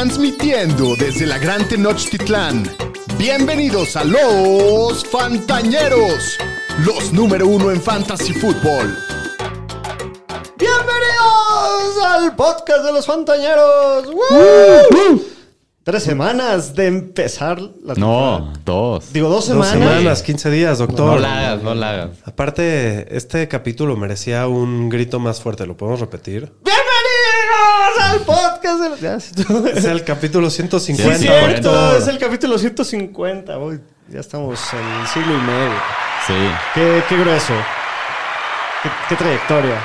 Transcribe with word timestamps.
Transmitiendo 0.00 0.94
desde 0.94 1.24
la 1.26 1.38
Gran 1.38 1.66
Tenochtitlán. 1.66 2.70
Bienvenidos 3.16 3.96
a 3.96 4.04
los 4.04 5.06
Fantañeros, 5.06 6.36
los 6.84 7.14
número 7.14 7.48
uno 7.48 7.70
en 7.70 7.80
Fantasy 7.80 8.34
Football. 8.34 8.94
Bienvenidos 10.58 12.04
al 12.04 12.36
podcast 12.36 12.84
de 12.84 12.92
los 12.92 13.06
Fantañeros. 13.06 14.08
¡Woo! 14.08 15.22
Tres 15.82 16.02
semanas 16.02 16.74
de 16.74 16.88
empezar 16.88 17.58
la 17.58 17.94
No, 17.94 18.36
temporada. 18.36 18.60
dos. 18.66 19.12
Digo, 19.14 19.28
dos 19.30 19.48
Dos 19.48 19.66
semanas. 19.66 19.72
semanas, 19.94 20.22
15 20.22 20.50
días, 20.50 20.78
doctor. 20.78 21.06
No 21.14 21.18
la 21.18 21.38
hagas, 21.52 21.62
no 21.62 21.74
la 21.74 21.90
hagas. 21.90 22.10
Aparte, 22.26 23.16
este 23.16 23.48
capítulo 23.48 23.96
merecía 23.96 24.46
un 24.46 24.90
grito 24.90 25.20
más 25.20 25.40
fuerte. 25.40 25.64
¿Lo 25.64 25.74
podemos 25.74 26.00
repetir? 26.00 26.52
Bienvenidos 26.62 26.75
al 28.10 28.20
podcast 28.20 29.00
de 29.00 29.20
sí, 29.20 29.32
Es 29.74 29.84
el 29.84 30.04
capítulo 30.04 30.50
Sí, 30.50 30.56
150. 30.56 31.14
es 31.14 31.20
cierto, 31.20 31.96
es 31.96 32.08
el 32.08 32.18
capítulo 32.18 32.58
150. 32.58 33.58
Uy, 33.58 33.80
ya 34.08 34.20
estamos 34.20 34.60
en 34.72 35.00
el 35.00 35.06
siglo 35.08 35.34
y 35.34 35.40
medio. 35.40 35.72
Sí. 36.26 36.34
Qué, 36.74 37.02
qué 37.08 37.16
grueso. 37.18 37.52
Qué, 38.82 38.88
qué 39.08 39.16
trayectoria, 39.16 39.80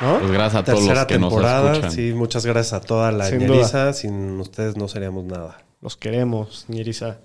¿no? 0.00 0.18
Pues 0.18 0.30
gracias 0.32 0.62
a 0.62 0.64
todos 0.64 0.78
Tercera 0.78 1.00
los 1.00 1.06
que 1.06 1.18
nos 1.18 1.30
temporada. 1.30 1.70
escuchan. 1.72 1.90
Sí, 1.92 2.12
muchas 2.14 2.46
gracias 2.46 2.72
a 2.72 2.80
toda 2.80 3.12
la 3.12 3.26
Sin 3.26 3.38
ñeriza. 3.38 3.92
Sin 3.92 4.40
ustedes 4.40 4.76
no 4.76 4.88
seríamos 4.88 5.24
nada. 5.24 5.58
Los 5.80 5.96
queremos, 5.96 6.66
Ñeriza. 6.68 7.18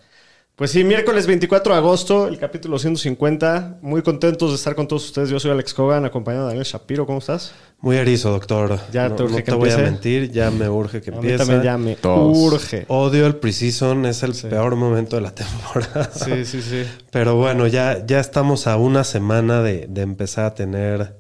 Pues 0.55 0.71
sí, 0.71 0.85
miércoles 0.85 1.27
24 1.27 1.73
de 1.73 1.79
agosto, 1.79 2.27
el 2.29 2.37
capítulo 2.39 2.79
150. 2.79 3.79
Muy 3.81 4.01
contentos 4.03 4.51
de 4.51 4.55
estar 4.55 4.73
con 4.73 4.87
todos 4.87 5.03
ustedes. 5.05 5.29
Yo 5.29 5.37
soy 5.37 5.51
Alex 5.51 5.73
Cogan, 5.73 6.05
acompañado 6.05 6.45
de 6.45 6.51
Daniel 6.51 6.65
Shapiro. 6.65 7.05
¿Cómo 7.05 7.17
estás? 7.19 7.51
Muy 7.81 7.97
erizo, 7.97 8.31
doctor. 8.31 8.79
Ya 8.93 9.09
no, 9.09 9.15
te 9.17 9.23
urge 9.23 9.31
no 9.33 9.37
que 9.39 9.43
te 9.43 9.53
voy 9.53 9.69
a 9.69 9.73
empiece. 9.73 9.91
mentir, 9.91 10.31
ya 10.31 10.51
me 10.51 10.69
urge 10.69 11.01
que 11.01 11.09
A 11.09 11.13
mí 11.15 11.17
empiece. 11.17 11.37
también 11.39 11.61
ya 11.61 11.77
me 11.77 11.95
Todos. 11.97 12.37
urge. 12.37 12.85
Odio 12.87 13.27
el 13.27 13.35
preseason, 13.35 14.05
es 14.05 14.23
el 14.23 14.31
peor 14.49 14.77
momento 14.77 15.17
de 15.17 15.23
la 15.23 15.31
temporada. 15.35 16.09
Sí, 16.13 16.45
sí, 16.45 16.61
sí. 16.61 16.83
Pero 17.11 17.35
bueno, 17.35 17.67
ya, 17.67 18.05
ya 18.05 18.21
estamos 18.21 18.65
a 18.67 18.77
una 18.77 19.03
semana 19.03 19.61
de, 19.61 19.87
de 19.89 20.01
empezar 20.03 20.45
a 20.45 20.55
tener, 20.55 21.17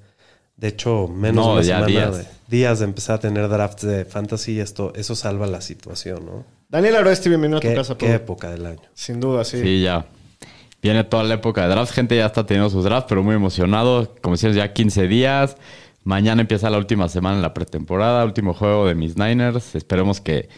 de 0.55 0.67
hecho, 0.69 1.09
menos 1.09 1.45
No, 1.45 1.51
de 1.55 1.57
una 1.57 1.61
ya 1.61 1.75
semana 1.75 1.87
días. 1.87 2.17
de 2.19 2.34
días 2.47 2.79
de 2.79 2.85
empezar 2.85 3.15
a 3.15 3.19
tener 3.19 3.47
drafts 3.49 3.85
de 3.85 4.05
fantasy. 4.05 4.59
Esto, 4.59 4.93
eso 4.95 5.15
salva 5.15 5.47
la 5.47 5.61
situación, 5.61 6.25
¿no? 6.25 6.45
Daniel 6.69 6.95
Aroesti, 6.95 7.29
bienvenido 7.29 7.57
a 7.57 7.61
tu 7.61 7.67
¿Qué, 7.67 7.75
casa. 7.75 7.97
qué 7.97 8.13
época 8.13 8.49
del 8.49 8.65
año? 8.65 8.81
Sin 8.93 9.19
duda, 9.19 9.43
sí. 9.43 9.61
Sí, 9.61 9.81
ya. 9.81 10.05
Viene 10.81 11.03
toda 11.03 11.23
la 11.23 11.35
época 11.35 11.63
de 11.63 11.69
drafts. 11.69 11.93
Gente 11.93 12.15
ya 12.15 12.25
está 12.25 12.45
teniendo 12.45 12.69
sus 12.69 12.83
drafts, 12.83 13.07
pero 13.09 13.23
muy 13.23 13.35
emocionado. 13.35 14.13
Como 14.21 14.35
decías, 14.35 14.55
ya 14.55 14.73
15 14.73 15.07
días. 15.07 15.57
Mañana 16.03 16.41
empieza 16.41 16.69
la 16.69 16.77
última 16.77 17.09
semana 17.09 17.37
en 17.37 17.41
la 17.41 17.53
pretemporada. 17.53 18.23
Último 18.25 18.53
juego 18.53 18.87
de 18.87 18.93
mis 18.93 19.17
Niners. 19.17 19.75
Esperemos 19.75 20.21
que 20.21 20.49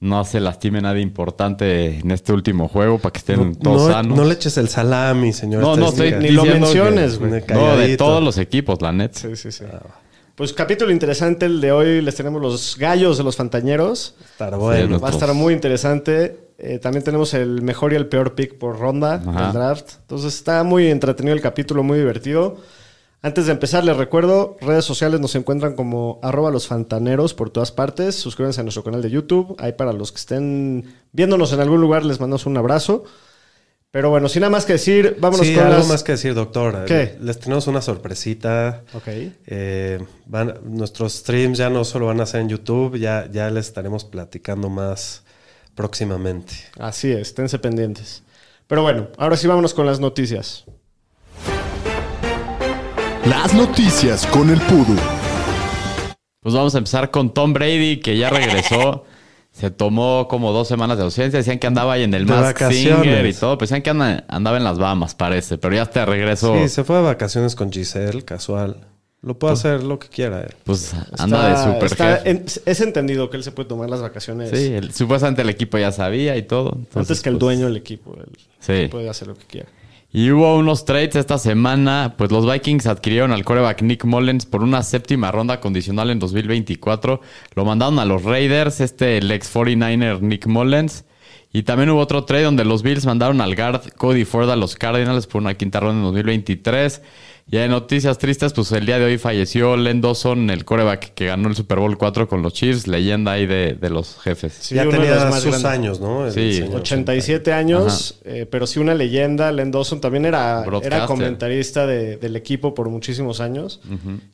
no 0.00 0.24
se 0.24 0.40
lastime 0.40 0.80
nada 0.80 0.98
importante 1.00 1.98
en 1.98 2.10
este 2.10 2.32
último 2.32 2.68
juego 2.68 2.98
para 2.98 3.12
que 3.12 3.18
estén 3.18 3.54
todos 3.56 3.88
no, 3.88 3.92
sanos. 3.92 4.16
no 4.16 4.24
le 4.24 4.34
eches 4.34 4.56
el 4.58 4.68
salami, 4.68 5.32
señor. 5.32 5.62
No, 5.62 5.76
no 5.76 5.88
estoy 5.88 6.12
Ni 6.12 6.28
lo 6.28 6.44
menciones, 6.44 7.18
güey. 7.18 7.42
No, 7.48 7.76
de 7.76 7.96
todos 7.96 8.22
los 8.22 8.38
equipos, 8.38 8.80
la 8.82 8.92
net. 8.92 9.12
Sí, 9.14 9.34
sí, 9.36 9.50
sí. 9.50 9.64
Pues 10.34 10.52
capítulo 10.52 10.90
interesante 10.90 11.46
el 11.46 11.60
de 11.60 11.70
hoy. 11.70 12.00
Les 12.02 12.14
tenemos 12.16 12.42
los 12.42 12.76
gallos 12.76 13.18
de 13.18 13.24
los 13.24 13.36
fantañeros. 13.36 14.16
Estar 14.32 14.56
bueno. 14.56 14.88
no- 14.88 15.00
Va 15.00 15.08
a 15.08 15.12
estar 15.12 15.32
muy 15.32 15.54
interesante. 15.54 16.48
Eh, 16.58 16.78
también 16.78 17.04
tenemos 17.04 17.34
el 17.34 17.62
mejor 17.62 17.92
y 17.92 17.96
el 17.96 18.06
peor 18.08 18.34
pick 18.34 18.58
por 18.58 18.78
ronda 18.78 19.22
Ajá. 19.26 19.44
del 19.44 19.52
draft. 19.52 19.92
Entonces 20.00 20.34
está 20.34 20.64
muy 20.64 20.88
entretenido 20.88 21.34
el 21.34 21.40
capítulo, 21.42 21.82
muy 21.84 21.98
divertido. 21.98 22.56
Antes 23.22 23.46
de 23.46 23.52
empezar, 23.52 23.84
les 23.84 23.96
recuerdo, 23.96 24.56
redes 24.60 24.84
sociales 24.84 25.18
nos 25.20 25.34
encuentran 25.34 25.74
como 25.76 26.18
arroba 26.22 26.50
los 26.50 26.66
fantaneros 26.66 27.32
por 27.32 27.50
todas 27.50 27.72
partes. 27.72 28.16
Suscríbanse 28.16 28.60
a 28.60 28.64
nuestro 28.64 28.84
canal 28.84 29.02
de 29.02 29.10
YouTube. 29.10 29.54
Ahí 29.58 29.72
para 29.72 29.92
los 29.92 30.10
que 30.12 30.18
estén 30.18 30.94
viéndonos 31.12 31.52
en 31.52 31.60
algún 31.60 31.80
lugar, 31.80 32.04
les 32.04 32.18
mandamos 32.20 32.44
un 32.44 32.56
abrazo. 32.56 33.04
Pero 33.94 34.10
bueno, 34.10 34.28
sin 34.28 34.40
nada 34.40 34.50
más 34.50 34.64
que 34.66 34.72
decir, 34.72 35.18
vámonos 35.20 35.46
Sí, 35.46 35.54
con 35.54 35.66
algo 35.66 35.78
las... 35.78 35.86
más 35.86 36.02
que 36.02 36.10
decir, 36.10 36.34
doctor. 36.34 36.84
¿Qué? 36.84 37.16
Les 37.20 37.38
tenemos 37.38 37.68
una 37.68 37.80
sorpresita. 37.80 38.82
Ok. 38.92 39.06
Eh, 39.46 40.04
van- 40.26 40.58
nuestros 40.64 41.12
streams 41.12 41.58
ya 41.58 41.70
no 41.70 41.84
solo 41.84 42.06
van 42.06 42.20
a 42.20 42.26
ser 42.26 42.40
en 42.40 42.48
YouTube, 42.48 42.98
ya, 42.98 43.28
ya 43.30 43.48
les 43.50 43.68
estaremos 43.68 44.04
platicando 44.04 44.68
más 44.68 45.22
próximamente. 45.76 46.54
Así 46.76 47.12
es, 47.12 47.20
esténse 47.28 47.60
pendientes. 47.60 48.24
Pero 48.66 48.82
bueno, 48.82 49.10
ahora 49.16 49.36
sí 49.36 49.46
vámonos 49.46 49.74
con 49.74 49.86
las 49.86 50.00
noticias. 50.00 50.64
Las 53.26 53.54
noticias 53.54 54.26
con 54.26 54.50
el 54.50 54.60
Pudu. 54.62 54.96
Pues 56.40 56.52
vamos 56.52 56.74
a 56.74 56.78
empezar 56.78 57.12
con 57.12 57.32
Tom 57.32 57.52
Brady, 57.52 58.00
que 58.00 58.18
ya 58.18 58.28
regresó. 58.28 59.04
Se 59.54 59.70
tomó 59.70 60.26
como 60.28 60.50
dos 60.52 60.66
semanas 60.66 60.96
de 60.98 61.04
ausencia. 61.04 61.38
Decían 61.38 61.60
que 61.60 61.68
andaba 61.68 61.92
ahí 61.92 62.02
en 62.02 62.12
el 62.12 62.26
Mask. 62.26 62.58
Singer 62.70 63.24
y 63.24 63.32
todo. 63.32 63.56
Pues 63.56 63.70
decían 63.70 63.82
que 63.82 63.90
anda- 63.90 64.24
andaba 64.26 64.56
en 64.56 64.64
las 64.64 64.78
Bahamas, 64.80 65.14
parece. 65.14 65.58
Pero 65.58 65.76
ya 65.76 65.82
está 65.82 66.00
de 66.00 66.06
regreso. 66.06 66.56
Sí, 66.58 66.68
se 66.68 66.82
fue 66.82 66.96
de 66.96 67.02
vacaciones 67.02 67.54
con 67.54 67.70
Giselle, 67.72 68.22
casual. 68.24 68.78
Lo 69.22 69.38
puede 69.38 69.54
hacer 69.54 69.84
lo 69.84 69.98
que 70.00 70.08
quiera 70.08 70.42
él. 70.42 70.54
Pues 70.64 70.92
anda 71.18 71.48
de 71.50 71.72
super 71.72 71.84
está 71.84 72.16
jefe. 72.16 72.30
en- 72.30 72.44
es 72.66 72.80
entendido 72.80 73.30
que 73.30 73.36
él 73.38 73.44
se 73.44 73.52
puede 73.52 73.68
tomar 73.68 73.88
las 73.88 74.02
vacaciones 74.02 74.50
Sí, 74.50 74.74
el- 74.74 74.92
supuestamente 74.92 75.40
el 75.42 75.48
equipo 75.50 75.78
ya 75.78 75.92
sabía 75.92 76.36
y 76.36 76.42
todo. 76.42 76.72
Entonces, 76.76 76.96
antes 76.96 77.22
que 77.22 77.28
el 77.30 77.36
pues, 77.36 77.40
dueño 77.40 77.66
del 77.66 77.76
equipo. 77.76 78.14
Él 78.18 78.26
Sí. 78.58 78.88
puede 78.90 79.08
hacer 79.08 79.28
lo 79.28 79.34
que 79.36 79.46
quiera. 79.46 79.68
Y 80.16 80.30
hubo 80.30 80.56
unos 80.56 80.84
trades 80.84 81.16
esta 81.16 81.38
semana. 81.38 82.14
Pues 82.16 82.30
los 82.30 82.48
Vikings 82.48 82.86
adquirieron 82.86 83.32
al 83.32 83.44
coreback 83.44 83.82
Nick 83.82 84.04
Mullens 84.04 84.46
por 84.46 84.62
una 84.62 84.84
séptima 84.84 85.32
ronda 85.32 85.58
condicional 85.58 86.08
en 86.10 86.20
2024. 86.20 87.20
Lo 87.56 87.64
mandaron 87.64 87.98
a 87.98 88.04
los 88.04 88.22
Raiders, 88.22 88.80
este 88.80 89.18
el 89.18 89.28
ex 89.32 89.52
49er 89.52 90.20
Nick 90.20 90.46
Mullens. 90.46 91.04
Y 91.52 91.64
también 91.64 91.90
hubo 91.90 91.98
otro 91.98 92.24
trade 92.24 92.44
donde 92.44 92.64
los 92.64 92.84
Bills 92.84 93.06
mandaron 93.06 93.40
al 93.40 93.56
guard 93.56 93.92
Cody 93.96 94.24
Ford 94.24 94.48
a 94.50 94.54
los 94.54 94.76
Cardinals 94.76 95.26
por 95.26 95.42
una 95.42 95.54
quinta 95.54 95.80
ronda 95.80 95.98
en 95.98 96.04
2023. 96.04 97.02
Y 97.46 97.58
en 97.58 97.70
noticias 97.70 98.16
tristes, 98.16 98.54
pues 98.54 98.72
el 98.72 98.86
día 98.86 98.98
de 98.98 99.04
hoy 99.04 99.18
falleció 99.18 99.76
Len 99.76 100.00
Dawson, 100.00 100.48
el 100.48 100.64
coreback 100.64 101.12
que 101.12 101.26
ganó 101.26 101.48
el 101.48 101.54
Super 101.54 101.78
Bowl 101.78 101.98
4 101.98 102.26
con 102.26 102.40
los 102.40 102.54
Chiefs, 102.54 102.86
leyenda 102.86 103.32
ahí 103.32 103.46
de, 103.46 103.74
de 103.74 103.90
los 103.90 104.18
jefes. 104.18 104.54
Sí, 104.54 104.74
ya 104.74 104.88
tenía 104.88 105.26
más 105.26 105.42
sus 105.42 105.50
grandes. 105.50 105.64
años, 105.66 106.00
¿no? 106.00 106.26
El 106.26 106.32
Sí. 106.32 106.54
señor. 106.54 106.80
87 106.80 107.52
años, 107.52 108.18
eh, 108.24 108.46
pero 108.50 108.66
sí 108.66 108.80
una 108.80 108.94
leyenda. 108.94 109.52
Len 109.52 109.70
Dawson 109.70 110.00
también 110.00 110.24
era, 110.24 110.64
era 110.82 111.04
comentarista 111.04 111.86
de- 111.86 112.16
del 112.16 112.34
equipo 112.34 112.72
por 112.74 112.88
muchísimos 112.88 113.40
años. 113.40 113.80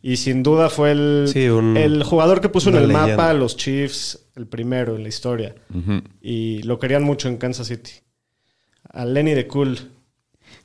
Y 0.02 0.16
sin 0.16 0.44
duda 0.44 0.70
fue 0.70 0.92
el, 0.92 1.24
Sí, 1.32 1.48
un- 1.48 1.76
el 1.76 2.04
jugador 2.04 2.40
que 2.40 2.48
puso 2.48 2.70
en 2.70 2.76
el 2.76 2.88
leyenda. 2.88 3.08
mapa 3.08 3.30
a 3.30 3.34
los 3.34 3.56
Chiefs, 3.56 4.20
el 4.36 4.46
primero 4.46 4.94
en 4.94 5.02
la 5.02 5.08
historia. 5.08 5.56
Y 6.22 6.62
lo 6.62 6.78
querían 6.78 7.02
mucho 7.02 7.26
en 7.28 7.38
Kansas 7.38 7.66
City. 7.66 7.90
A 8.88 9.04
Lenny 9.04 9.34
de 9.34 9.48
Cool. 9.48 9.78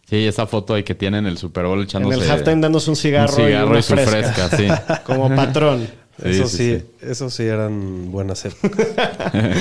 Sí, 0.08 0.28
esa 0.28 0.46
foto 0.46 0.76
ahí 0.76 0.84
que 0.84 0.96
tiene 0.96 1.18
en 1.18 1.26
el 1.26 1.38
Super 1.38 1.66
Bowl 1.66 1.80
En 1.80 1.86
echándose 1.86 2.24
el 2.24 2.30
halftime 2.30 2.62
dándose 2.62 2.90
un 2.90 2.92
un 2.92 2.96
cigarro, 2.96 3.34
cigarro 3.34 3.68
y, 3.68 3.70
una 3.70 3.80
y 3.80 3.84
su 3.84 3.96
fresca. 3.96 4.50
fresca, 4.50 4.58
sí. 4.58 4.68
Como 5.06 5.36
patrón. 5.36 5.88
Sí, 6.22 6.30
eso 6.30 6.48
sí, 6.48 6.58
sí, 6.58 6.80
sí. 6.80 6.86
eso 7.02 7.30
sí 7.30 7.44
eran 7.44 8.12
buenas 8.12 8.46
épocas. 8.46 8.88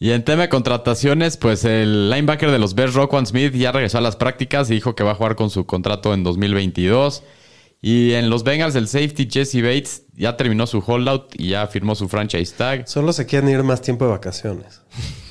Y 0.00 0.10
en 0.10 0.22
tema 0.24 0.42
de 0.42 0.48
contrataciones, 0.50 1.36
pues 1.36 1.64
el 1.64 2.10
linebacker 2.10 2.50
de 2.50 2.58
los 2.58 2.74
Bears, 2.74 2.92
Roquan 2.94 3.24
Smith, 3.26 3.54
ya 3.54 3.72
regresó 3.72 3.98
a 3.98 4.00
las 4.00 4.16
prácticas 4.16 4.68
y 4.70 4.74
dijo 4.74 4.94
que 4.94 5.02
va 5.02 5.12
a 5.12 5.14
jugar 5.14 5.36
con 5.36 5.48
su 5.50 5.64
contrato 5.66 6.12
en 6.12 6.24
2022. 6.24 7.22
Y 7.80 8.12
en 8.12 8.28
los 8.28 8.44
Bengals, 8.44 8.74
el 8.74 8.88
safety 8.88 9.28
Jesse 9.30 9.62
Bates 9.62 10.02
ya 10.14 10.36
terminó 10.36 10.66
su 10.66 10.82
holdout 10.84 11.34
y 11.38 11.50
ya 11.50 11.66
firmó 11.68 11.94
su 11.94 12.08
franchise 12.08 12.54
tag. 12.54 12.88
Solo 12.88 13.12
se 13.12 13.24
quieren 13.24 13.48
ir 13.48 13.62
más 13.62 13.82
tiempo 13.82 14.04
de 14.04 14.10
vacaciones. 14.10 14.82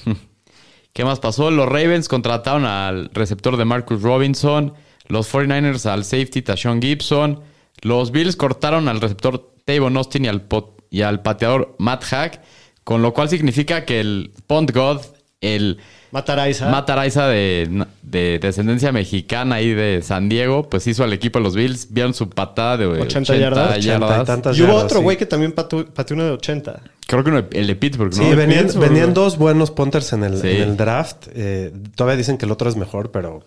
¿Qué 0.94 1.04
más 1.04 1.20
pasó? 1.20 1.50
Los 1.50 1.68
Ravens 1.68 2.08
contrataron 2.08 2.66
al 2.66 3.10
receptor 3.14 3.58
de 3.58 3.66
Marcus 3.66 4.04
Robinson. 4.04 4.74
Los 5.08 5.34
49ers 5.34 5.88
al 5.88 6.06
safety 6.06 6.44
Tashawn 6.44 6.82
Gibson. 6.82 7.42
Los 7.82 8.12
Bills 8.12 8.36
cortaron 8.36 8.88
al 8.88 9.02
receptor 9.02 9.56
Tavon 9.66 9.98
Austin 9.98 10.26
y 10.26 10.28
al, 10.28 10.48
y 10.92 11.02
al 11.02 11.24
pateador 11.24 11.76
Matt 11.80 12.04
Hack. 12.06 12.42
Con 12.84 13.02
lo 13.02 13.14
cual 13.14 13.28
significa 13.30 13.86
que 13.86 14.00
el 14.00 14.34
Pont 14.46 14.72
God, 14.72 15.02
el 15.42 15.80
Mataraiza. 16.14 16.70
Matt 16.70 16.90
Araiza 16.92 17.28
de, 17.28 17.86
de 18.04 18.38
descendencia 18.40 18.92
mexicana 18.92 19.56
ahí 19.56 19.74
de 19.74 20.02
San 20.04 20.30
Diego, 20.30 20.70
pues 20.70 20.86
hizo 20.86 21.04
al 21.04 21.12
equipo 21.12 21.40
de 21.40 21.44
los 21.44 21.56
Bills. 21.56 21.88
Vieron 21.92 22.14
su 22.14 22.30
patada 22.30 22.78
de 22.78 22.86
80, 22.86 23.04
80 23.34 23.36
yardas. 23.38 23.78
Ochenta 23.80 24.22
y 24.22 24.26
tantas 24.26 24.58
y 24.58 24.62
hubo 24.62 24.68
yardas, 24.68 24.84
otro 24.86 24.98
sí. 25.00 25.04
güey 25.04 25.18
que 25.18 25.26
también 25.26 25.54
pateó, 25.54 25.86
uno 26.12 26.24
de 26.24 26.30
80. 26.32 26.82
Creo 27.08 27.24
que 27.24 27.30
uno- 27.32 27.44
el 27.52 27.66
de 27.66 27.76
Pittsburgh, 27.76 28.16
¿no? 28.16 28.24
Sí, 28.24 28.36
venían, 28.36 28.66
Pittsburgh, 28.66 28.88
venían 28.90 29.08
¿no? 29.08 29.14
dos 29.16 29.38
buenos 29.40 29.72
punters 29.72 30.14
en 30.14 30.24
el, 30.24 30.40
Sí. 30.40 30.50
en 30.50 30.62
el 30.62 30.78
draft. 30.78 31.28
Eh, 31.34 31.74
todavía 31.96 32.16
dicen 32.18 32.38
que 32.38 32.46
el 32.46 32.52
otro 32.52 32.70
es 32.70 32.76
mejor, 32.76 33.10
pero 33.10 33.44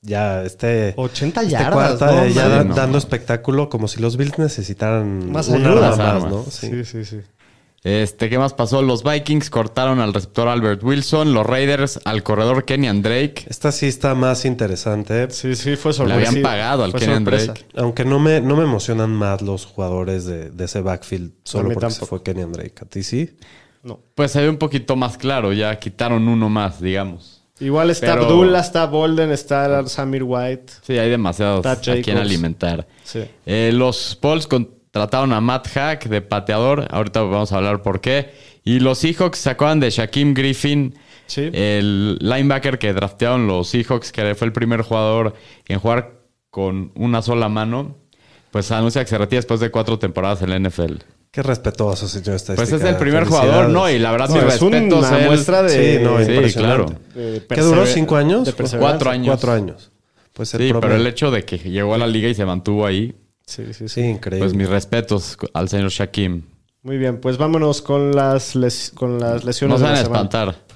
ya 0.00 0.42
este... 0.42 0.94
80 0.96 1.42
este 1.42 1.52
yardas. 1.52 1.72
cuarta, 1.98 2.06
no 2.06 2.24
eh, 2.24 2.32
ya 2.32 2.42
mames. 2.44 2.56
da- 2.56 2.64
no. 2.64 2.74
dando 2.74 2.96
espectáculo 2.96 3.68
como 3.68 3.88
si 3.88 4.00
los 4.00 4.16
Bills 4.16 4.38
necesitaran 4.38 5.30
Más 5.30 5.48
una 5.48 5.68
ayuda. 5.68 5.88
arma 5.92 6.14
Más 6.20 6.30
¿no? 6.32 6.44
Sí. 6.50 6.68
Sí, 6.70 6.84
sí, 6.86 7.04
sí. 7.04 7.20
Este, 7.86 8.28
¿qué 8.28 8.36
más 8.36 8.52
pasó? 8.52 8.82
Los 8.82 9.04
Vikings 9.04 9.48
cortaron 9.48 10.00
al 10.00 10.12
receptor 10.12 10.48
Albert 10.48 10.82
Wilson, 10.82 11.32
los 11.32 11.46
Raiders 11.46 12.00
al 12.04 12.24
corredor 12.24 12.64
Kenyan 12.64 13.00
Drake. 13.00 13.44
Esta 13.48 13.70
sí 13.70 13.86
está 13.86 14.16
más 14.16 14.44
interesante. 14.44 15.30
Sí, 15.30 15.54
sí, 15.54 15.76
fue 15.76 15.92
Le 15.92 15.96
sorpresa. 15.98 16.28
habían 16.30 16.42
pagado 16.42 16.82
al 16.82 16.92
Kenyan 16.92 17.24
Drake. 17.24 17.64
Aunque 17.76 18.04
no 18.04 18.18
me, 18.18 18.40
no 18.40 18.56
me 18.56 18.64
emocionan 18.64 19.10
más 19.10 19.40
los 19.40 19.66
jugadores 19.66 20.24
de, 20.24 20.50
de 20.50 20.64
ese 20.64 20.80
backfield 20.80 21.30
solo 21.44 21.68
porque 21.68 21.80
tampoco. 21.80 22.00
se 22.00 22.06
fue 22.06 22.22
Kenyan 22.24 22.50
Drake. 22.50 22.74
¿A 22.82 22.86
ti 22.86 23.04
sí? 23.04 23.36
No. 23.84 24.00
Pues 24.16 24.32
se 24.32 24.40
ve 24.42 24.48
un 24.48 24.56
poquito 24.56 24.96
más 24.96 25.16
claro, 25.16 25.52
ya 25.52 25.78
quitaron 25.78 26.26
uno 26.26 26.48
más, 26.48 26.80
digamos. 26.80 27.44
Igual 27.60 27.90
está 27.90 28.14
Pero- 28.14 28.24
Abdullah, 28.24 28.58
está 28.62 28.86
Bolden, 28.86 29.30
está 29.30 29.86
Samir 29.86 30.24
White. 30.24 30.72
Sí, 30.82 30.98
hay 30.98 31.08
demasiados 31.08 31.64
a 31.64 31.76
quien 31.80 32.18
alimentar. 32.18 32.84
Sí. 33.04 33.20
Eh, 33.46 33.70
los 33.72 34.18
Bulls 34.20 34.48
contrataron 34.96 35.32
a 35.32 35.40
Matt 35.40 35.68
Hack 35.68 36.06
de 36.08 36.22
pateador. 36.22 36.86
Ahorita 36.90 37.20
vamos 37.22 37.52
a 37.52 37.56
hablar 37.56 37.82
por 37.82 38.00
qué. 38.00 38.32
Y 38.64 38.80
los 38.80 38.98
Seahawks 38.98 39.38
se 39.38 39.54
de 39.54 39.90
Shaquem 39.90 40.32
Griffin, 40.34 40.94
Sí. 41.26 41.50
el 41.52 42.18
linebacker 42.20 42.78
que 42.78 42.92
draftearon 42.92 43.46
los 43.46 43.68
Seahawks, 43.68 44.10
que 44.12 44.34
fue 44.34 44.46
el 44.46 44.52
primer 44.52 44.82
jugador 44.82 45.34
en 45.68 45.78
jugar 45.80 46.12
con 46.50 46.92
una 46.94 47.20
sola 47.22 47.48
mano. 47.48 47.96
Pues 48.50 48.70
anuncia 48.72 49.02
que 49.04 49.10
se 49.10 49.18
retira 49.18 49.38
después 49.38 49.60
de 49.60 49.70
cuatro 49.70 49.98
temporadas 49.98 50.40
en 50.40 50.50
la 50.50 50.56
NFL. 50.58 51.02
Qué 51.30 51.42
respetuoso, 51.42 52.08
señor. 52.08 52.40
Pues 52.54 52.72
es 52.72 52.82
el 52.82 52.96
primer 52.96 53.24
jugador, 53.26 53.68
¿no? 53.68 53.90
Y 53.90 53.98
la 53.98 54.10
verdad, 54.12 54.30
No, 54.30 54.36
mis 54.36 54.54
es 54.54 54.62
una 54.62 54.78
respetos 54.78 55.04
a 55.04 55.18
él. 55.20 55.26
muestra 55.26 55.62
de... 55.62 55.98
Sí, 55.98 56.02
no, 56.02 56.18
Sí, 56.48 56.54
claro. 56.58 56.86
de 57.14 57.44
¿Qué 57.46 57.60
duró? 57.60 57.84
¿Cinco 57.84 58.16
años? 58.16 58.46
de. 58.46 58.78
Cuatro 58.78 59.10
años. 59.10 59.26
Cuatro 59.26 59.52
años. 59.52 59.90
Pues 60.32 60.54
el 60.54 60.68
Sí, 60.68 60.72
pero 60.80 60.94
el 60.96 61.06
hecho 61.06 61.30
de 61.30 61.44
que 61.44 61.58
llegó 61.58 61.94
a 61.94 61.98
la 61.98 62.06
liga 62.06 62.28
y 62.28 62.34
se 62.34 62.46
mantuvo 62.46 62.86
ahí, 62.86 63.14
Sí, 63.46 63.72
sí, 63.72 63.88
sí. 63.88 64.00
Increíble. 64.00 64.44
pues 64.44 64.54
mis 64.56 64.68
respetos 64.68 65.38
al 65.54 65.68
señor 65.68 65.90
Shaquem. 65.90 66.42
Muy 66.82 66.98
bien, 66.98 67.20
pues 67.20 67.38
vámonos 67.38 67.80
con 67.80 68.10
las, 68.14 68.56
les- 68.56 68.90
con 68.90 69.20
las 69.20 69.44
lesiones 69.44 69.78
de 69.78 69.84
van 69.86 69.94
a 69.94 70.00
espantar. 70.00 70.56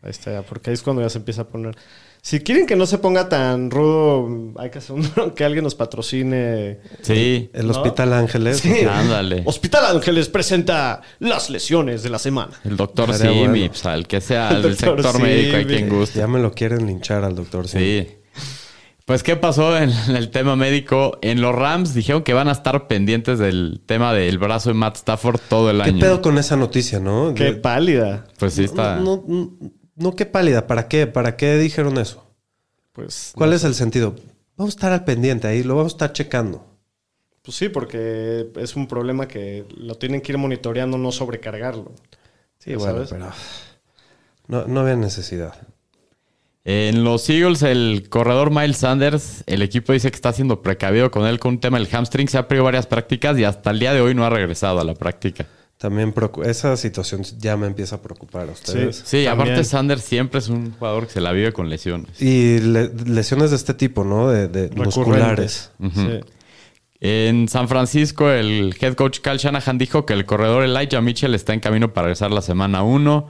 Ahí 0.00 0.10
está, 0.10 0.30
ya, 0.32 0.42
porque 0.42 0.70
ahí 0.70 0.74
es 0.74 0.82
cuando 0.82 1.02
ya 1.02 1.08
se 1.10 1.18
empieza 1.18 1.42
a 1.42 1.48
poner. 1.48 1.76
Si 2.22 2.38
quieren 2.40 2.66
que 2.66 2.76
no 2.76 2.86
se 2.86 2.98
ponga 2.98 3.28
tan 3.28 3.68
rudo, 3.68 4.54
hay 4.56 4.70
que 4.70 4.78
hacer 4.78 4.94
un, 4.94 5.02
que 5.34 5.44
alguien 5.44 5.64
nos 5.64 5.74
patrocine. 5.74 6.78
Sí. 7.02 7.50
El 7.52 7.66
¿No? 7.66 7.72
Hospital 7.72 8.12
Ángeles. 8.12 8.58
Sí. 8.60 8.84
Ándale. 8.88 9.42
Hospital 9.46 9.86
Ángeles 9.96 10.28
presenta 10.28 11.02
las 11.18 11.50
lesiones 11.50 12.04
de 12.04 12.10
la 12.10 12.20
semana. 12.20 12.52
El 12.64 12.76
doctor 12.76 13.12
Simi, 13.12 13.38
bueno. 13.48 13.66
pues, 13.66 13.84
al 13.86 14.06
que 14.06 14.20
sea, 14.20 14.50
El 14.50 14.62
del 14.62 14.76
doctor 14.76 15.02
sector 15.02 15.20
médico, 15.20 15.56
hay 15.56 15.64
Simi. 15.64 15.74
quien 15.76 15.88
guste. 15.88 16.18
Ya 16.20 16.28
me 16.28 16.38
lo 16.38 16.52
quieren 16.52 16.86
linchar 16.86 17.24
al 17.24 17.34
doctor. 17.34 17.66
Sí. 17.66 18.06
Pues, 19.08 19.22
¿qué 19.22 19.36
pasó 19.36 19.76
en 19.76 19.90
el 20.14 20.30
tema 20.30 20.54
médico? 20.54 21.18
En 21.22 21.40
los 21.40 21.54
Rams 21.54 21.94
dijeron 21.94 22.22
que 22.22 22.34
van 22.34 22.46
a 22.48 22.52
estar 22.52 22.86
pendientes 22.88 23.38
del 23.38 23.80
tema 23.86 24.12
del 24.12 24.36
brazo 24.38 24.68
de 24.68 24.74
Matt 24.74 24.96
Stafford 24.98 25.40
todo 25.48 25.70
el 25.70 25.78
¿Qué 25.82 25.88
año. 25.88 25.98
pedo 26.00 26.20
con 26.22 26.36
esa 26.36 26.56
noticia, 26.56 27.00
no? 27.00 27.32
Qué 27.34 27.44
De- 27.44 27.52
pálida. 27.54 28.26
Pues 28.38 28.52
sí 28.52 28.64
está. 28.64 28.96
No, 29.00 29.24
no, 29.26 29.56
no, 29.96 30.14
qué 30.14 30.26
pálida. 30.26 30.66
¿Para 30.66 30.88
qué? 30.88 31.06
¿Para 31.06 31.36
qué 31.36 31.56
dijeron 31.56 31.96
eso? 31.96 32.30
Pues, 32.92 33.32
¿Cuál 33.34 33.54
es 33.54 33.64
el 33.64 33.74
sentido? 33.74 34.14
Vamos 34.58 34.74
a 34.74 34.76
estar 34.76 34.92
al 34.92 35.04
pendiente 35.04 35.46
ahí, 35.48 35.62
lo 35.62 35.76
vamos 35.76 35.92
a 35.92 35.94
estar 35.94 36.12
checando. 36.12 36.66
pues 37.42 37.56
sí, 37.56 37.70
porque 37.70 38.50
es 38.56 38.76
un 38.76 38.86
problema 38.88 39.26
que 39.26 39.64
lo 39.76 39.94
tienen 39.94 40.20
que 40.20 40.32
ir 40.32 40.38
monitoreando, 40.38 40.98
no 40.98 41.12
sobrecargarlo. 41.12 41.92
Sí, 42.58 42.74
bueno, 42.74 43.06
sabes. 43.06 43.08
pero 43.10 43.30
no, 44.48 44.66
no 44.66 44.80
había 44.80 44.96
necesidad. 44.96 45.54
En 46.70 47.02
los 47.02 47.30
Eagles, 47.30 47.62
el 47.62 48.10
corredor 48.10 48.50
Miles 48.50 48.76
Sanders, 48.76 49.42
el 49.46 49.62
equipo 49.62 49.94
dice 49.94 50.10
que 50.10 50.16
está 50.16 50.34
siendo 50.34 50.60
precavido 50.60 51.10
con 51.10 51.24
él 51.26 51.38
con 51.38 51.54
un 51.54 51.60
tema 51.60 51.78
del 51.78 51.88
hamstring. 51.88 52.28
Se 52.28 52.36
ha 52.36 52.46
perdido 52.46 52.64
varias 52.64 52.86
prácticas 52.86 53.38
y 53.38 53.44
hasta 53.44 53.70
el 53.70 53.78
día 53.78 53.94
de 53.94 54.02
hoy 54.02 54.14
no 54.14 54.22
ha 54.26 54.28
regresado 54.28 54.78
a 54.78 54.84
la 54.84 54.92
práctica. 54.92 55.46
También 55.78 56.12
esa 56.44 56.76
situación 56.76 57.22
ya 57.38 57.56
me 57.56 57.68
empieza 57.68 57.96
a 57.96 58.02
preocupar 58.02 58.50
a 58.50 58.52
ustedes. 58.52 59.02
Sí, 59.06 59.26
aparte 59.26 59.64
Sanders 59.64 60.02
siempre 60.02 60.40
es 60.40 60.48
un 60.50 60.72
jugador 60.72 61.06
que 61.06 61.14
se 61.14 61.22
la 61.22 61.32
vive 61.32 61.54
con 61.54 61.70
lesiones. 61.70 62.20
Y 62.20 62.58
le- 62.58 62.90
lesiones 63.06 63.48
de 63.48 63.56
este 63.56 63.72
tipo, 63.72 64.04
¿no? 64.04 64.28
De, 64.28 64.48
de 64.48 64.68
musculares. 64.76 65.70
Sí. 65.94 66.20
En 67.00 67.48
San 67.48 67.68
Francisco, 67.68 68.28
el 68.30 68.76
head 68.78 68.92
coach 68.94 69.20
Cal 69.20 69.38
Shanahan 69.38 69.78
dijo 69.78 70.04
que 70.04 70.12
el 70.12 70.26
corredor 70.26 70.64
Elijah 70.64 71.00
Mitchell 71.00 71.34
está 71.34 71.54
en 71.54 71.60
camino 71.60 71.94
para 71.94 72.08
regresar 72.08 72.30
la 72.30 72.42
semana 72.42 72.82
1. 72.82 73.26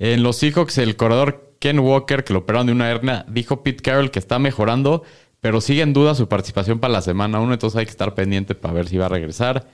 En 0.00 0.24
los 0.24 0.38
Seahawks, 0.38 0.78
el 0.78 0.96
corredor 0.96 1.51
Ken 1.62 1.78
Walker, 1.78 2.24
que 2.24 2.32
lo 2.32 2.40
operaron 2.40 2.66
de 2.66 2.72
una 2.72 2.90
hernia, 2.90 3.24
dijo 3.28 3.62
Pete 3.62 3.84
Carroll 3.84 4.10
que 4.10 4.18
está 4.18 4.40
mejorando, 4.40 5.04
pero 5.40 5.60
sigue 5.60 5.82
en 5.82 5.92
duda 5.92 6.16
su 6.16 6.26
participación 6.28 6.80
para 6.80 6.92
la 6.92 7.02
semana 7.02 7.38
1, 7.38 7.52
entonces 7.52 7.78
hay 7.78 7.84
que 7.84 7.92
estar 7.92 8.16
pendiente 8.16 8.56
para 8.56 8.74
ver 8.74 8.88
si 8.88 8.96
va 8.96 9.06
a 9.06 9.08
regresar. 9.08 9.68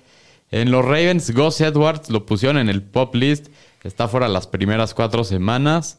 En 0.50 0.70
los 0.70 0.84
Ravens, 0.84 1.30
Gus 1.34 1.62
Edwards 1.62 2.10
lo 2.10 2.26
pusieron 2.26 2.58
en 2.58 2.68
el 2.68 2.82
pop 2.82 3.14
list, 3.14 3.46
está 3.84 4.06
fuera 4.06 4.28
las 4.28 4.46
primeras 4.46 4.92
cuatro 4.92 5.24
semanas. 5.24 5.98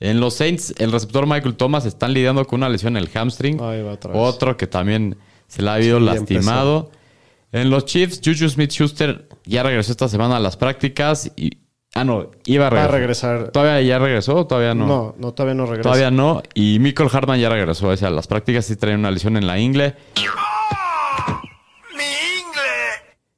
En 0.00 0.20
los 0.20 0.34
Saints, 0.34 0.74
el 0.76 0.92
receptor 0.92 1.26
Michael 1.26 1.54
Thomas 1.54 1.86
están 1.86 2.12
lidiando 2.12 2.44
con 2.44 2.60
una 2.60 2.68
lesión 2.68 2.98
en 2.98 3.02
el 3.02 3.08
hamstring. 3.08 3.58
Otro 4.12 4.58
que 4.58 4.66
también 4.66 5.16
se 5.46 5.62
le 5.62 5.70
ha 5.70 5.74
habido 5.74 5.98
Sí, 5.98 6.04
lastimado. 6.04 6.90
En 7.52 7.70
los 7.70 7.86
Chiefs, 7.86 8.20
Juju 8.22 8.50
Smith-Schuster 8.50 9.28
ya 9.46 9.62
regresó 9.62 9.92
esta 9.92 10.08
semana 10.08 10.36
a 10.36 10.40
las 10.40 10.58
prácticas 10.58 11.32
y... 11.36 11.61
Ah, 11.94 12.04
no, 12.04 12.30
iba 12.46 12.68
a 12.68 12.70
Va 12.70 12.84
a 12.84 12.88
regresar. 12.88 13.50
¿Todavía 13.50 13.82
ya 13.86 13.98
regresó 13.98 14.36
o 14.36 14.46
todavía 14.46 14.74
no? 14.74 14.86
No, 14.86 15.14
no, 15.18 15.34
todavía 15.34 15.54
no 15.54 15.66
regresa. 15.66 15.82
Todavía 15.82 16.10
no. 16.10 16.42
Y 16.54 16.78
Michael 16.78 17.10
Hartman 17.12 17.38
ya 17.38 17.50
regresó 17.50 17.88
o 17.88 17.96
sea, 17.96 18.08
a 18.08 18.10
las 18.10 18.26
prácticas. 18.26 18.64
Sí 18.64 18.76
trae 18.76 18.94
una 18.94 19.10
lesión 19.10 19.36
en 19.36 19.46
la 19.46 19.58
ingle. 19.58 19.94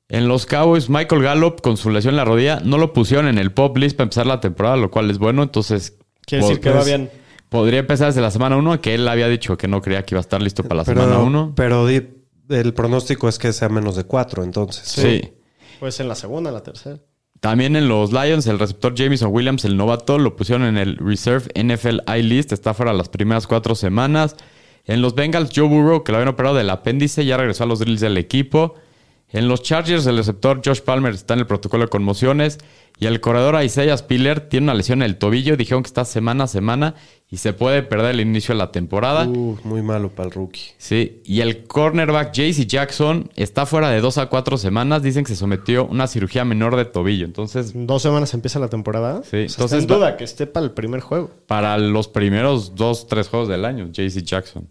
En 0.08 0.28
los 0.28 0.46
Cowboys, 0.46 0.88
Michael 0.88 1.22
Gallup 1.22 1.60
con 1.60 1.76
su 1.76 1.90
lesión 1.90 2.12
en 2.12 2.16
la 2.18 2.24
rodilla 2.24 2.60
no 2.62 2.78
lo 2.78 2.92
pusieron 2.92 3.26
en 3.26 3.38
el 3.38 3.50
pop 3.52 3.76
list 3.76 3.96
para 3.96 4.04
empezar 4.04 4.26
la 4.26 4.38
temporada, 4.38 4.76
lo 4.76 4.90
cual 4.90 5.10
es 5.10 5.18
bueno. 5.18 5.42
Entonces, 5.42 5.96
Quiere 6.24 6.44
decir 6.44 6.60
que 6.60 6.70
va 6.70 6.84
bien. 6.84 7.10
Podría 7.48 7.80
empezar 7.80 8.08
desde 8.08 8.20
la 8.20 8.30
semana 8.30 8.56
1, 8.56 8.80
que 8.80 8.94
él 8.94 9.08
había 9.08 9.28
dicho 9.28 9.56
que 9.56 9.66
no 9.66 9.80
creía 9.80 10.04
que 10.04 10.14
iba 10.14 10.20
a 10.20 10.22
estar 10.22 10.40
listo 10.40 10.62
para 10.62 10.76
la 10.76 10.84
semana 10.84 11.18
1. 11.18 11.54
pero 11.56 11.88
el 11.88 12.74
pronóstico 12.74 13.28
es 13.28 13.38
que 13.38 13.52
sea 13.52 13.68
menos 13.68 13.96
de 13.96 14.04
cuatro, 14.04 14.44
entonces. 14.44 14.86
Sí. 14.86 15.32
Pues 15.80 15.98
en 16.00 16.08
la 16.08 16.14
segunda, 16.14 16.50
en 16.50 16.54
la 16.54 16.62
tercera. 16.62 16.98
También 17.44 17.76
en 17.76 17.88
los 17.88 18.10
Lions, 18.10 18.46
el 18.46 18.58
receptor 18.58 18.94
Jameson 18.94 19.28
Williams, 19.30 19.66
el 19.66 19.76
novato, 19.76 20.18
lo 20.18 20.34
pusieron 20.34 20.64
en 20.64 20.78
el 20.78 20.96
Reserve 20.96 21.44
NFL 21.62 22.00
I-List. 22.10 22.52
Está 22.52 22.72
fuera 22.72 22.94
las 22.94 23.10
primeras 23.10 23.46
cuatro 23.46 23.74
semanas. 23.74 24.34
En 24.86 25.02
los 25.02 25.14
Bengals, 25.14 25.50
Joe 25.54 25.68
Burrow, 25.68 26.04
que 26.04 26.12
lo 26.12 26.16
habían 26.16 26.30
operado 26.30 26.54
del 26.54 26.70
apéndice, 26.70 27.26
ya 27.26 27.36
regresó 27.36 27.64
a 27.64 27.66
los 27.66 27.80
drills 27.80 28.00
del 28.00 28.16
equipo. 28.16 28.76
En 29.34 29.48
los 29.48 29.62
Chargers, 29.62 30.06
el 30.06 30.16
receptor 30.16 30.62
Josh 30.64 30.80
Palmer 30.80 31.12
está 31.12 31.34
en 31.34 31.40
el 31.40 31.46
protocolo 31.46 31.82
de 31.82 31.88
conmociones. 31.90 32.58
Y 33.00 33.06
el 33.06 33.20
corredor 33.20 33.60
Isaiah 33.60 33.96
Spiller 33.96 34.40
tiene 34.48 34.66
una 34.66 34.74
lesión 34.74 35.02
en 35.02 35.06
el 35.10 35.16
tobillo. 35.16 35.56
Dijeron 35.56 35.82
que 35.82 35.88
está 35.88 36.04
semana 36.04 36.44
a 36.44 36.46
semana 36.46 36.94
y 37.28 37.38
se 37.38 37.52
puede 37.52 37.82
perder 37.82 38.12
el 38.12 38.20
inicio 38.20 38.54
de 38.54 38.58
la 38.60 38.70
temporada. 38.70 39.26
Uh, 39.26 39.58
muy 39.64 39.82
malo 39.82 40.10
para 40.10 40.28
el 40.28 40.34
rookie. 40.36 40.70
Sí, 40.78 41.20
y 41.24 41.40
el 41.40 41.64
cornerback 41.64 42.32
JC 42.32 42.64
Jackson 42.64 43.28
está 43.34 43.66
fuera 43.66 43.90
de 43.90 44.00
dos 44.00 44.18
a 44.18 44.26
cuatro 44.26 44.56
semanas. 44.56 45.02
Dicen 45.02 45.24
que 45.24 45.30
se 45.30 45.36
sometió 45.36 45.80
a 45.80 45.84
una 45.84 46.06
cirugía 46.06 46.44
menor 46.44 46.76
de 46.76 46.84
tobillo. 46.84 47.24
Entonces, 47.24 47.74
En 47.74 47.88
dos 47.88 48.02
semanas 48.02 48.32
empieza 48.34 48.60
la 48.60 48.68
temporada. 48.68 49.22
Sí, 49.24 49.46
O 49.46 49.48
sea, 49.48 49.64
entonces 49.64 49.78
está 49.80 49.94
en 49.94 49.98
duda 49.98 50.16
que 50.16 50.22
esté 50.22 50.46
para 50.46 50.64
el 50.64 50.70
primer 50.70 51.00
juego. 51.00 51.32
para 51.48 51.76
los 51.76 52.06
primeros 52.06 52.76
dos, 52.76 53.08
tres 53.08 53.26
juegos 53.26 53.48
del 53.48 53.64
año, 53.64 53.88
JC 53.90 54.22
Jackson. 54.22 54.68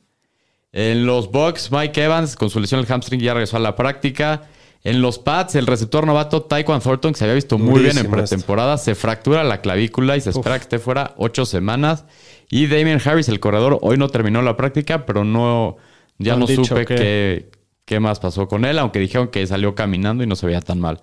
En 0.72 1.06
los 1.06 1.30
Bucks, 1.30 1.70
Mike 1.72 2.02
Evans, 2.02 2.38
con 2.38 2.50
su 2.50 2.62
lesión 2.62 2.80
en 2.80 2.86
el 2.86 2.92
hamstring, 2.92 3.20
ya 3.20 3.34
regresó 3.34 3.58
a 3.58 3.60
la 3.60 3.76
práctica. 3.76 4.48
En 4.86 5.02
los 5.02 5.18
Pats, 5.18 5.56
el 5.56 5.66
receptor 5.66 6.06
novato 6.06 6.42
Taekwon 6.44 6.82
Thornton, 6.82 7.14
que 7.14 7.18
se 7.20 7.24
había 7.24 7.36
visto 7.36 7.58
muy 7.58 7.80
bien 7.84 7.98
en 7.98 8.04
Durísimo 8.04 8.12
pretemporada, 8.18 8.78
se 8.78 8.96
fractura 8.96 9.44
la 9.46 9.62
clavícula 9.62 10.18
y 10.18 10.22
se 10.22 10.32
espera 10.32 10.58
que 10.58 10.64
esté 10.64 10.80
fuera 10.80 11.14
ocho 11.18 11.46
semanas. 11.46 12.04
Y 12.50 12.68
Damien 12.68 13.00
Harris, 13.04 13.30
el 13.30 13.40
corredor, 13.40 13.80
hoy 13.82 13.98
no 13.98 14.10
terminó 14.10 14.42
la 14.42 14.58
práctica, 14.58 15.06
pero 15.06 15.24
no 15.24 15.78
ya 16.18 16.34
Han 16.34 16.42
no 16.42 16.48
supe 16.48 16.86
que- 16.86 16.96
qué, 16.96 17.52
qué 17.86 18.00
más 18.02 18.20
pasó 18.20 18.48
con 18.50 18.66
él, 18.66 18.78
aunque 18.78 19.00
dijeron 19.00 19.30
que 19.30 19.48
salió 19.48 19.74
caminando 19.74 20.24
y 20.24 20.28
no 20.28 20.36
se 20.36 20.46
veía 20.48 20.60
tan 20.62 20.80
mal. 20.82 21.00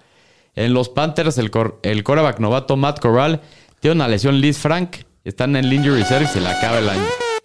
En 0.54 0.74
los 0.74 0.90
Panthers, 0.90 1.38
el, 1.38 1.50
cor- 1.50 1.80
el 1.82 2.04
novato 2.38 2.76
Matt 2.76 3.00
Corral 3.00 3.40
tiene 3.80 3.94
una 3.96 4.08
lesión 4.08 4.40
Liz 4.42 4.58
Frank, 4.58 4.96
están 5.24 5.56
en 5.56 5.64
el 5.64 5.72
injury 5.72 6.00
reserve 6.02 6.24
y 6.24 6.28
se 6.28 6.40
le 6.40 6.48
acaba 6.48 6.78
el 6.78 6.88
año. 6.88 7.02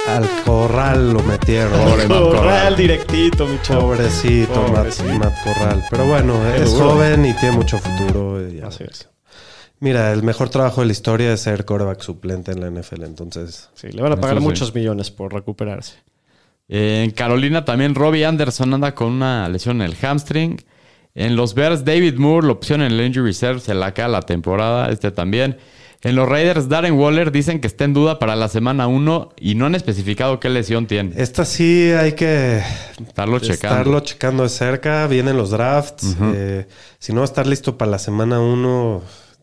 Al 0.07 0.27
corral 0.45 1.13
lo 1.13 1.19
metieron. 1.23 1.71
Matt 1.73 2.07
Corral 2.07 2.35
Corral. 2.35 2.75
directito, 2.75 3.47
mi 3.47 3.59
chavo. 3.61 3.81
Pobrecito, 3.81 4.61
Matt, 4.61 4.71
Pobrecito. 4.75 5.13
Matt 5.19 5.43
Corral. 5.43 5.83
Pero 5.89 6.05
bueno, 6.05 6.39
Qué 6.55 6.63
es 6.63 6.71
duro. 6.73 6.91
joven 6.91 7.25
y 7.25 7.33
tiene 7.33 7.55
mucho 7.55 7.77
futuro. 7.79 8.47
y 8.47 8.61
Así 8.61 8.83
es. 8.89 9.09
Mira, 9.79 10.13
el 10.13 10.23
mejor 10.23 10.49
trabajo 10.49 10.81
de 10.81 10.87
la 10.87 10.93
historia 10.93 11.33
es 11.33 11.41
ser 11.41 11.65
quarterback 11.65 12.01
suplente 12.01 12.51
en 12.51 12.61
la 12.61 12.67
NFL. 12.69 13.03
Entonces, 13.03 13.69
Sí, 13.73 13.87
le 13.91 14.01
van 14.01 14.11
a 14.13 14.17
pagar 14.17 14.37
sí. 14.37 14.43
muchos 14.43 14.73
millones 14.75 15.09
por 15.11 15.33
recuperarse. 15.33 15.95
En 16.69 17.11
Carolina 17.11 17.65
también 17.65 17.93
Robbie 17.93 18.25
Anderson 18.25 18.73
anda 18.73 18.95
con 18.95 19.11
una 19.11 19.49
lesión 19.49 19.77
en 19.81 19.87
el 19.89 19.95
hamstring. 19.95 20.61
En 21.13 21.35
los 21.35 21.53
Bears, 21.55 21.83
David 21.85 22.15
Moore, 22.15 22.47
la 22.47 22.53
opción 22.53 22.81
en 22.81 22.91
el 22.91 23.01
injury 23.05 23.27
reserve, 23.27 23.59
se 23.59 23.73
la 23.73 23.87
acaba 23.87 24.09
la 24.09 24.21
temporada, 24.21 24.89
este 24.91 25.11
también. 25.11 25.57
En 26.05 26.15
los 26.15 26.29
Raiders, 26.29 26.69
Darren 26.69 26.93
Waller 26.93 27.31
dicen 27.31 27.59
que 27.59 27.65
está 27.67 27.83
en 27.83 27.93
duda 27.93 28.19
para 28.19 28.35
la 28.35 28.47
semana 28.47 28.85
1 28.87 29.29
y 29.39 29.55
no 29.55 29.65
han 29.65 29.73
especificado 29.73 30.39
qué 30.39 30.49
lesión 30.49 30.85
tiene. 30.85 31.13
esta 31.17 31.45
sí 31.45 31.91
hay 31.91 32.13
que 32.13 32.61
Estarlo 33.05 33.39
checando. 33.39 33.75
estarlo 33.77 33.99
checando 34.01 34.43
de 34.43 34.49
cerca. 34.49 35.07
Vienen 35.07 35.35
los 35.35 35.49
drafts. 35.49 36.15
eh, 36.35 36.67
si 36.99 37.11
no 37.11 37.21
va 37.21 37.23
a 37.23 37.25
estar 37.25 37.47
listo 37.47 37.77
para 37.77 37.89
la 37.89 37.97
semana 37.99 38.39
uno, 38.39 39.01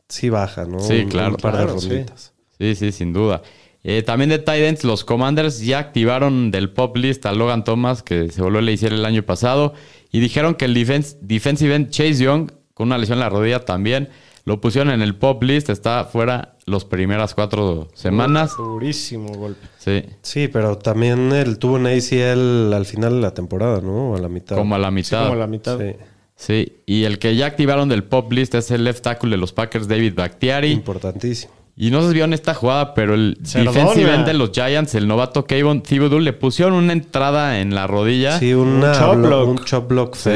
sí 0.09 0.31
baja, 0.31 0.65
¿no? 0.65 0.79
Sí, 0.79 1.01
Un- 1.01 1.09
claro. 1.09 1.31
Un 1.31 1.37
par 1.37 1.53
Claro, 1.55 1.75
de 1.75 1.81
sí. 1.81 1.89
ronditas. 1.89 2.33
Sí, 2.59 2.75
sí, 2.77 2.93
sin 2.93 3.13
duda. 3.13 3.43
Eh, 3.83 4.03
también 4.05 4.31
de 4.31 4.39
Titans, 4.39 4.85
los 4.85 5.03
Commanders 5.05 5.61
ya 5.61 5.81
activaron 5.81 6.53
del 6.53 6.71
pop 6.71 6.97
list 6.97 7.27
a 7.27 7.33
Logan 7.33 7.65
Thomas, 7.65 8.05
que 8.05 8.31
se 8.31 8.41
volvió 8.41 8.61
a 8.61 8.71
hicieron 8.71 9.01
el 9.01 9.05
año 9.05 9.25
pasado, 9.25 9.75
y 10.13 10.21
dijeron 10.21 10.55
que 10.55 10.67
el 10.67 10.75
defense, 10.75 11.17
defensive 11.21 11.75
end 11.75 11.91
Chase 11.91 12.23
Young, 12.23 12.53
con 12.75 12.87
una 12.87 12.99
lesión 12.99 13.17
en 13.19 13.21
la 13.25 13.29
rodilla 13.31 13.65
también, 13.65 14.11
Lo 14.45 14.61
pusieron 14.61 14.93
en 14.93 15.03
el 15.03 15.15
pop 15.15 15.43
list, 15.43 15.71
está 15.71 16.05
fuera 16.05 16.57
las 16.67 16.85
primeras 16.85 17.35
cuatro 17.35 17.89
semanas. 17.95 18.57
Durísimo 18.57 19.29
golpe. 19.35 19.67
Sí, 19.79 20.05
Sí, 20.23 20.49
pero 20.49 20.79
también 20.79 21.31
él 21.33 21.59
tuvo 21.59 21.75
un 21.75 21.87
ACL 21.87 22.73
al 22.75 22.85
final 22.87 23.15
de 23.15 23.21
la 23.21 23.35
temporada, 23.35 23.81
¿no? 23.81 24.17
A 24.17 24.19
la 24.19 24.29
mitad. 24.29 24.57
como 24.57 24.75
a 24.75 24.79
la 24.79 24.89
Sí, 24.89 24.95
mitad. 24.95 25.25
como 25.29 25.39
la 25.39 25.47
mitad. 25.47 25.79
Sí, 25.79 25.97
Sí, 26.35 26.79
y 26.87 27.05
el 27.05 27.21
que 27.21 27.37
ya 27.37 27.47
activaron 27.47 27.89
del 27.89 28.03
pop 28.03 28.33
list 28.33 28.55
es 28.57 28.71
el 28.73 28.83
left 28.83 29.03
tackle 29.05 29.31
de 29.31 29.37
los 29.37 29.53
Packers, 29.53 29.87
David 29.87 30.15
Bakhtiari. 30.17 30.73
importantísimo. 30.73 31.53
Y 31.77 31.91
no 31.91 32.03
se 32.07 32.13
vio 32.13 32.25
en 32.25 32.33
esta 32.33 32.53
jugada, 32.53 32.95
pero 32.95 33.15
el 33.15 33.39
defensive 33.41 34.13
end 34.15 34.27
de 34.27 34.35
los 34.35 34.51
Giants, 34.51 34.95
el 34.97 35.07
novato 35.09 35.47
Kayvon 35.47 35.83
Thibodeau, 35.83 36.19
le 36.21 36.33
pusieron 36.33 36.75
una 36.75 36.93
entrada 36.93 37.61
en 37.61 37.75
la 37.75 37.87
rodilla. 37.87 38.39
Sí, 38.41 38.53
una 38.55 38.89
Un 38.89 38.95
chop 38.99 39.15
blo- 39.17 39.27
block. 39.29 39.49
un 39.49 39.59
chop 39.65 39.89
block 39.89 40.15
Sí. 40.17 40.31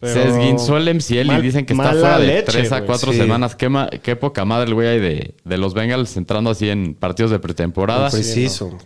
Pero- 0.00 0.14
Se 0.14 0.28
esguinzó 0.28 0.76
el 0.78 0.88
MCL 0.88 1.26
Mal- 1.26 1.40
y 1.40 1.42
dicen 1.42 1.66
que 1.66 1.74
está 1.74 1.90
fuera 1.92 2.18
de 2.18 2.26
leche, 2.26 2.42
3 2.52 2.72
a 2.72 2.76
güey. 2.78 2.86
4 2.86 3.12
Sí. 3.12 3.18
semanas. 3.18 3.54
Qué, 3.54 3.68
ma- 3.68 3.88
qué 4.02 4.16
poca 4.16 4.44
madre 4.46 4.68
el 4.68 4.74
güey 4.74 4.88
ahí 4.88 4.98
de, 4.98 5.34
de 5.44 5.58
los 5.58 5.74
Bengals 5.74 6.16
entrando 6.16 6.48
así 6.50 6.70
en 6.70 6.94
partidos 6.94 7.30
de 7.30 7.38
pretemporada. 7.38 8.08
Preciso. 8.08 8.76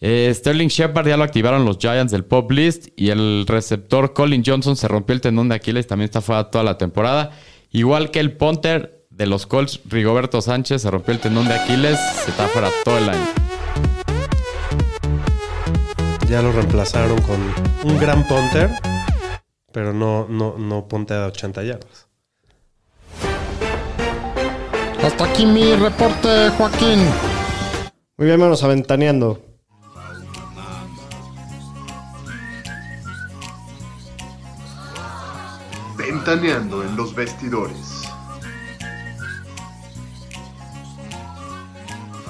Eh, 0.00 0.30
Sterling 0.34 0.68
Shepard 0.68 1.06
ya 1.06 1.16
lo 1.16 1.22
activaron 1.24 1.64
los 1.64 1.78
Giants 1.78 2.12
del 2.12 2.24
pop 2.24 2.50
list 2.50 2.88
y 2.96 3.10
el 3.10 3.44
receptor 3.46 4.12
Colin 4.14 4.42
Johnson 4.44 4.76
se 4.76 4.88
rompió 4.88 5.14
el 5.14 5.20
tendón 5.20 5.48
de 5.48 5.54
Aquiles, 5.54 5.86
también 5.86 6.06
está 6.06 6.20
fuera 6.20 6.50
toda 6.50 6.64
la 6.64 6.76
temporada. 6.78 7.30
Igual 7.70 8.10
que 8.10 8.20
el 8.20 8.32
punter 8.32 9.02
de 9.10 9.26
los 9.26 9.46
Colts, 9.46 9.80
Rigoberto 9.88 10.40
Sánchez, 10.42 10.82
se 10.82 10.90
rompió 10.90 11.12
el 11.14 11.20
tendón 11.20 11.46
de 11.46 11.54
Aquiles, 11.54 11.98
se 12.24 12.30
está 12.30 12.48
fuera 12.48 12.68
todo 12.84 12.98
el 12.98 13.08
año. 13.10 13.26
Ya 16.28 16.42
lo 16.42 16.52
reemplazaron 16.52 17.20
con 17.22 17.36
un 17.84 17.98
gran 17.98 18.26
punter, 18.26 18.70
pero 19.74 19.92
no, 19.92 20.28
no, 20.28 20.56
no 20.56 20.86
ponte 20.86 21.14
a 21.14 21.26
80 21.26 21.64
yardas. 21.64 22.06
Hasta 25.02 25.24
aquí 25.24 25.44
mi 25.44 25.74
reporte, 25.74 26.50
Joaquín. 26.56 27.00
Muy 28.16 28.28
bien, 28.28 28.38
menos 28.40 28.62
aventaneando. 28.62 29.44
Ventaneando 35.98 36.84
en 36.84 36.96
los 36.96 37.12
vestidores. 37.12 38.04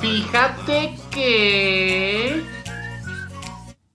Fíjate 0.00 0.96
que... 1.10 2.42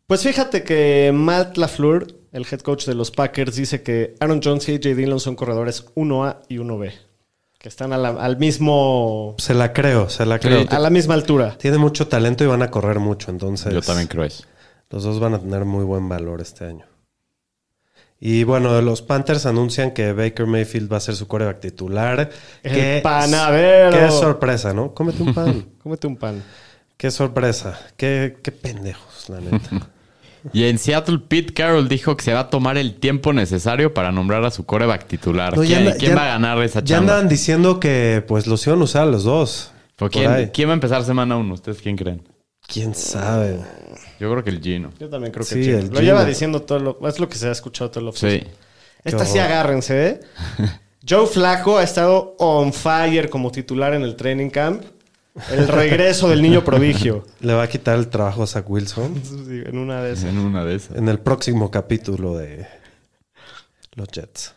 Pues 0.05 0.21
fíjate 0.21 0.63
que 0.63 1.11
Matt 1.13 1.57
LaFleur, 1.57 2.18
el 2.31 2.45
head 2.49 2.59
coach 2.61 2.85
de 2.85 2.95
los 2.95 3.11
Packers, 3.11 3.55
dice 3.55 3.81
que 3.81 4.15
Aaron 4.19 4.41
Jones 4.43 4.67
y 4.69 4.73
AJ 4.75 4.95
Dillon 4.95 5.19
son 5.19 5.35
corredores 5.35 5.85
1A 5.95 6.41
y 6.47 6.57
1B. 6.57 6.91
Que 7.57 7.67
están 7.67 7.91
a 7.91 7.97
la- 7.97 8.09
al 8.09 8.37
mismo. 8.37 9.35
Se 9.37 9.53
la 9.53 9.73
creo, 9.73 10.09
se 10.09 10.25
la 10.25 10.39
creo. 10.39 10.65
a 10.69 10.79
la 10.79 10.89
misma 10.89 11.13
altura. 11.15 11.57
Tiene 11.57 11.77
mucho 11.77 12.07
talento 12.07 12.43
y 12.43 12.47
van 12.47 12.61
a 12.61 12.71
correr 12.71 12.99
mucho, 12.99 13.31
entonces. 13.31 13.73
Yo 13.73 13.81
también 13.81 14.07
creo 14.07 14.23
eso. 14.23 14.45
Los 14.89 15.03
dos 15.03 15.19
van 15.19 15.33
a 15.33 15.39
tener 15.39 15.65
muy 15.65 15.83
buen 15.83 16.07
valor 16.07 16.39
este 16.39 16.65
año. 16.65 16.85
Y 18.21 18.43
bueno, 18.43 18.81
los 18.81 19.01
Panthers 19.01 19.45
anuncian 19.45 19.91
que 19.91 20.11
Baker 20.13 20.45
Mayfield 20.45 20.91
va 20.91 20.97
a 20.97 20.99
ser 21.01 21.15
su 21.15 21.27
coreback 21.27 21.59
titular. 21.59 22.29
El 22.63 22.71
Qué- 22.73 22.99
panadero. 23.03 23.91
Qué 23.97 24.11
sorpresa, 24.11 24.73
¿no? 24.73 24.93
Cómete 24.93 25.21
un 25.23 25.33
pan. 25.33 25.65
Cómete 25.83 26.07
un 26.07 26.15
pan. 26.17 26.43
qué 26.97 27.11
sorpresa. 27.11 27.79
Qué, 27.97 28.37
qué 28.43 28.51
pendejos, 28.51 29.29
la 29.29 29.39
neta. 29.41 29.89
Y 30.53 30.63
en 30.65 30.77
Seattle, 30.77 31.19
Pete 31.27 31.53
Carroll 31.53 31.87
dijo 31.89 32.15
que 32.17 32.23
se 32.23 32.33
va 32.33 32.41
a 32.41 32.49
tomar 32.49 32.77
el 32.77 32.95
tiempo 32.95 33.33
necesario 33.33 33.93
para 33.93 34.11
nombrar 34.11 34.43
a 34.45 34.51
su 34.51 34.65
coreback 34.65 35.05
titular. 35.07 35.55
No, 35.55 35.63
ya 35.63 35.67
¿Quién, 35.77 35.79
anda- 35.87 35.97
quién 35.97 36.11
ya- 36.11 36.15
va 36.17 36.23
a 36.23 36.27
ganar 36.27 36.61
esa 36.63 36.79
Ya 36.79 36.95
chamba? 36.97 37.13
andan 37.15 37.29
diciendo 37.29 37.79
que 37.79 38.23
pues 38.27 38.47
los 38.47 38.65
iban 38.67 38.79
a 38.81 38.83
usar 38.83 39.03
a 39.03 39.05
los 39.07 39.23
dos. 39.23 39.71
¿Por 39.95 40.09
por 40.11 40.21
ahí. 40.21 40.27
quién, 40.43 40.49
quién 40.51 40.67
va 40.69 40.73
a 40.73 40.75
empezar 40.75 41.03
semana 41.03 41.35
uno? 41.37 41.53
¿Ustedes 41.55 41.81
quién 41.81 41.97
creen? 41.97 42.21
¿Quién 42.67 42.95
sabe? 42.95 43.59
Yo 44.19 44.29
creo 44.31 44.43
que 44.43 44.49
el 44.51 44.61
Gino. 44.61 44.91
Yo 44.99 45.09
también 45.09 45.33
creo 45.33 45.45
que 45.45 45.55
Sí, 45.55 45.63
Gino. 45.63 45.77
el 45.79 45.83
Lo 45.85 45.91
Gino. 45.91 46.01
lleva 46.01 46.23
diciendo 46.25 46.61
todo 46.61 46.79
lo. 46.79 47.07
Es 47.07 47.19
lo 47.19 47.27
que 47.27 47.35
se 47.35 47.47
ha 47.47 47.51
escuchado 47.51 47.89
todo 47.91 48.03
lo 48.05 48.11
Sí. 48.13 48.43
Esta 49.03 49.25
sí 49.25 49.39
agárrense, 49.39 50.07
¿eh? 50.07 50.19
Joe 51.09 51.25
Flaco 51.25 51.77
ha 51.77 51.83
estado 51.83 52.35
on 52.37 52.71
fire 52.73 53.29
como 53.29 53.51
titular 53.51 53.93
en 53.93 54.03
el 54.03 54.15
training 54.15 54.49
camp. 54.49 54.83
El 55.51 55.67
regreso 55.67 56.29
del 56.29 56.41
niño 56.41 56.63
prodigio. 56.63 57.25
Le 57.39 57.53
va 57.53 57.63
a 57.63 57.67
quitar 57.69 57.97
el 57.97 58.07
trabajo 58.09 58.43
a 58.43 58.47
Zach 58.47 58.69
Wilson 58.69 59.21
Sí, 59.23 59.61
En 59.65 59.77
una 59.77 60.01
de 60.03 60.13
esas. 60.13 60.25
En 60.25 60.37
una 60.39 60.63
de 60.65 60.75
esas. 60.75 60.97
en 60.97 61.07
el 61.09 61.19
próximo 61.19 61.71
capítulo 61.71 62.37
de 62.37 62.67
los 63.95 64.07
Jets. 64.09 64.53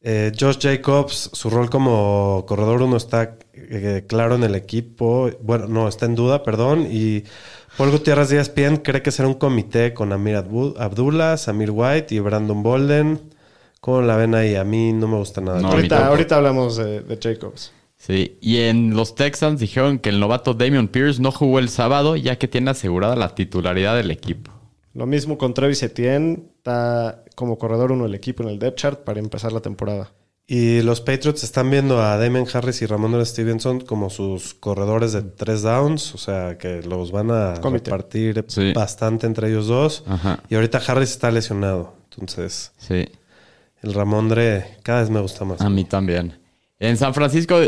Eh, 0.00 0.32
Josh 0.38 0.58
Jacobs, 0.60 1.30
su 1.32 1.50
rol 1.50 1.68
como 1.68 2.44
corredor 2.46 2.82
uno 2.82 2.96
está 2.96 3.36
eh, 3.52 4.04
claro 4.08 4.36
en 4.36 4.44
el 4.44 4.54
equipo. 4.54 5.28
Bueno, 5.42 5.66
no, 5.66 5.88
está 5.88 6.06
en 6.06 6.14
duda, 6.14 6.42
perdón. 6.44 6.86
Y 6.90 7.24
Paul 7.76 7.90
Gutiérrez 7.90 8.28
Díaz 8.28 8.48
Pien 8.48 8.76
cree 8.76 9.02
que 9.02 9.10
será 9.10 9.26
un 9.28 9.34
comité 9.34 9.92
con 9.94 10.12
Amir 10.12 10.36
Abdu- 10.36 10.74
Abdullah, 10.78 11.36
Samir 11.36 11.70
White 11.72 12.14
y 12.14 12.20
Brandon 12.20 12.62
Bolden. 12.62 13.20
¿Cómo 13.80 14.00
la 14.02 14.16
ven 14.16 14.34
ahí? 14.34 14.54
A 14.54 14.64
mí 14.64 14.92
no 14.92 15.08
me 15.08 15.16
gusta 15.16 15.40
nada. 15.40 15.60
No, 15.60 15.68
ahorita, 15.68 16.06
ahorita 16.06 16.36
hablamos 16.36 16.76
de, 16.76 17.00
de 17.00 17.18
Jacobs. 17.20 17.72
Sí. 17.98 18.38
Y 18.40 18.58
en 18.58 18.94
los 18.96 19.14
Texans 19.14 19.60
dijeron 19.60 19.98
que 19.98 20.08
el 20.08 20.20
novato 20.20 20.54
Damian 20.54 20.88
Pierce 20.88 21.20
no 21.20 21.32
jugó 21.32 21.58
el 21.58 21.68
sábado 21.68 22.16
ya 22.16 22.36
que 22.38 22.48
tiene 22.48 22.70
asegurada 22.70 23.16
la 23.16 23.34
titularidad 23.34 23.96
del 23.96 24.10
equipo. 24.10 24.52
Lo 24.94 25.04
mismo 25.06 25.36
con 25.36 25.52
Travis 25.52 25.82
Etienne. 25.82 26.44
Está 26.58 27.24
como 27.34 27.58
corredor 27.58 27.92
uno 27.92 28.04
del 28.04 28.14
equipo 28.14 28.42
en 28.42 28.48
el 28.50 28.58
depth 28.58 28.76
chart 28.78 29.00
para 29.04 29.20
empezar 29.20 29.52
la 29.52 29.60
temporada. 29.60 30.12
Y 30.46 30.80
los 30.80 31.02
Patriots 31.02 31.44
están 31.44 31.70
viendo 31.70 32.00
a 32.00 32.16
Damon 32.16 32.46
Harris 32.50 32.80
y 32.80 32.86
Ramon 32.86 33.24
Stevenson 33.26 33.80
como 33.80 34.08
sus 34.08 34.54
corredores 34.54 35.12
de 35.12 35.20
tres 35.22 35.60
downs, 35.62 36.14
o 36.14 36.18
sea 36.18 36.56
que 36.56 36.80
los 36.82 37.12
van 37.12 37.30
a 37.30 37.54
Comité. 37.60 37.90
repartir 37.90 38.44
Sí. 38.48 38.72
bastante 38.72 39.26
entre 39.26 39.50
ellos 39.50 39.66
dos. 39.66 40.04
Ajá. 40.06 40.42
Y 40.48 40.54
ahorita 40.54 40.80
Harris 40.86 41.10
está 41.10 41.30
lesionado, 41.30 41.94
entonces 42.10 42.72
Sí. 42.78 43.06
el 43.82 43.92
Ramondre 43.92 44.78
cada 44.82 45.00
vez 45.02 45.10
me 45.10 45.20
gusta 45.20 45.44
más. 45.44 45.60
A 45.60 45.68
mí 45.68 45.84
también. 45.84 46.38
En 46.80 46.96
San 46.96 47.12
Francisco 47.12 47.60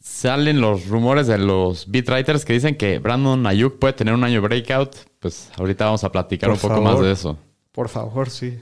salen 0.00 0.60
los 0.60 0.88
rumores 0.88 1.26
de 1.26 1.38
los 1.38 1.90
beat 1.90 2.08
writers 2.08 2.44
que 2.44 2.52
dicen 2.52 2.76
que 2.76 2.98
Brandon 2.98 3.46
Ayuk 3.46 3.78
puede 3.78 3.94
tener 3.94 4.14
un 4.14 4.24
año 4.24 4.40
breakout. 4.40 4.96
Pues 5.20 5.50
ahorita 5.56 5.86
vamos 5.86 6.04
a 6.04 6.12
platicar 6.12 6.48
Por 6.48 6.54
un 6.56 6.60
poco 6.60 6.74
favor. 6.74 6.92
más 6.92 7.00
de 7.02 7.12
eso. 7.12 7.38
Por 7.72 7.88
favor, 7.88 8.30
sí. 8.30 8.58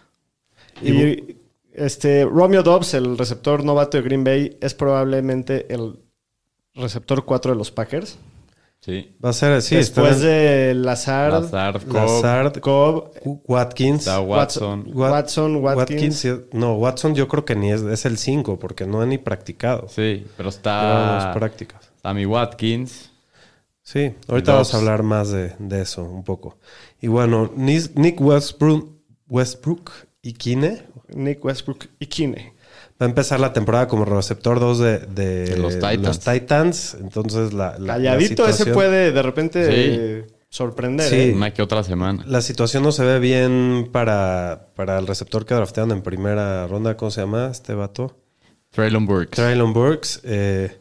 y 0.82 1.36
este 1.72 2.24
Romeo 2.24 2.62
Dobbs, 2.62 2.94
el 2.94 3.18
receptor 3.18 3.64
novato 3.64 3.96
de 3.96 4.02
Green 4.02 4.24
Bay, 4.24 4.56
es 4.60 4.74
probablemente 4.74 5.72
el 5.72 5.98
receptor 6.74 7.24
4 7.24 7.52
de 7.52 7.58
los 7.58 7.70
Packers. 7.70 8.18
Sí. 8.84 9.16
Va 9.24 9.30
a 9.30 9.32
ser, 9.32 9.62
sí, 9.62 9.76
Después 9.76 10.16
está 10.16 10.26
de 10.26 10.74
Lazard, 10.74 11.44
Lazard, 11.44 11.82
Cobb, 11.84 11.94
Lazard, 11.94 12.60
Cobb, 12.60 13.10
Watkins. 13.46 14.00
está 14.00 14.20
Watson. 14.20 14.84
Wat- 14.92 15.10
Watson, 15.10 15.56
Watkins. 15.56 16.16
sí, 16.18 16.30
no, 16.52 16.74
Watson 16.74 17.14
yo 17.14 17.26
creo 17.26 17.46
que 17.46 17.56
ni 17.56 17.72
es, 17.72 17.80
es 17.80 18.04
el 18.04 18.18
5 18.18 18.58
porque 18.58 18.84
no 18.86 19.00
ha 19.00 19.06
ni 19.06 19.16
practicado. 19.16 19.88
Sí, 19.88 20.26
pero 20.36 20.50
está 20.50 21.30
prácticas. 21.34 21.90
Sammy 22.02 22.26
Watkins. 22.26 23.10
Sí, 23.82 24.14
ahorita 24.28 24.52
Dobbs. 24.52 24.72
vamos 24.72 24.74
a 24.74 24.78
hablar 24.78 25.02
más 25.02 25.30
de, 25.30 25.52
de 25.58 25.80
eso 25.80 26.02
un 26.04 26.22
poco. 26.24 26.58
Y 27.00 27.06
bueno, 27.06 27.50
Nick 27.56 28.20
Westbrook, 28.20 28.90
Westbrook 29.28 29.90
y 30.20 30.32
Kine 30.34 30.82
Nick 31.08 31.42
Westbrook 31.44 31.86
y 31.98 32.06
Kine. 32.06 32.53
Va 33.04 33.06
a 33.06 33.10
empezar 33.10 33.38
la 33.40 33.52
temporada 33.52 33.86
como 33.88 34.04
receptor 34.04 34.58
2 34.60 34.78
de, 34.78 34.98
de 34.98 35.44
De 35.46 35.56
los 35.56 35.74
Titans. 35.78 36.20
Titans. 36.20 36.96
Entonces, 37.00 37.52
la, 37.52 37.72
la- 37.72 37.78
la 37.78 37.92
Calladito 37.94 38.46
ese 38.48 38.66
puede 38.72 39.12
de 39.12 39.22
repente 39.22 39.64
Sí. 39.66 39.72
eh, 39.76 40.26
sorprender. 40.48 41.08
Sí. 41.08 41.16
¿eh? 41.16 41.32
Una 41.34 41.52
que 41.52 41.62
otra 41.62 41.82
semana. 41.82 42.24
La 42.26 42.40
situación 42.40 42.82
no 42.82 42.92
se 42.92 43.04
ve 43.04 43.18
bien 43.18 43.88
para, 43.92 44.68
para 44.74 44.98
el 44.98 45.06
receptor 45.06 45.44
que 45.46 45.54
draftearon 45.54 45.92
en 45.92 46.02
primera 46.02 46.66
ronda. 46.66 46.96
¿Cómo 46.96 47.10
se 47.10 47.20
llama 47.20 47.48
este 47.50 47.74
vato? 47.74 48.16
Traylon 48.70 49.06
Burks. 49.06 49.30
Traylon 49.36 49.72
Burks. 49.72 50.20
eh, 50.24 50.76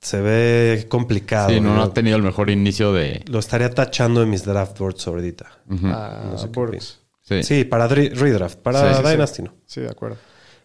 se 0.00 0.20
ve 0.20 0.86
complicado. 0.88 1.48
Sí, 1.50 1.60
no, 1.60 1.80
ha 1.80 1.94
tenido 1.94 2.16
el 2.16 2.22
mejor 2.24 2.50
inicio 2.50 2.92
de... 2.92 3.24
Lo 3.28 3.38
estaría 3.38 3.70
tachando 3.70 4.20
en 4.22 4.30
mis 4.30 4.44
draft 4.44 4.76
boards 4.78 5.06
ahorita. 5.06 5.46
No 5.68 6.36
sé 6.38 6.48
Burks. 6.48 6.98
Sí. 7.20 7.42
Sí, 7.44 7.64
para 7.64 7.86
redraft. 7.86 8.58
Para 8.58 8.80
Sí, 8.80 8.94
sí, 8.96 9.02
sí. 9.04 9.10
Dynasty 9.12 9.42
no. 9.42 9.54
Sí, 9.64 9.80
de 9.80 9.88
acuerdo. 9.90 10.16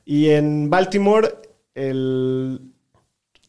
Y 0.10 0.30
en 0.30 0.70
Baltimore, 0.70 1.28
el 1.76 2.62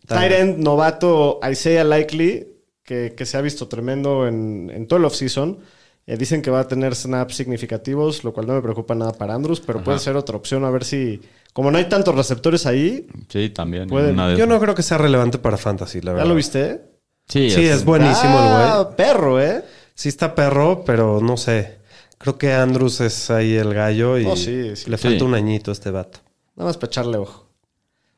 Tight 0.07 0.33
end 0.33 0.59
novato 0.59 1.39
Isaiah 1.49 1.85
Likely, 1.85 2.49
que, 2.83 3.15
que 3.17 3.25
se 3.27 3.37
ha 3.37 3.41
visto 3.41 3.69
tremendo 3.69 4.27
en, 4.27 4.69
en 4.75 4.89
todo 4.89 4.99
el 4.99 5.05
offseason, 5.05 5.59
eh, 6.07 6.17
dicen 6.17 6.43
que 6.43 6.51
va 6.51 6.61
a 6.61 6.67
tener 6.69 6.97
snaps 6.97 7.37
significativos, 7.37 8.25
lo 8.25 8.33
cual 8.33 8.47
no 8.49 8.55
me 8.55 8.63
preocupa 8.63 8.95
nada 8.97 9.13
para 9.13 9.35
Andrews, 9.35 9.61
pero 9.61 9.85
puede 9.85 10.01
ser 10.01 10.17
otra 10.17 10.37
opción 10.37 10.65
a 10.65 10.71
ver 10.71 10.83
si, 10.85 11.21
como 11.53 11.71
no 11.71 11.79
hay 11.79 11.85
tantos 11.89 12.15
receptores 12.15 12.67
ahí, 12.67 13.07
Sí, 13.29 13.51
también. 13.51 13.87
Puede- 13.89 14.15
Yo 14.37 14.47
no 14.47 14.59
creo 14.59 14.75
que 14.75 14.83
sea 14.83 14.99
relevante 14.99 15.39
para 15.39 15.59
Fantasy, 15.59 16.01
la 16.01 16.07
¿ya 16.11 16.13
verdad. 16.15 16.29
lo 16.29 16.35
viste? 16.35 16.81
Sí, 17.29 17.51
Sí, 17.51 17.67
es 17.67 17.85
buenísimo 17.85 18.37
Ah, 18.39 18.79
el 18.79 18.85
güey. 18.85 18.97
perro, 18.97 19.41
¿eh? 19.41 19.63
Sí 19.95 20.09
está 20.09 20.35
perro, 20.35 20.83
pero 20.85 21.21
no 21.21 21.37
sé. 21.37 21.77
Creo 22.17 22.37
que 22.39 22.53
Andrews 22.53 23.01
es 23.03 23.31
ahí 23.31 23.55
el 23.55 23.75
gallo 23.75 24.19
y 24.19 24.25
Oh, 24.27 24.35
sí, 24.35 24.75
sí. 24.75 24.91
le 24.91 24.97
falta 24.97 25.19
Sí. 25.19 25.25
un 25.25 25.35
añito 25.35 25.71
a 25.71 25.75
este 25.75 25.91
vato. 25.91 26.21
Nada 26.59 26.71
más 26.71 26.77
para 26.77 26.89
echarle 26.89 27.19
ojo. 27.19 27.47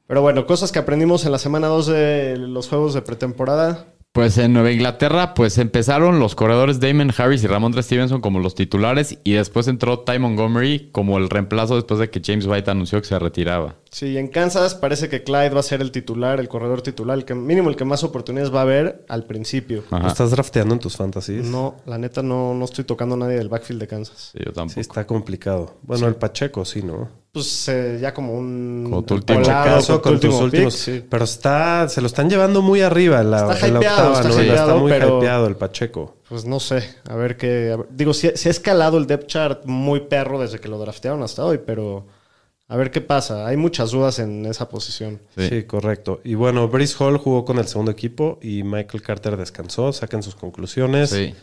Pero 0.06 0.22
bueno, 0.22 0.46
cosas 0.46 0.72
que 0.72 0.78
aprendimos 0.78 1.26
en 1.26 1.32
la 1.32 1.38
semana 1.38 1.68
2 1.68 1.86
de 1.86 2.36
los 2.38 2.68
juegos 2.68 2.94
de 2.94 3.02
pretemporada. 3.02 3.94
Pues 4.12 4.38
en 4.38 4.54
Nueva 4.54 4.72
Inglaterra, 4.72 5.34
pues 5.34 5.58
empezaron 5.58 6.18
los 6.18 6.34
corredores 6.34 6.80
Damon 6.80 7.12
Harris 7.16 7.44
y 7.44 7.46
Ramondre 7.46 7.82
Stevenson 7.82 8.22
como 8.22 8.40
los 8.40 8.54
titulares 8.54 9.18
y 9.22 9.34
después 9.34 9.68
entró 9.68 10.00
Ty 10.00 10.18
Montgomery 10.18 10.88
como 10.90 11.18
el 11.18 11.28
reemplazo 11.28 11.76
después 11.76 12.00
de 12.00 12.10
que 12.10 12.22
James 12.24 12.46
White 12.46 12.70
anunció 12.70 13.00
que 13.00 13.06
se 13.06 13.18
retiraba. 13.18 13.76
Sí, 13.90 14.16
en 14.16 14.28
Kansas 14.28 14.76
parece 14.76 15.08
que 15.08 15.24
Clyde 15.24 15.50
va 15.50 15.60
a 15.60 15.64
ser 15.64 15.80
el 15.80 15.90
titular, 15.90 16.38
el 16.38 16.48
corredor 16.48 16.80
titular, 16.80 17.18
el 17.18 17.24
que 17.24 17.34
mínimo 17.34 17.68
el 17.70 17.76
que 17.76 17.84
más 17.84 18.04
oportunidades 18.04 18.54
va 18.54 18.60
a 18.60 18.62
haber 18.62 19.04
al 19.08 19.24
principio. 19.24 19.82
Ajá. 19.90 20.04
¿Lo 20.04 20.08
estás 20.08 20.30
drafteando 20.30 20.74
en 20.74 20.80
tus 20.80 20.96
fantasies? 20.96 21.44
No, 21.46 21.74
la 21.86 21.98
neta 21.98 22.22
no, 22.22 22.54
no 22.54 22.64
estoy 22.64 22.84
tocando 22.84 23.16
a 23.16 23.18
nadie 23.18 23.36
del 23.36 23.48
backfield 23.48 23.80
de 23.80 23.88
Kansas. 23.88 24.30
Sí, 24.32 24.38
yo 24.44 24.52
tampoco. 24.52 24.74
Sí, 24.74 24.80
está 24.80 25.04
complicado. 25.06 25.74
Bueno, 25.82 26.06
el 26.06 26.14
Pacheco 26.14 26.64
sí, 26.64 26.82
¿no? 26.82 27.08
Pues 27.32 27.68
eh, 27.68 27.98
ya 28.00 28.14
como 28.14 28.34
un... 28.34 28.82
Como 28.84 29.02
tu 29.04 29.14
último 29.14 29.42
Caso 29.42 30.00
con 30.02 30.14
tu 30.14 30.20
tus 30.28 30.34
último 30.34 30.44
últimos. 30.44 30.74
pick, 30.76 30.82
sí. 31.00 31.04
Pero 31.08 31.24
está, 31.24 31.88
se 31.88 32.00
lo 32.00 32.06
están 32.06 32.28
llevando 32.30 32.62
muy 32.62 32.82
arriba 32.82 33.20
en 33.20 33.30
la, 33.32 33.52
Está 33.54 33.66
en 33.66 33.74
la 33.74 33.80
hypeado, 33.80 34.12
octava 34.12 34.40
está 34.42 34.74
muy 34.76 34.90
pero- 34.92 35.18
hypeado 35.18 35.46
el 35.46 35.56
Pacheco. 35.56 36.16
Pues 36.28 36.44
no 36.44 36.60
sé, 36.60 36.84
a 37.08 37.16
ver 37.16 37.36
qué... 37.36 37.76
digo, 37.90 38.14
se, 38.14 38.36
se 38.36 38.48
ha 38.48 38.52
escalado 38.52 38.98
el 38.98 39.06
depth 39.08 39.26
chart 39.26 39.64
muy 39.64 40.00
perro 40.00 40.40
desde 40.40 40.60
que 40.60 40.68
lo 40.68 40.78
draftearon 40.78 41.22
hasta 41.24 41.44
hoy, 41.44 41.58
pero 41.64 42.06
a 42.70 42.76
ver 42.76 42.92
qué 42.92 43.00
pasa. 43.00 43.48
Hay 43.48 43.56
muchas 43.56 43.90
dudas 43.90 44.20
en 44.20 44.46
esa 44.46 44.68
posición. 44.68 45.20
Sí. 45.36 45.48
Sí. 45.48 45.62
correcto. 45.64 46.20
Y 46.22 46.36
bueno, 46.36 46.68
Brice 46.68 46.94
Hall 47.00 47.18
jugó 47.18 47.44
con 47.44 47.58
el 47.58 47.66
segundo 47.66 47.90
equipo 47.90 48.38
y 48.40 48.62
Michael 48.62 49.02
Carter 49.02 49.36
descansó. 49.36 49.92
Saquen 49.92 50.22
sus 50.22 50.36
conclusiones. 50.36 51.10
Sí. 51.10 51.34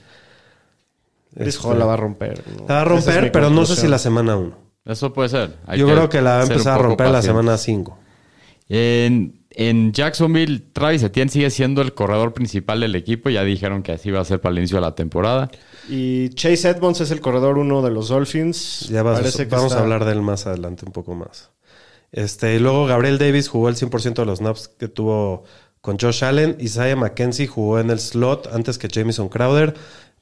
Chris 1.36 1.56
Este, 1.56 1.68
Hall 1.68 1.80
la 1.80 1.86
va 1.86 1.96
a 1.96 1.98
romper. 1.98 2.42
¿no? 2.58 2.66
La 2.70 2.76
va 2.76 2.80
a 2.80 2.84
es 2.84 2.88
romper, 2.88 3.32
pero 3.34 3.50
no 3.50 3.66
sé 3.66 3.76
si 3.76 3.90
la 3.90 4.00
semana 4.00 4.38
1. 4.38 4.58
Eso 4.86 5.12
puede 5.12 5.28
ser. 5.28 5.58
Hay 5.66 5.78
Yo 5.78 5.86
creo 5.86 6.08
que 6.08 6.22
la 6.22 6.36
va 6.36 6.40
a 6.40 6.44
empezar 6.44 6.80
a 6.80 6.82
romper 6.82 7.10
la 7.10 7.22
semana 7.22 7.58
5. 7.58 7.98
En, 8.70 9.46
en 9.60 9.92
Jacksonville, 9.92 10.60
Travis 10.72 11.02
Etienne 11.02 11.30
sigue 11.32 11.50
siendo 11.50 11.82
el 11.82 11.94
corredor 11.96 12.34
principal 12.34 12.80
del 12.80 12.96
equipo. 12.96 13.30
Ya 13.32 13.44
dijeron 13.44 13.82
que 13.82 13.92
así 13.92 14.12
va 14.12 14.22
a 14.22 14.26
ser 14.26 14.40
para 14.40 14.52
el 14.54 14.60
inicio 14.60 14.78
de 14.78 14.82
la 14.82 14.94
temporada. 14.96 15.50
Y 15.90 16.30
Chase 16.30 16.70
Edmonds 16.70 17.02
es 17.02 17.10
el 17.12 17.22
corredor 17.22 17.58
uno 17.58 17.82
de 17.82 17.90
los 17.90 18.10
Dolphins. 18.10 18.88
Ya 18.90 19.02
vas- 19.04 19.20
Parece 19.20 19.48
que 19.48 19.56
vamos 19.56 19.72
está- 19.72 19.80
a 19.80 19.84
hablar 19.84 20.06
de 20.06 20.12
él 20.12 20.22
más 20.22 20.46
adelante 20.46 20.86
un 20.86 20.92
poco 20.92 21.16
más. 21.16 21.50
Este, 22.12 22.56
y 22.56 22.60
luego 22.60 22.86
Gabriel 22.86 23.18
Davis 23.18 23.50
jugó 23.50 23.68
el 23.70 23.76
100% 23.76 24.22
de 24.22 24.26
los 24.28 24.40
snaps 24.40 24.68
que 24.70 24.88
tuvo 24.88 25.44
con 25.82 25.98
Josh 26.00 26.24
Allen. 26.24 26.56
Isaiah 26.60 26.96
McKenzie 26.96 27.48
jugó 27.48 27.80
en 27.80 27.90
el 27.90 28.00
slot 28.00 28.48
antes 28.54 28.78
que 28.78 28.88
Jamison 28.94 29.28
Crowder. 29.28 29.74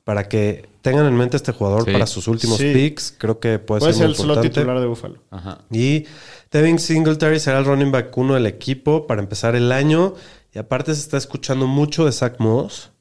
Para 0.05 0.29
que 0.29 0.69
tengan 0.81 1.05
en 1.07 1.15
mente 1.17 1.35
este 1.35 1.51
jugador 1.51 1.83
Sí. 1.83 1.91
para 1.91 2.05
sus 2.07 2.27
últimos 2.29 2.57
Sí. 2.59 2.71
picks, 2.73 3.13
creo 3.17 3.39
que 3.39 3.59
puede, 3.59 3.79
Puede 3.81 3.91
ser 3.93 4.01
ser 4.03 4.09
el 4.11 4.15
slot 4.15 4.27
importante. 4.37 4.49
titular 4.59 4.79
de 4.79 4.85
Buffalo. 4.85 5.17
Ajá. 5.31 5.57
Y 5.71 6.05
Devin 6.51 6.79
Singletary 6.79 7.39
será 7.41 7.57
el 7.59 7.65
running 7.65 7.91
back 7.91 8.15
uno 8.17 8.35
del 8.35 8.45
equipo 8.45 9.07
para 9.07 9.19
empezar 9.21 9.55
el 9.55 9.71
año. 9.73 10.13
Y 10.53 10.59
aparte 10.59 10.95
se 10.95 11.01
está 11.01 11.17
escuchando 11.17 11.67
mucho 11.67 12.05
de 12.05 12.13
Zach 12.13 12.35
Moss. 12.39 12.91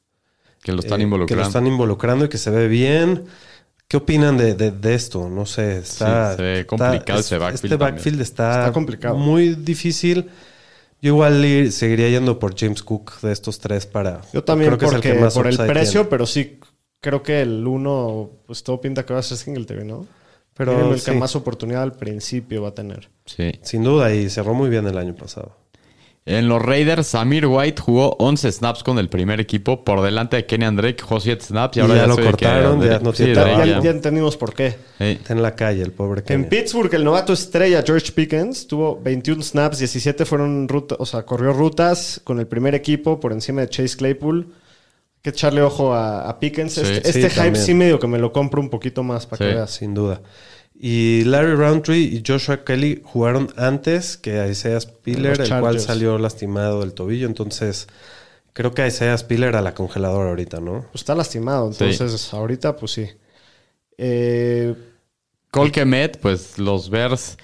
Que 0.62 0.72
lo 0.72 0.80
están 0.80 1.00
eh, 1.00 1.04
involucrando. 1.04 1.28
Que 1.28 1.36
lo 1.40 1.46
están 1.46 1.66
involucrando 1.68 2.24
y 2.24 2.28
que 2.28 2.38
se 2.38 2.50
ve 2.50 2.66
bien. 2.68 3.26
¿Qué 3.86 3.98
opinan 3.98 4.38
de, 4.38 4.54
de- 4.54 4.70
de 4.70 4.94
esto? 4.94 5.28
No 5.28 5.44
sé, 5.44 5.76
está... 5.76 6.30
Sí, 6.30 6.36
se 6.38 6.42
ve 6.42 6.60
está- 6.60 6.66
complicado 6.68 7.20
es- 7.20 7.26
ese 7.26 7.36
backfield 7.36 7.54
Este 7.56 7.68
también. 7.68 7.94
backfield 7.96 8.20
está, 8.22 8.58
Está 8.60 8.72
complicado. 8.72 9.14
muy 9.16 9.50
difícil. 9.56 10.30
Yo 11.02 11.08
igual 11.10 11.44
ir- 11.44 11.70
seguiría 11.70 12.08
yendo 12.08 12.38
por 12.38 12.58
James 12.58 12.82
Cook 12.82 13.20
de 13.20 13.30
estos 13.30 13.58
tres 13.58 13.84
para... 13.84 14.22
Yo 14.32 14.42
también 14.42 14.70
creo 14.70 14.78
que 14.78 14.86
es 14.86 14.92
el 14.94 15.00
que 15.02 15.14
más 15.20 15.34
por 15.34 15.46
el 15.46 15.56
precio, 15.58 16.00
tiene. 16.00 16.08
pero 16.08 16.24
sí 16.26 16.58
creo 17.04 17.22
que 17.22 17.42
el 17.42 17.66
uno, 17.66 18.30
pues 18.46 18.62
todo 18.64 18.80
pinta 18.80 19.04
que 19.04 19.12
va 19.12 19.20
a 19.20 19.22
ser 19.22 19.36
Singletary, 19.36 19.84
¿no? 19.84 20.06
Pero 20.56 20.92
el 20.94 20.98
sí, 21.00 21.10
que 21.10 21.18
más 21.18 21.36
oportunidad 21.36 21.82
al 21.82 21.92
principio 21.92 22.62
va 22.62 22.68
a 22.68 22.74
tener. 22.74 23.10
Sí. 23.26 23.52
sin 23.62 23.82
duda, 23.84 24.14
y 24.14 24.30
cerró 24.30 24.54
muy 24.54 24.70
bien 24.70 24.86
el 24.86 24.96
año 24.96 25.14
pasado. 25.14 25.52
En 26.26 26.48
los 26.48 26.62
Raiders, 26.62 27.08
Samir 27.08 27.44
White 27.44 27.82
jugó 27.82 28.16
11 28.18 28.50
snaps 28.50 28.82
con 28.82 28.98
el 28.98 29.10
primer 29.10 29.40
equipo 29.40 29.84
por 29.84 30.00
delante 30.00 30.36
de 30.36 30.46
Kenny 30.46 30.74
Drake, 30.74 31.02
jugó 31.02 31.20
7 31.20 31.44
snaps 31.44 31.76
y 31.76 31.80
Y 31.80 31.82
ahora 31.82 31.96
ya 31.96 32.00
ya, 32.00 32.06
lo 32.06 32.16
que 32.16 32.24
cortaron, 32.24 32.82
ya 32.82 32.98
no 32.98 33.12
sí, 33.12 33.26
Ya, 33.34 33.80
ya- 33.82 33.90
entendimos 33.90 34.38
por 34.38 34.54
qué. 34.54 34.70
Sí. 34.96 35.04
Está 35.04 35.34
en 35.34 35.42
la 35.42 35.54
calle 35.54 35.82
el 35.82 35.92
pobre 35.92 36.20
En 36.20 36.26
Kenny. 36.26 36.44
Pittsburgh, 36.44 36.94
el 36.94 37.04
novato 37.04 37.34
estrella 37.34 37.82
George 37.84 38.10
Pickens 38.12 38.66
tuvo 38.66 38.98
21 39.02 39.42
snaps, 39.42 39.80
17 39.80 40.24
fueron 40.24 40.66
rutas, 40.66 40.96
o 40.98 41.04
sea, 41.04 41.26
corrió 41.26 41.52
rutas 41.52 42.22
con 42.24 42.40
el 42.40 42.46
primer 42.46 42.74
equipo 42.74 43.20
por 43.20 43.32
encima 43.32 43.60
de 43.60 43.68
Chase 43.68 43.94
Claypool. 43.98 44.46
Que 45.24 45.30
echarle 45.30 45.62
ojo 45.62 45.92
a, 45.94 46.28
a 46.28 46.38
Pickens. 46.38 46.74
Sí. 46.74 46.80
este 46.82 47.12
Sí, 47.12 47.18
este 47.18 47.30
hype 47.30 47.34
también. 47.42 47.64
sí 47.64 47.74
medio 47.74 47.98
que 47.98 48.06
me 48.06 48.18
lo 48.18 48.30
compro 48.32 48.60
un 48.60 48.70
poquito 48.70 49.02
más 49.02 49.26
para 49.26 49.38
Sí. 49.38 49.50
que 49.50 49.54
veas. 49.56 49.70
Sin 49.72 49.94
duda. 49.94 50.20
Y 50.78 51.24
Larry 51.24 51.54
Roundtree 51.54 51.98
y 52.02 52.22
Joshua 52.26 52.62
Kelly 52.64 53.00
jugaron 53.04 53.48
antes 53.56 54.16
que 54.18 54.46
Isaiah 54.48 54.80
Spiller, 54.80 55.40
el 55.40 55.60
cual 55.60 55.80
salió 55.80 56.18
lastimado 56.18 56.80
del 56.80 56.92
tobillo. 56.92 57.26
Entonces, 57.26 57.86
creo 58.52 58.74
que 58.74 58.86
Isaiah 58.86 59.16
Spiller 59.16 59.56
a 59.56 59.62
la 59.62 59.72
congeladora 59.74 60.28
ahorita, 60.30 60.60
¿no? 60.60 60.82
Pues 60.92 61.02
está 61.02 61.14
lastimado, 61.14 61.72
Sí. 61.72 61.84
entonces 61.84 62.32
ahorita 62.34 62.76
pues 62.76 62.92
sí. 62.92 63.06
Eh, 63.98 64.74
Cole 65.50 65.70
Kemet, 65.70 66.18
pues 66.20 66.58
los 66.58 66.90
Bears 66.90 67.38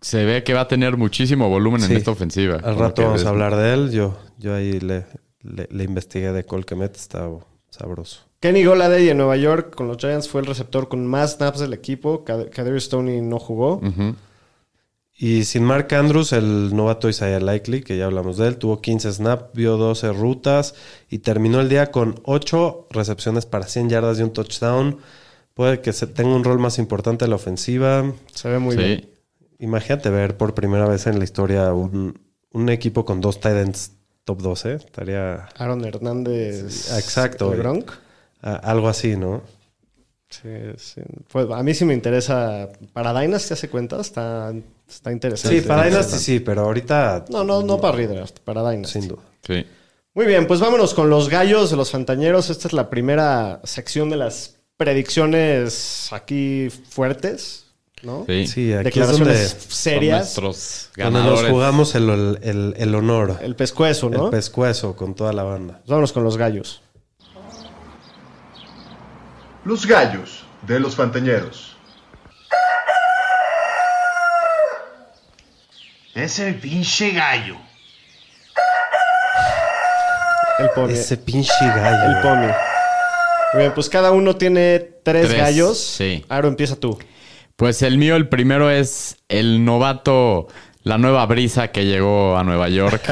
se 0.00 0.24
ve 0.24 0.42
que 0.42 0.54
va 0.54 0.62
a 0.62 0.68
tener 0.68 0.96
muchísimo 0.96 1.48
volumen 1.48 1.80
Sí. 1.82 1.92
en 1.92 1.98
esta 1.98 2.10
ofensiva. 2.10 2.56
Al 2.64 2.76
rato 2.76 3.02
vamos 3.02 3.24
a 3.24 3.28
hablar 3.28 3.54
de 3.56 3.72
él. 3.74 3.90
Yo, 3.92 4.18
yo 4.38 4.54
ahí 4.54 4.80
le, 4.80 5.04
le, 5.44 5.68
le 5.70 5.84
investigué 5.84 6.32
de 6.32 6.44
Colquemet, 6.44 6.96
está 6.96 7.28
sabroso. 7.70 8.20
Kenny 8.40 8.64
Goladay 8.64 9.08
en 9.08 9.16
Nueva 9.18 9.36
York 9.36 9.74
con 9.74 9.88
los 9.88 9.96
Giants 9.98 10.28
fue 10.28 10.40
el 10.40 10.46
receptor 10.46 10.88
con 10.88 11.06
más 11.06 11.34
snaps 11.36 11.60
del 11.60 11.72
equipo. 11.72 12.24
Kad- 12.24 12.50
Kadarius 12.50 12.84
Stoney 12.84 13.20
no 13.22 13.38
jugó. 13.38 13.80
Y 15.16 15.44
sin 15.44 15.62
Mark 15.62 15.94
Andrews, 15.94 16.32
el 16.32 16.74
novato 16.74 17.08
Isaiah 17.08 17.38
Likely, 17.38 17.82
que 17.82 17.96
ya 17.96 18.06
hablamos 18.06 18.36
de 18.36 18.48
él, 18.48 18.56
tuvo 18.58 18.80
15 18.80 19.12
snaps, 19.12 19.44
vio 19.54 19.76
12 19.76 20.12
rutas 20.12 20.74
y 21.08 21.18
terminó 21.20 21.60
el 21.60 21.68
día 21.68 21.92
con 21.92 22.20
8 22.24 22.88
recepciones 22.90 23.46
para 23.46 23.66
100 23.68 23.90
yardas 23.90 24.18
y 24.18 24.22
un 24.22 24.32
touchdown. 24.32 24.98
Puede 25.54 25.80
que 25.80 25.92
se 25.92 26.08
tenga 26.08 26.34
un 26.34 26.42
rol 26.42 26.58
más 26.58 26.78
importante 26.80 27.24
en 27.24 27.30
la 27.30 27.36
ofensiva. 27.36 28.12
Se 28.34 28.48
ve 28.48 28.58
muy 28.58 28.74
Sí. 28.76 28.82
bien. 28.82 29.08
Imagínate 29.60 30.10
ver 30.10 30.36
por 30.36 30.52
primera 30.52 30.86
vez 30.88 31.06
en 31.06 31.18
la 31.18 31.24
historia 31.24 31.72
un, 31.72 32.18
un 32.52 32.68
equipo 32.68 33.04
con 33.04 33.20
dos 33.20 33.38
tight 33.38 33.56
ends 33.56 33.92
top 34.24 34.40
12. 34.42 34.74
Estaría 34.74 35.46
Aaron 35.56 35.84
Hernández. 35.84 36.92
Exacto. 36.96 37.52
el 37.52 37.58
Gronk. 37.58 37.90
ah, 38.42 38.56
algo 38.62 38.88
así, 38.88 39.16
¿no? 39.16 39.42
Sí, 40.28 40.48
sí. 40.78 41.00
Pues 41.30 41.46
a 41.50 41.62
mí 41.62 41.74
sí 41.74 41.84
me 41.84 41.94
interesa. 41.94 42.68
Para 42.92 43.18
Dynasty 43.18 43.54
hace 43.54 43.68
cuenta, 43.68 44.00
está, 44.00 44.52
está 44.88 45.12
interesante. 45.12 45.60
Sí, 45.60 45.66
para 45.66 45.84
Dynasty 45.84 46.18
sí, 46.18 46.40
pero 46.40 46.62
ahorita 46.62 47.26
No, 47.28 47.44
no, 47.44 47.62
no 47.62 47.80
para 47.80 47.96
Redraft, 47.96 48.40
para 48.40 48.68
Dynasty. 48.68 49.00
sin 49.00 49.08
duda. 49.08 49.22
Sí. 49.46 49.64
Muy 50.14 50.26
bien, 50.26 50.46
pues 50.46 50.60
vámonos 50.60 50.94
con 50.94 51.10
los 51.10 51.28
gallos 51.28 51.70
de 51.70 51.76
los 51.76 51.90
fantañeros. 51.90 52.50
Esta 52.50 52.68
es 52.68 52.72
la 52.74 52.88
primera 52.90 53.60
sección 53.64 54.10
de 54.10 54.16
las 54.16 54.56
predicciones 54.76 56.08
aquí 56.12 56.68
fuertes, 56.88 57.63
¿no? 58.04 58.24
Sí. 58.28 58.46
Sí, 58.46 58.72
aquí 58.72 58.78
es 58.88 58.94
Declaraciones 58.94 59.18
donde, 59.18 59.48
Son 59.48 59.70
serias. 59.70 60.34
donde 60.96 61.20
nos 61.22 61.44
jugamos 61.44 61.94
el, 61.94 62.08
el- 62.42 62.74
el 62.76 62.94
honor, 62.94 63.38
El 63.42 63.56
pescuezo, 63.56 64.10
¿no? 64.10 64.26
el 64.26 64.30
pescuezo 64.30 64.94
con 64.96 65.14
toda 65.14 65.32
la 65.32 65.42
banda. 65.42 65.74
Pues 65.78 65.88
vámonos 65.88 66.12
con 66.12 66.24
los 66.24 66.36
gallos. 66.36 66.82
Los 69.64 69.86
gallos 69.86 70.44
de 70.62 70.78
los 70.80 70.94
fantañeros. 70.94 71.76
Ese 76.14 76.52
pinche 76.52 77.10
gallo. 77.10 77.56
El 80.58 80.70
pony. 80.70 80.90
Ese 80.90 81.16
pinche 81.16 81.52
gallo. 81.60 82.16
El 82.16 82.22
pony. 82.22 82.52
Muy 83.54 83.62
bien, 83.62 83.74
pues 83.74 83.88
cada 83.88 84.12
uno 84.12 84.36
tiene 84.36 84.78
tres, 85.02 85.26
Tres, 85.28 85.38
gallos. 85.40 85.78
sí. 85.80 86.24
Aro, 86.28 86.46
empieza 86.48 86.76
tú. 86.76 86.96
Pues 87.56 87.82
el 87.82 87.98
mío, 87.98 88.16
el 88.16 88.28
primero 88.28 88.70
es 88.70 89.16
el 89.28 89.64
novato, 89.64 90.48
la 90.82 90.98
nueva 90.98 91.24
brisa 91.26 91.68
que 91.68 91.84
llegó 91.84 92.36
a 92.36 92.44
Nueva 92.44 92.68
York. 92.68 93.02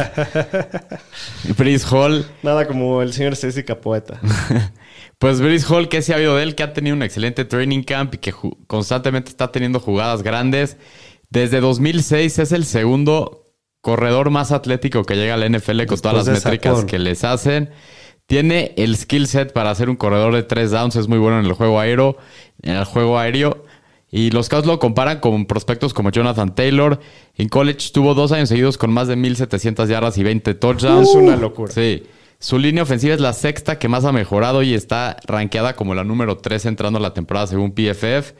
Brice 1.56 1.86
Hall. 1.90 2.26
Nada 2.42 2.66
como 2.66 3.02
el 3.02 3.12
señor 3.12 3.32
estadística 3.32 3.80
poeta. 3.80 4.20
Pues 5.18 5.40
Brice 5.40 5.72
Hall, 5.72 5.88
que 5.88 6.02
se 6.02 6.12
ha 6.12 6.16
habido 6.16 6.34
de 6.34 6.42
él, 6.42 6.56
que 6.56 6.64
ha 6.64 6.72
tenido 6.72 6.96
un 6.96 7.02
excelente 7.04 7.44
training 7.44 7.84
camp 7.84 8.12
y 8.14 8.18
que 8.18 8.34
constantemente 8.66 9.30
está 9.30 9.52
teniendo 9.52 9.78
jugadas 9.78 10.24
grandes. 10.24 10.76
Desde 11.30 11.60
2006 11.60 12.40
es 12.40 12.50
el 12.50 12.64
segundo 12.64 13.44
corredor 13.80 14.30
más 14.30 14.50
atlético 14.50 15.04
que 15.04 15.14
llega 15.14 15.34
a 15.34 15.36
la 15.36 15.48
NFL 15.48 15.84
con 15.86 16.00
todas 16.00 16.26
las 16.26 16.44
métricas 16.44 16.84
que 16.84 16.98
les 16.98 17.22
hacen. 17.22 17.70
Tiene 18.26 18.74
el 18.76 18.96
skill 18.96 19.28
set 19.28 19.52
para 19.52 19.72
ser 19.76 19.90
un 19.90 19.96
corredor 19.96 20.34
de 20.34 20.42
tres 20.42 20.72
downs, 20.72 20.96
es 20.96 21.06
muy 21.06 21.18
bueno 21.18 21.38
en 21.38 21.46
el 21.46 21.52
juego 21.52 21.78
aéreo, 21.78 22.16
en 22.62 22.74
el 22.74 22.84
juego 22.84 23.16
aéreo. 23.16 23.64
Y 24.14 24.30
los 24.30 24.50
Cavs 24.50 24.66
lo 24.66 24.78
comparan 24.78 25.20
con 25.20 25.46
prospectos 25.46 25.94
como 25.94 26.10
Jonathan 26.10 26.54
Taylor. 26.54 27.00
En 27.34 27.48
college 27.48 27.90
tuvo 27.94 28.12
dos 28.12 28.30
años 28.30 28.50
seguidos 28.50 28.76
con 28.76 28.92
más 28.92 29.08
de 29.08 29.16
1700 29.16 29.88
yardas 29.88 30.18
y 30.18 30.22
20 30.22 30.52
touchdowns. 30.54 31.08
Es 31.08 31.14
una 31.14 31.34
locura. 31.34 31.72
Sí. 31.72 32.02
Su 32.38 32.58
línea 32.58 32.82
ofensiva 32.82 33.14
es 33.14 33.20
la 33.20 33.32
sexta 33.32 33.78
que 33.78 33.88
más 33.88 34.04
ha 34.04 34.12
mejorado 34.12 34.62
y 34.62 34.74
está 34.74 35.16
rankeada 35.26 35.76
como 35.76 35.94
la 35.94 36.04
número 36.04 36.36
3 36.36 36.66
entrando 36.66 36.98
a 36.98 37.02
la 37.02 37.14
temporada 37.14 37.46
según 37.46 37.72
PFF. 37.72 38.34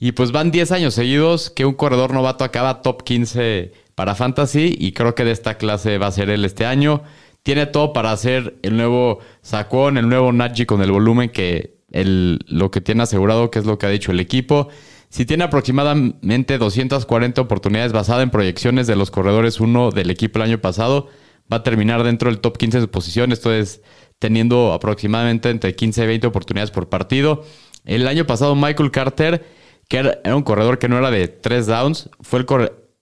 Y 0.00 0.10
pues 0.10 0.32
van 0.32 0.50
10 0.50 0.72
años 0.72 0.94
seguidos 0.94 1.50
que 1.50 1.66
un 1.66 1.74
corredor 1.74 2.12
novato 2.12 2.42
acaba 2.42 2.82
top 2.82 3.04
15 3.04 3.70
para 3.94 4.16
Fantasy 4.16 4.74
y 4.76 4.90
creo 4.90 5.14
que 5.14 5.24
de 5.24 5.30
esta 5.30 5.56
clase 5.56 5.98
va 5.98 6.08
a 6.08 6.12
ser 6.12 6.30
él 6.30 6.44
este 6.44 6.66
año. 6.66 7.02
Tiene 7.44 7.66
todo 7.66 7.92
para 7.92 8.10
hacer 8.10 8.56
el 8.62 8.76
nuevo 8.76 9.20
Sacón, 9.42 9.98
el 9.98 10.08
nuevo 10.08 10.32
Najee 10.32 10.66
con 10.66 10.82
el 10.82 10.90
volumen 10.90 11.30
que 11.30 11.76
el, 11.92 12.40
lo 12.48 12.72
que 12.72 12.80
tiene 12.80 13.04
asegurado, 13.04 13.52
que 13.52 13.60
es 13.60 13.66
lo 13.66 13.78
que 13.78 13.86
ha 13.86 13.90
dicho 13.90 14.10
el 14.10 14.18
equipo. 14.18 14.68
Si 15.12 15.26
tiene 15.26 15.44
aproximadamente 15.44 16.56
240 16.56 17.42
oportunidades 17.42 17.92
basadas 17.92 18.22
en 18.22 18.30
proyecciones 18.30 18.86
de 18.86 18.96
los 18.96 19.10
corredores 19.10 19.60
1 19.60 19.90
del 19.90 20.08
equipo 20.08 20.38
el 20.38 20.44
año 20.44 20.62
pasado, 20.62 21.08
va 21.52 21.58
a 21.58 21.62
terminar 21.62 22.02
dentro 22.02 22.30
del 22.30 22.40
top 22.40 22.56
15 22.56 22.78
de 22.78 22.82
su 22.84 22.90
posición. 22.90 23.30
Esto 23.30 23.52
es 23.52 23.82
teniendo 24.18 24.72
aproximadamente 24.72 25.50
entre 25.50 25.74
15 25.76 26.04
y 26.04 26.06
20 26.06 26.26
oportunidades 26.28 26.70
por 26.70 26.88
partido. 26.88 27.44
El 27.84 28.08
año 28.08 28.26
pasado 28.26 28.54
Michael 28.56 28.90
Carter, 28.90 29.44
que 29.86 29.98
era, 29.98 30.18
un 30.34 30.44
corredor 30.44 30.78
que 30.78 30.88
no 30.88 30.96
era 30.96 31.10
de 31.10 31.28
3 31.28 31.66
downs, 31.66 32.08
fue 32.22 32.38
el 32.38 32.46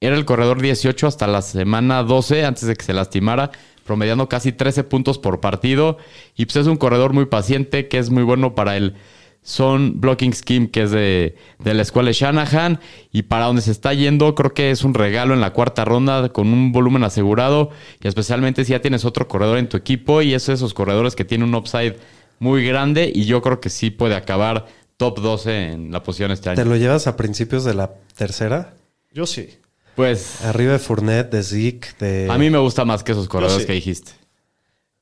era 0.01 0.16
el 0.16 0.25
corredor 0.25 0.61
18 0.61 1.07
hasta 1.07 1.29
la 1.29 1.42
semana 1.42 2.03
12 2.03 2.44
antes 2.44 2.66
de 2.66 2.75
que 2.75 2.85
se 2.85 2.92
lastimara, 2.92 3.53
promediando 3.85 4.29
casi 4.29 4.51
13 4.51 4.83
puntos 4.83 5.20
por 5.20 5.38
partido. 5.38 5.96
Y 6.37 6.46
pues 6.46 6.57
es 6.57 6.66
un 6.66 6.77
corredor 6.77 7.12
muy 7.12 7.27
paciente, 7.27 7.87
que 7.87 7.99
es 7.99 8.11
muy 8.11 8.25
bueno 8.25 8.57
para 8.57 8.77
el 8.77 8.96
son 9.42 10.00
blocking 10.00 10.33
scheme, 10.33 10.70
que 10.70 10.83
es 10.83 10.90
de, 10.90 11.37
de 11.59 11.74
la 11.74 11.83
escuela 11.83 12.09
de 12.09 12.12
Shanahan. 12.12 12.81
Y 13.11 13.22
para 13.22 13.46
donde 13.46 13.62
se 13.62 13.70
está 13.70 13.94
yendo, 13.94 14.35
creo 14.35 14.53
que 14.53 14.70
es 14.70 14.85
un 14.85 14.94
regalo 14.94 15.35
en 15.35 15.40
la 15.40 15.53
cuarta 15.53 15.85
ronda 15.85 16.29
con 16.31 16.53
un 16.53 16.72
volumen 16.72 17.05
asegurado. 17.05 17.70
Y 18.03 18.09
especialmente 18.09 18.64
si 18.64 18.72
ya 18.72 18.81
tienes 18.81 19.05
otro 19.05 19.29
corredor 19.29 19.59
en 19.59 19.68
tu 19.68 19.76
equipo. 19.76 20.22
Y 20.22 20.35
es 20.35 20.46
de 20.46 20.55
esos 20.55 20.74
corredores 20.74 21.16
que 21.16 21.24
tienen 21.24 21.48
un 21.48 21.55
upside 21.55 21.96
muy 22.38 22.64
grande. 22.64 23.11
Y 23.14 23.24
yo 23.24 23.40
creo 23.42 23.61
que 23.61 23.70
sí 23.70 23.90
puede 23.90 24.14
acabar 24.14 24.66
top 24.96 25.20
12 25.20 25.72
en 25.72 25.92
la 25.92 26.03
posición 26.03 26.31
este 26.31 26.55
¿Te 26.55 26.61
año. 26.61 26.70
lo 26.70 26.76
llevas 26.76 27.07
a 27.07 27.16
principios 27.16 27.64
de 27.64 27.74
la 27.74 27.94
tercera? 28.16 28.74
Yo 29.12 29.26
sí. 29.26 29.48
Pues 29.96 30.44
Arriba 30.44 30.72
de 30.72 30.79
Fournette, 30.79 31.31
de 31.31 31.42
Zeke, 31.42 31.88
de... 31.98 32.29
a 32.31 32.38
mí 32.38 32.48
me 32.50 32.59
gusta 32.59 32.85
más 32.85 33.03
que 33.03 33.12
esos 33.12 33.29
corredores 33.29 33.62
sí. 33.62 33.66
que 33.66 33.72
dijiste. 33.72 34.12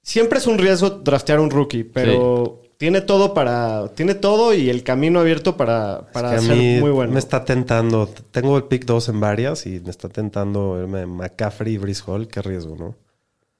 Siempre 0.03 0.39
es 0.39 0.47
un 0.47 0.59
riesgo 0.59 0.89
draftear 0.91 1.39
un 1.39 1.51
rookie, 1.51 1.85
pero 1.85 2.58
tiene 2.79 3.01
todo 3.01 3.35
para. 3.35 3.89
Tiene 3.89 4.15
todo 4.15 4.55
y 4.55 4.71
el 4.71 4.85
camino 4.85 5.21
abierto 5.21 5.57
para, 5.57 6.07
para 6.13 6.31
que 6.31 6.37
a 6.37 6.41
ser 6.41 6.57
mí 6.57 6.81
muy 6.81 6.91
bueno. 6.91 7.13
me 7.13 7.19
está 7.19 7.45
tentando. 7.45 8.09
Tengo 8.31 8.57
el 8.57 8.65
pick 8.65 8.87
2 8.87 9.11
en 9.11 9.21
varias 9.21 9.67
y 9.67 9.81
me 9.81 9.91
está 9.91 10.09
tentando 10.09 10.79
irme 10.81 11.05
McCaffrey 11.05 11.75
y 11.75 11.79
Brice 11.79 12.03
Hall. 12.07 12.29
Qué 12.29 12.41
riesgo, 12.41 12.77
¿no? 12.77 12.95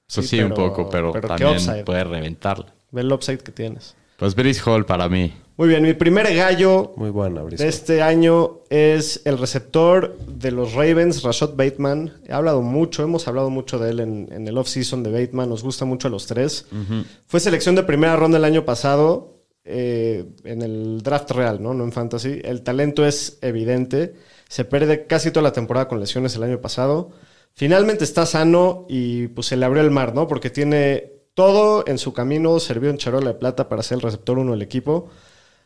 Eso 0.07 0.21
Sí, 0.21 0.29
sí, 0.29 0.39
un 0.41 0.53
poco, 0.53 0.89
pero, 0.89 1.11
pero 1.11 1.35
¿qué 1.35 1.43
también 1.45 1.85
puede 1.85 2.03
reventarla. 2.03 2.73
Ve 2.91 3.01
el 3.01 3.11
upside 3.11 3.39
que 3.39 3.51
tienes. 3.51 3.95
Pues 4.17 4.33
Brice 4.33 4.61
Hall 4.65 4.85
para 4.85 5.07
mí. 5.09 5.33
Muy 5.59 5.67
bien, 5.67 5.83
mi 5.83 5.93
primer 5.93 6.33
gallo 6.33 6.93
Muy 6.95 7.09
buena, 7.09 7.41
Brice 7.41 7.61
de 7.61 7.69
este 7.69 8.01
año 8.01 8.61
es 8.69 9.21
el 9.25 9.37
receptor 9.37 10.17
de 10.19 10.51
los 10.51 10.71
Ravens, 10.71 11.21
Rashad 11.21 11.55
Bateman. 11.55 12.13
He 12.25 12.31
hablado 12.31 12.61
mucho, 12.61 13.03
hemos 13.03 13.27
hablado 13.27 13.49
mucho 13.49 13.77
de 13.77 13.89
él 13.89 13.99
en, 13.99 14.29
en 14.31 14.47
el 14.47 14.57
off-season 14.57 15.03
de 15.03 15.11
Bateman. 15.11 15.49
Nos 15.49 15.61
gusta 15.61 15.83
mucho 15.83 16.07
a 16.07 16.11
los 16.11 16.27
tres. 16.27 16.65
Fue 17.27 17.41
selección 17.41 17.75
de 17.75 17.83
primera 17.83 18.15
ronda 18.15 18.37
el 18.37 18.45
año 18.45 18.63
pasado 18.63 19.43
eh, 19.65 20.27
en 20.45 20.61
el 20.61 21.01
draft 21.01 21.31
real, 21.31 21.61
¿no? 21.61 21.73
No 21.73 21.83
en 21.83 21.91
fantasy. 21.91 22.39
El 22.41 22.61
talento 22.61 23.05
es 23.05 23.37
evidente. 23.41 24.13
Se 24.47 24.63
pierde 24.63 25.07
casi 25.07 25.29
toda 25.29 25.43
la 25.43 25.51
temporada 25.51 25.89
con 25.89 25.99
lesiones 25.99 26.37
el 26.37 26.43
año 26.43 26.61
pasado. 26.61 27.09
Finalmente 27.53 28.05
está 28.05 28.25
sano 28.25 28.85
y 28.87 29.27
pues 29.27 29.47
se 29.47 29.57
le 29.57 29.65
abrió 29.65 29.83
el 29.83 29.91
mar, 29.91 30.15
¿no? 30.15 30.25
Porque 30.25 30.51
tiene 30.51 31.11
todo 31.33 31.83
en 31.85 31.97
su 31.97 32.13
camino. 32.13 32.61
Sirvió 32.61 32.89
en 32.89 32.97
charola 32.97 33.33
de 33.33 33.39
plata 33.39 33.67
para 33.67 33.83
ser 33.83 33.97
el 33.97 34.03
receptor 34.03 34.39
uno 34.39 34.53
del 34.53 34.61
equipo. 34.61 35.09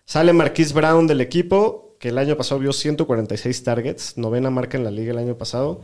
Sale 0.05 0.33
Marquise 0.33 0.73
Brown 0.73 1.07
del 1.07 1.21
equipo, 1.21 1.95
que 1.99 2.09
el 2.09 2.17
año 2.17 2.35
pasado 2.35 2.59
vio 2.59 2.73
146 2.73 3.63
targets, 3.63 4.17
novena 4.17 4.49
marca 4.49 4.77
en 4.77 4.83
la 4.83 4.91
liga 4.91 5.11
el 5.11 5.17
año 5.17 5.37
pasado. 5.37 5.81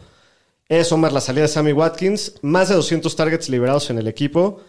Eso 0.68 0.98
más 0.98 1.14
la 1.14 1.22
salida 1.22 1.44
de 1.44 1.48
Sammy 1.48 1.72
Watkins, 1.72 2.36
más 2.42 2.70
de 2.70 2.76
200 2.76 3.16
targets 3.16 3.50
liberados 3.50 3.90
en 3.90 3.98
el 3.98 4.08
equipo. 4.08 4.60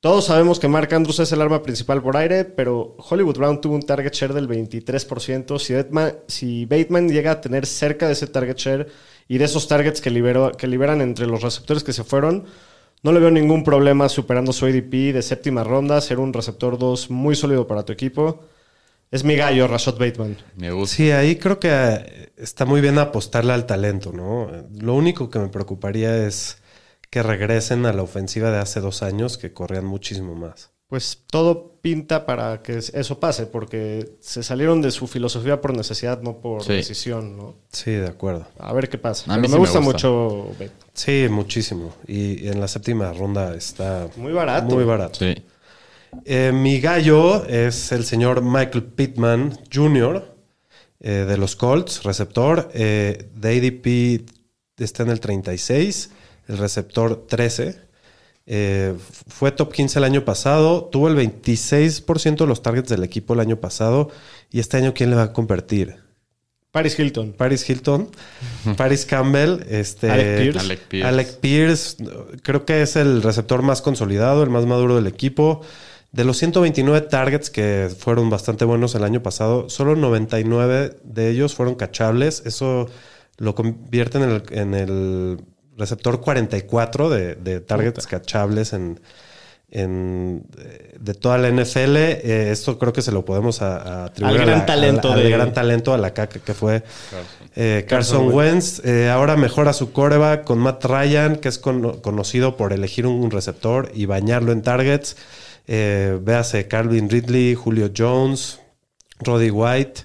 Todos 0.00 0.26
sabemos 0.26 0.60
que 0.60 0.68
Mark 0.68 0.92
Andrews 0.94 1.20
es 1.20 1.32
el 1.32 1.40
arma 1.40 1.62
principal 1.62 2.02
por 2.02 2.16
aire, 2.16 2.44
pero 2.44 2.96
Hollywood 2.98 3.38
Brown 3.38 3.60
tuvo 3.60 3.74
un 3.74 3.82
target 3.82 4.12
share 4.12 4.32
del 4.32 4.48
23%. 4.48 5.58
Si 5.58 5.74
Bateman, 5.74 6.14
si 6.28 6.66
Bateman 6.66 7.08
llega 7.08 7.32
a 7.32 7.40
tener 7.40 7.66
cerca 7.66 8.06
de 8.06 8.12
ese 8.12 8.26
target 8.26 8.56
share 8.56 8.88
y 9.26 9.38
de 9.38 9.44
esos 9.44 9.66
targets 9.66 10.00
que, 10.00 10.10
que 10.56 10.66
liberan 10.66 11.00
entre 11.00 11.26
los 11.26 11.42
receptores 11.42 11.82
que 11.82 11.92
se 11.92 12.04
fueron, 12.04 12.44
no 13.02 13.12
le 13.12 13.20
veo 13.20 13.30
ningún 13.30 13.64
problema 13.64 14.08
superando 14.08 14.52
su 14.52 14.66
ADP 14.66 15.12
de 15.14 15.22
séptima 15.22 15.64
ronda, 15.64 16.00
ser 16.00 16.20
un 16.20 16.32
receptor 16.32 16.78
2 16.78 17.10
muy 17.10 17.34
sólido 17.34 17.66
para 17.66 17.84
tu 17.84 17.92
equipo. 17.92 18.44
Es 19.10 19.24
mi 19.24 19.36
gallo, 19.36 19.66
Rashad 19.66 19.98
Bateman. 19.98 20.36
Me 20.56 20.70
gusta. 20.70 20.96
Sí, 20.96 21.10
ahí 21.10 21.36
creo 21.36 21.58
que 21.58 21.68
eh, 21.70 22.28
está 22.36 22.64
muy 22.66 22.80
bien 22.80 22.98
apostarle 22.98 23.52
al 23.54 23.64
talento, 23.66 24.12
¿no? 24.12 24.50
Lo 24.78 24.94
único 24.94 25.30
que 25.30 25.38
me 25.38 25.48
preocuparía 25.48 26.26
es 26.26 26.58
que 27.10 27.22
regresen 27.22 27.86
a 27.86 27.92
la 27.94 28.02
ofensiva 28.02 28.50
de 28.50 28.58
hace 28.58 28.80
dos 28.80 29.02
años 29.02 29.38
que 29.38 29.52
corrían 29.54 29.86
muchísimo 29.86 30.34
más. 30.34 30.70
Pues 30.88 31.22
todo 31.30 31.78
pinta 31.82 32.24
para 32.26 32.62
que 32.62 32.78
eso 32.78 33.20
pase, 33.20 33.46
porque 33.46 34.16
se 34.20 34.42
salieron 34.42 34.80
de 34.82 34.90
su 34.90 35.06
filosofía 35.06 35.60
por 35.60 35.74
necesidad, 35.76 36.20
no 36.22 36.40
por 36.40 36.62
Sí. 36.64 36.72
decisión, 36.74 37.36
¿no? 37.36 37.56
Sí, 37.72 37.90
de 37.92 38.08
acuerdo. 38.08 38.46
A 38.58 38.72
ver 38.72 38.88
qué 38.88 38.96
pasa. 38.98 39.24
A 39.32 39.36
Pero 39.36 39.36
mí 39.36 39.42
me, 39.42 39.48
sí 39.48 39.52
me 39.54 39.58
gusta, 39.58 39.78
gusta. 39.80 39.92
mucho 40.08 40.46
Bateman. 40.52 40.72
Sí, 40.94 41.26
muchísimo. 41.30 41.94
Y 42.06 42.48
en 42.48 42.60
la 42.60 42.68
séptima 42.68 43.12
ronda 43.12 43.54
está 43.54 44.08
Muy 44.16 44.32
barato. 44.32 44.74
Muy 44.74 44.84
barato. 44.84 45.18
Sí. 45.18 45.34
Eh, 46.24 46.52
mi 46.54 46.80
gallo 46.80 47.44
es 47.46 47.92
el 47.92 48.04
señor 48.04 48.42
Michael 48.42 48.84
Pittman 48.84 49.58
Jr. 49.72 50.34
eh, 51.00 51.10
de 51.28 51.36
los 51.38 51.56
Colts, 51.56 52.02
receptor. 52.02 52.70
Eh, 52.74 53.30
de 53.34 53.48
ADP 53.48 54.30
está 54.78 55.02
en 55.02 55.10
el 55.10 55.20
36, 55.20 56.10
el 56.48 56.58
receptor 56.58 57.26
13. 57.26 57.88
Eh, 58.50 58.94
fue 59.28 59.52
top 59.52 59.72
15 59.72 59.98
el 59.98 60.04
año 60.04 60.24
pasado, 60.24 60.86
tuvo 60.86 61.08
el 61.08 61.16
26% 61.16 62.36
de 62.38 62.46
los 62.46 62.62
targets 62.62 62.88
del 62.88 63.04
equipo 63.04 63.34
el 63.34 63.40
año 63.40 63.60
pasado. 63.60 64.10
Y 64.50 64.60
este 64.60 64.78
año, 64.78 64.94
¿quién 64.94 65.10
le 65.10 65.16
va 65.16 65.24
a 65.24 65.32
convertir? 65.34 65.96
Paris 66.70 66.98
Hilton. 66.98 67.32
Paris 67.32 67.68
Hilton, 67.68 68.10
Paris 68.76 69.04
Campbell, 69.04 69.60
este, 69.68 70.10
Alec 70.10 70.38
Pierce. 70.38 70.58
Alec 70.60 70.80
Pierce. 70.88 71.08
Alec 71.08 71.36
Pierce, 71.40 71.96
creo 72.42 72.64
que 72.64 72.82
es 72.82 72.96
el 72.96 73.22
receptor 73.22 73.62
más 73.62 73.82
consolidado, 73.82 74.42
el 74.42 74.50
más 74.50 74.64
maduro 74.64 74.96
del 74.96 75.06
equipo. 75.06 75.60
De 76.10 76.24
los 76.24 76.38
129 76.38 77.02
targets 77.02 77.50
que 77.50 77.90
fueron 77.96 78.30
bastante 78.30 78.64
buenos 78.64 78.94
el 78.94 79.04
año 79.04 79.22
pasado, 79.22 79.68
solo 79.68 79.94
99 79.94 80.96
de 81.04 81.28
ellos 81.30 81.54
fueron 81.54 81.74
cachables. 81.74 82.42
Eso 82.46 82.88
lo 83.36 83.54
convierte 83.54 84.18
en 84.18 84.24
el, 84.24 84.42
en 84.50 84.74
el 84.74 85.40
receptor 85.76 86.20
44 86.20 87.10
de, 87.10 87.34
de 87.34 87.60
targets 87.60 88.06
cachables 88.06 88.72
en, 88.72 88.98
en, 89.70 90.46
de 90.98 91.12
toda 91.14 91.36
la 91.36 91.50
NFL. 91.50 91.96
Eh, 91.96 92.48
esto 92.52 92.78
creo 92.78 92.92
que 92.94 93.02
se 93.02 93.12
lo 93.12 93.24
podemos 93.26 93.60
a- 93.60 93.76
a 93.76 94.04
atribuir 94.06 94.36
Al 94.36 94.42
a 94.42 94.46
gran 94.46 94.58
la- 94.60 94.66
talento 94.66 95.08
al, 95.12 95.18
al 95.18 95.24
de- 95.24 95.30
gran 95.30 95.52
talento, 95.52 95.92
a 95.92 95.98
la 95.98 96.14
caca 96.14 96.40
que 96.40 96.54
fue 96.54 96.82
eh, 97.54 97.84
Carson, 97.86 98.20
Carson 98.22 98.34
Wentz. 98.34 98.80
Eh, 98.84 99.10
ahora 99.10 99.36
mejora 99.36 99.72
su 99.74 99.92
coreback 99.92 100.44
con 100.44 100.58
Matt 100.58 100.84
Ryan, 100.86 101.36
que 101.36 101.48
es 101.50 101.58
cono- 101.58 102.00
conocido 102.00 102.56
por 102.56 102.72
elegir 102.72 103.06
un 103.06 103.30
receptor 103.30 103.90
y 103.94 104.06
bañarlo 104.06 104.52
en 104.52 104.62
targets. 104.62 105.16
Eh, 105.68 106.18
véase 106.22 106.66
Calvin 106.66 107.08
Ridley, 107.10 107.54
Julio 107.54 107.90
Jones, 107.96 108.58
Roddy 109.20 109.50
White. 109.50 110.02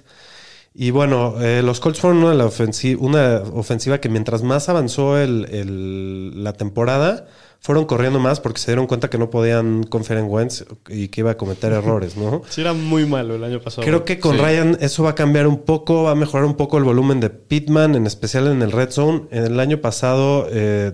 Y 0.76 0.90
bueno, 0.90 1.36
eh, 1.40 1.62
los 1.64 1.78
Colts 1.80 2.00
fueron 2.00 2.18
una, 2.18 2.30
de 2.30 2.36
la 2.36 2.46
ofensi- 2.46 2.96
una 2.98 3.42
ofensiva 3.54 3.98
que 4.00 4.08
mientras 4.08 4.42
más 4.42 4.68
avanzó 4.68 5.16
el- 5.18 5.46
el- 5.52 6.42
la 6.44 6.52
temporada, 6.52 7.26
fueron 7.60 7.86
corriendo 7.86 8.18
más 8.18 8.40
porque 8.40 8.60
se 8.60 8.72
dieron 8.72 8.86
cuenta 8.88 9.08
que 9.08 9.16
no 9.16 9.30
podían 9.30 9.84
confiar 9.84 10.18
en 10.18 10.26
Wentz 10.28 10.64
y 10.90 11.08
que 11.08 11.20
iba 11.22 11.30
a 11.30 11.36
cometer 11.38 11.72
errores, 12.12 12.16
¿no? 12.16 12.42
Sí, 12.50 12.60
era 12.60 12.72
muy 12.74 13.06
malo 13.06 13.36
el 13.36 13.44
año 13.44 13.60
pasado. 13.60 13.86
Creo 13.86 14.04
que 14.04 14.18
con 14.18 14.34
Sí. 14.36 14.42
Ryan 14.42 14.76
eso 14.80 15.04
va 15.04 15.10
a 15.10 15.14
cambiar 15.14 15.46
un 15.46 15.62
poco, 15.62 16.02
va 16.02 16.10
a 16.10 16.14
mejorar 16.16 16.44
un 16.44 16.56
poco 16.56 16.76
el 16.76 16.84
volumen 16.84 17.20
de 17.20 17.30
Pittman, 17.30 17.94
en 17.94 18.06
especial 18.06 18.48
en 18.48 18.60
el 18.60 18.72
Red 18.72 18.90
Zone. 18.90 19.22
En 19.30 19.44
el 19.44 19.60
año 19.60 19.80
pasado 19.80 20.46
eh, 20.50 20.92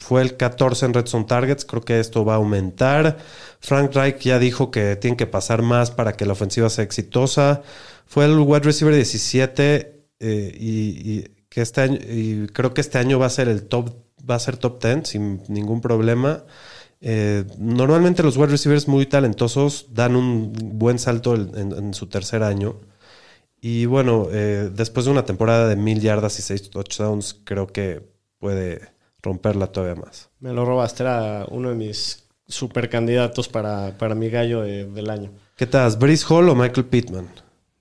fue 0.00 0.22
el 0.22 0.36
14 0.36 0.86
en 0.86 0.94
Red 0.94 1.06
Zone 1.06 1.26
Targets, 1.26 1.64
creo 1.64 1.82
que 1.82 2.00
esto 2.00 2.24
va 2.24 2.32
a 2.34 2.36
aumentar. 2.36 3.18
Frank 3.60 3.94
Reich 3.94 4.20
ya 4.22 4.38
dijo 4.38 4.70
que 4.70 4.96
tienen 4.96 5.16
que 5.16 5.26
pasar 5.26 5.62
más 5.62 5.90
para 5.90 6.14
que 6.14 6.26
la 6.26 6.32
ofensiva 6.32 6.68
sea 6.70 6.82
exitosa. 6.82 7.62
Fue 8.06 8.24
el 8.24 8.38
wide 8.38 8.60
receiver 8.60 8.94
17 8.94 10.04
eh, 10.18 10.56
y, 10.58 11.24
que 11.48 11.60
este 11.60 11.80
año, 11.82 11.98
creo 12.52 12.74
que 12.74 12.80
este 12.80 12.98
año 12.98 13.18
va 13.18 13.26
a 13.26 13.30
ser 13.30 13.48
el 13.48 13.64
top, 13.64 13.94
va 14.28 14.36
a 14.36 14.40
ser 14.40 14.56
top 14.56 14.82
10 14.82 15.08
sin 15.08 15.42
ningún 15.48 15.80
problema. 15.80 16.44
Eh, 17.00 17.44
normalmente 17.58 18.22
los 18.22 18.36
wide 18.36 18.48
receivers 18.48 18.88
muy 18.88 19.06
talentosos 19.06 19.86
dan 19.92 20.16
un 20.16 20.52
buen 20.78 20.98
salto 20.98 21.34
en 21.34 21.94
su 21.94 22.06
tercer 22.08 22.42
año. 22.42 22.76
Y 23.60 23.84
bueno, 23.86 24.28
eh, 24.32 24.70
después 24.74 25.04
de 25.04 25.12
una 25.12 25.24
temporada 25.26 25.68
de 25.68 25.76
mil 25.76 26.00
yardas 26.00 26.38
y 26.38 26.42
seis 26.42 26.70
touchdowns, 26.70 27.34
creo 27.44 27.66
que 27.66 28.02
puede 28.38 28.80
romperla 29.22 29.66
todavía 29.68 30.00
más. 30.02 30.30
Me 30.40 30.52
lo 30.52 30.64
robaste, 30.64 31.02
era 31.02 31.44
uno 31.50 31.68
de 31.70 31.74
mis 31.74 32.24
super 32.46 32.88
candidatos 32.90 33.48
para, 33.48 33.96
para 33.98 34.14
mi 34.14 34.28
gallo 34.30 34.62
de- 34.62 34.86
del 34.86 35.10
año. 35.10 35.30
¿Qué 35.56 35.66
tal? 35.66 35.94
¿Brice 35.96 36.24
Hall 36.28 36.48
o 36.48 36.54
Michael 36.54 36.86
Pittman? 36.86 37.28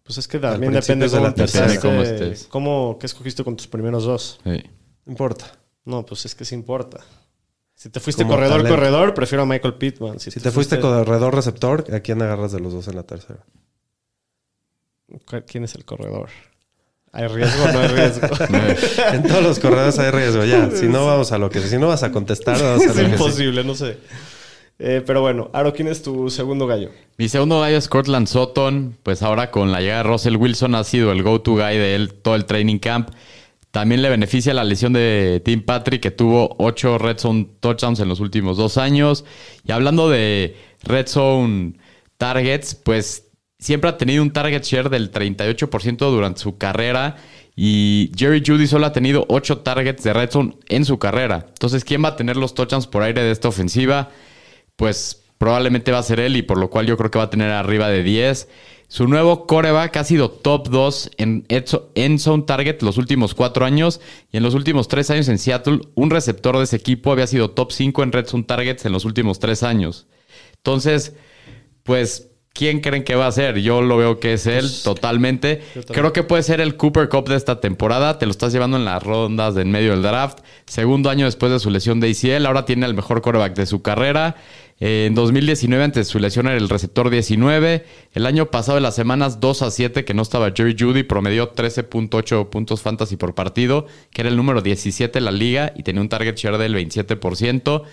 Pues 0.03 0.17
es 0.17 0.27
que 0.27 0.39
también 0.39 0.73
depende 0.73 1.05
de 1.07 1.11
cómo 1.11 1.23
la 1.27 1.33
tercera. 1.33 1.65
empezaste, 1.65 1.87
cómo 1.87 2.01
estés. 2.01 2.47
cómo- 2.47 2.97
qué 2.99 3.05
escogiste 3.05 3.43
con 3.43 3.55
tus 3.55 3.67
primeros 3.67 4.03
dos. 4.05 4.39
Sí. 4.43 4.63
No 5.05 5.11
importa. 5.11 5.45
No, 5.85 6.05
pues 6.05 6.25
es 6.25 6.35
que 6.35 6.45
sí 6.45 6.55
importa. 6.55 6.99
Si 7.75 7.89
te 7.89 7.99
fuiste 8.01 8.23
Como 8.23 8.33
corredor, 8.35 8.57
talento. 8.57 8.75
corredor, 8.75 9.13
prefiero 9.13 9.43
a 9.43 9.45
Michael 9.45 9.75
Pittman. 9.75 10.19
Si 10.19 10.31
te 10.31 10.51
fuiste 10.51 10.79
corredor 10.79 11.33
receptor, 11.33 11.85
¿a 11.93 11.99
quién 12.01 12.21
agarras 12.21 12.51
de 12.51 12.59
los 12.59 12.73
dos 12.73 12.87
en 12.89 12.95
la 12.95 13.03
tercera? 13.03 13.39
¿Cuál- 15.27 15.45
¿Quién 15.45 15.63
es 15.63 15.75
el 15.75 15.85
corredor? 15.85 16.29
¿Hay 17.11 17.27
riesgo 17.27 17.63
o 17.63 17.71
no 17.71 17.79
hay 17.79 17.87
riesgo? 17.87 18.27
En 19.13 19.23
todos 19.23 19.43
los 19.43 19.59
corredores 19.59 19.97
hay 19.99 20.11
riesgo, 20.11 20.45
ya. 20.45 20.69
Si 20.71 20.87
no, 20.87 21.05
vamos 21.05 21.31
a 21.31 21.37
lo 21.37 21.49
que 21.49 21.59
Si 21.59 21.77
no 21.77 21.87
vas 21.87 22.03
a 22.03 22.11
contestar, 22.11 22.61
vamos 22.61 22.83
a 22.83 22.85
lo 22.85 22.91
es 22.91 22.97
que 22.97 23.05
sí. 23.05 23.11
imposible, 23.11 23.63
no 23.63 23.75
sé. 23.75 23.97
Eh, 24.81 25.03
pero 25.05 25.21
bueno, 25.21 25.49
Aro, 25.51 25.73
¿quién 25.73 25.87
es 25.89 26.01
tu 26.01 26.29
segundo 26.29 26.65
gallo? 26.65 26.89
Mi 27.17 27.27
segundo 27.27 27.59
gallo 27.59 27.77
es 27.77 27.87
Cortland 27.89 28.27
Sutton. 28.27 28.95
Pues 29.03 29.21
ahora 29.23 29.51
con 29.51 29.71
la 29.71 29.81
llegada 29.81 30.03
de 30.03 30.09
Russell 30.09 30.37
Wilson 30.37 30.75
ha 30.75 30.83
sido 30.83 31.11
el 31.11 31.21
go-to 31.23 31.53
guy 31.55 31.77
de 31.77 31.95
él 31.95 32.13
todo 32.13 32.35
el 32.35 32.45
training 32.45 32.77
camp. 32.79 33.09
También 33.71 34.01
le 34.01 34.09
beneficia 34.09 34.53
la 34.53 34.63
lesión 34.63 34.93
de 34.93 35.41
Tim 35.43 35.63
Patrick, 35.63 36.01
que 36.01 36.11
tuvo 36.11 36.55
8 36.59 36.97
red 36.97 37.17
zone 37.19 37.47
touchdowns 37.59 37.99
en 37.99 38.07
los 38.07 38.19
últimos 38.19 38.57
dos 38.57 38.77
años. 38.77 39.25
Y 39.65 39.71
hablando 39.71 40.09
de 40.09 40.55
red 40.83 41.07
zone 41.07 41.73
targets, 42.17 42.73
pues 42.73 43.25
siempre 43.59 43.89
ha 43.89 43.97
tenido 43.97 44.23
un 44.23 44.31
target 44.31 44.63
share 44.63 44.89
del 44.89 45.11
38% 45.11 45.97
durante 45.97 46.39
su 46.41 46.57
carrera. 46.57 47.17
Y 47.55 48.11
Jerry 48.15 48.41
Judy 48.45 48.67
solo 48.67 48.85
ha 48.85 48.93
tenido 48.93 49.25
8 49.27 49.59
targets 49.59 50.03
de 50.03 50.13
red 50.13 50.31
zone 50.31 50.55
en 50.69 50.85
su 50.85 50.97
carrera. 50.97 51.45
Entonces, 51.49 51.83
¿quién 51.83 52.03
va 52.03 52.09
a 52.09 52.15
tener 52.15 52.37
los 52.37 52.55
touchdowns 52.55 52.87
por 52.87 53.03
aire 53.03 53.21
de 53.21 53.31
esta 53.31 53.49
ofensiva? 53.49 54.09
pues 54.79 55.25
probablemente 55.37 55.91
va 55.91 55.97
a 55.99 56.03
ser 56.03 56.21
él 56.21 56.37
y 56.37 56.41
por 56.41 56.57
lo 56.57 56.69
cual 56.69 56.87
yo 56.87 56.95
creo 56.95 57.11
que 57.11 57.19
va 57.19 57.25
a 57.25 57.29
tener 57.29 57.51
arriba 57.51 57.89
de 57.89 58.01
10. 58.01 58.47
Su 58.87 59.09
nuevo 59.09 59.45
coreback 59.45 59.97
ha 59.97 60.05
sido 60.05 60.31
top 60.31 60.69
2 60.69 61.11
en 61.17 61.45
end 61.49 62.19
zone 62.19 62.43
target 62.43 62.81
los 62.81 62.97
últimos 62.97 63.35
4 63.35 63.65
años 63.65 63.99
y 64.31 64.37
en 64.37 64.43
los 64.43 64.53
últimos 64.53 64.87
3 64.87 65.09
años 65.09 65.27
en 65.27 65.37
Seattle 65.37 65.81
un 65.95 66.09
receptor 66.11 66.57
de 66.57 66.63
ese 66.63 66.77
equipo 66.77 67.11
había 67.11 67.27
sido 67.27 67.51
top 67.51 67.73
5 67.73 68.03
en 68.03 68.13
red 68.13 68.25
zone 68.25 68.45
targets 68.45 68.85
en 68.85 68.93
los 68.93 69.03
últimos 69.03 69.39
3 69.39 69.63
años. 69.63 70.07
Entonces, 70.55 71.13
pues 71.83 72.28
¿Quién 72.59 72.81
creen 72.81 73.05
que 73.05 73.15
va 73.15 73.25
a 73.25 73.31
ser? 73.31 73.59
Yo 73.59 73.81
lo 73.81 73.95
veo 73.95 74.19
que 74.19 74.33
es 74.33 74.45
él 74.45 74.69
totalmente. 74.83 75.61
Creo 75.93 76.11
que 76.11 76.23
puede 76.23 76.43
ser 76.43 76.59
el 76.59 76.75
Cooper 76.75 77.07
Cup 77.07 77.29
de 77.29 77.37
esta 77.37 77.61
temporada. 77.61 78.19
Te 78.19 78.25
lo 78.25 78.31
estás 78.31 78.51
llevando 78.51 78.75
en 78.75 78.83
las 78.83 79.01
rondas 79.01 79.55
de 79.55 79.61
en 79.61 79.71
medio 79.71 79.91
del 79.91 80.01
draft. 80.01 80.39
Segundo 80.65 81.09
año 81.09 81.23
después 81.23 81.53
de 81.53 81.59
su 81.59 81.69
lesión 81.69 82.01
de 82.01 82.09
ACL. 82.11 82.45
Ahora 82.45 82.65
tiene 82.65 82.85
el 82.85 82.95
mejor 82.95 83.21
coreback 83.21 83.55
de 83.55 83.65
su 83.65 83.81
carrera. 83.81 84.35
Eh, 84.81 85.05
en 85.07 85.15
2019, 85.15 85.81
antes 85.81 86.07
de 86.07 86.11
su 86.11 86.19
lesión, 86.19 86.47
era 86.47 86.57
el 86.57 86.67
receptor 86.67 87.09
19. 87.09 87.85
El 88.11 88.25
año 88.25 88.47
pasado, 88.51 88.75
en 88.75 88.83
las 88.83 88.95
semanas 88.95 89.39
2 89.39 89.61
a 89.61 89.71
7, 89.71 90.03
que 90.03 90.13
no 90.13 90.21
estaba 90.21 90.51
Jerry 90.53 90.75
Judy, 90.77 91.03
promedió 91.03 91.53
13.8 91.55 92.49
puntos 92.49 92.81
fantasy 92.81 93.15
por 93.15 93.35
partido, 93.35 93.87
que 94.11 94.23
era 94.23 94.29
el 94.29 94.35
número 94.35 94.61
17 94.61 95.17
en 95.17 95.23
la 95.23 95.31
liga 95.31 95.71
y 95.77 95.83
tenía 95.83 96.01
un 96.01 96.09
target 96.09 96.35
share 96.35 96.57
del 96.57 96.75
27%. 96.75 97.83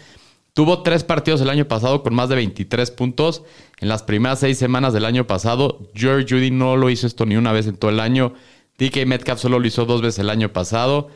Tuvo 0.56 0.82
tres 0.82 1.04
partidos 1.04 1.42
el 1.42 1.50
año 1.50 1.68
pasado 1.68 2.02
con 2.02 2.14
más 2.14 2.30
de 2.30 2.36
23 2.36 2.90
puntos. 2.92 3.42
En 3.78 3.90
las 3.90 4.02
primeras 4.02 4.40
seis 4.40 4.56
semanas 4.56 4.94
del 4.94 5.04
año 5.04 5.26
pasado, 5.26 5.90
Jerry 5.94 6.24
Judy 6.26 6.50
no 6.50 6.78
lo 6.78 6.88
hizo 6.88 7.06
esto 7.06 7.26
ni 7.26 7.36
una 7.36 7.52
vez 7.52 7.66
en 7.66 7.76
todo 7.76 7.90
el 7.90 8.00
año. 8.00 8.32
DK 8.78 9.04
Metcalf 9.04 9.38
solo 9.38 9.58
lo 9.58 9.66
hizo 9.66 9.84
dos 9.84 10.00
veces 10.00 10.20
el 10.20 10.30
año 10.30 10.54
pasado. 10.54 11.10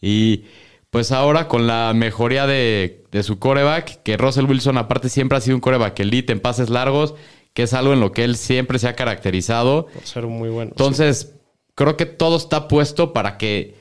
Y 0.00 0.44
pues 0.88 1.12
ahora 1.12 1.46
con 1.46 1.66
la 1.66 1.92
mejoría 1.94 2.46
de, 2.46 3.04
de 3.12 3.22
su 3.22 3.38
coreback, 3.38 4.02
que 4.02 4.16
Russell 4.16 4.46
Wilson 4.46 4.78
aparte 4.78 5.10
siempre 5.10 5.36
ha 5.36 5.42
sido 5.42 5.56
un 5.56 5.60
coreback 5.60 6.00
elite 6.00 6.32
en 6.32 6.40
pases 6.40 6.70
largos, 6.70 7.14
que 7.52 7.64
es 7.64 7.74
algo 7.74 7.92
en 7.92 8.00
lo 8.00 8.12
que 8.12 8.24
él 8.24 8.34
siempre 8.34 8.78
se 8.78 8.88
ha 8.88 8.96
caracterizado. 8.96 9.88
Por 9.92 10.06
ser 10.06 10.26
muy 10.26 10.48
bueno. 10.48 10.70
Entonces, 10.70 11.34
creo 11.74 11.98
que 11.98 12.06
todo 12.06 12.38
está 12.38 12.66
puesto 12.66 13.12
para 13.12 13.36
que 13.36 13.74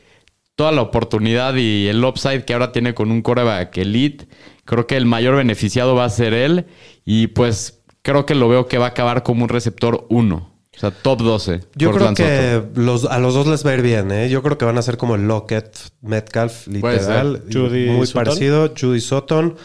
toda 0.56 0.72
la 0.72 0.82
oportunidad 0.82 1.56
y 1.56 1.88
el 1.88 2.04
upside 2.04 2.44
que 2.44 2.54
ahora 2.54 2.72
tiene 2.72 2.94
con 2.94 3.12
un 3.12 3.22
coreback 3.22 3.78
elite, 3.78 4.28
creo 4.66 4.88
que 4.88 4.98
el 4.98 5.06
mayor 5.06 5.36
beneficiado 5.36 5.96
va 5.96 6.06
a 6.06 6.10
ser 6.10 6.34
él. 6.34 6.66
Y 7.06 7.28
pues 7.28 7.82
creo 8.02 8.26
que 8.26 8.36
lo 8.36 8.50
veo 8.50 8.68
que 8.68 8.78
va 8.78 8.86
a 8.86 8.90
acabar 8.90 9.24
como 9.24 9.44
un 9.44 9.50
receptor 9.50 10.06
1. 10.10 10.36
O 10.76 10.78
sea, 10.78 10.92
top 10.92 11.22
12. 11.22 11.62
Yo 11.76 11.92
creo 11.94 12.14
que 12.14 12.62
los, 12.76 13.06
a 13.06 13.20
los 13.20 13.34
dos 13.34 13.48
les 13.48 13.66
va 13.66 13.72
a 13.72 13.76
ir 13.76 13.82
bien, 13.82 14.12
¿eh? 14.12 14.28
Yo 14.28 14.44
creo 14.44 14.58
que 14.58 14.66
van 14.66 14.78
a 14.78 14.82
ser 14.82 14.98
como 14.98 15.16
el 15.16 15.26
Lockett 15.26 15.78
Metcalf, 16.02 16.68
literal. 16.68 17.44
Judy 17.52 17.90
muy 17.92 18.06
Sutton. 18.06 18.24
parecido. 18.24 18.74
Judy 18.78 19.00
Sutton. 19.00 19.56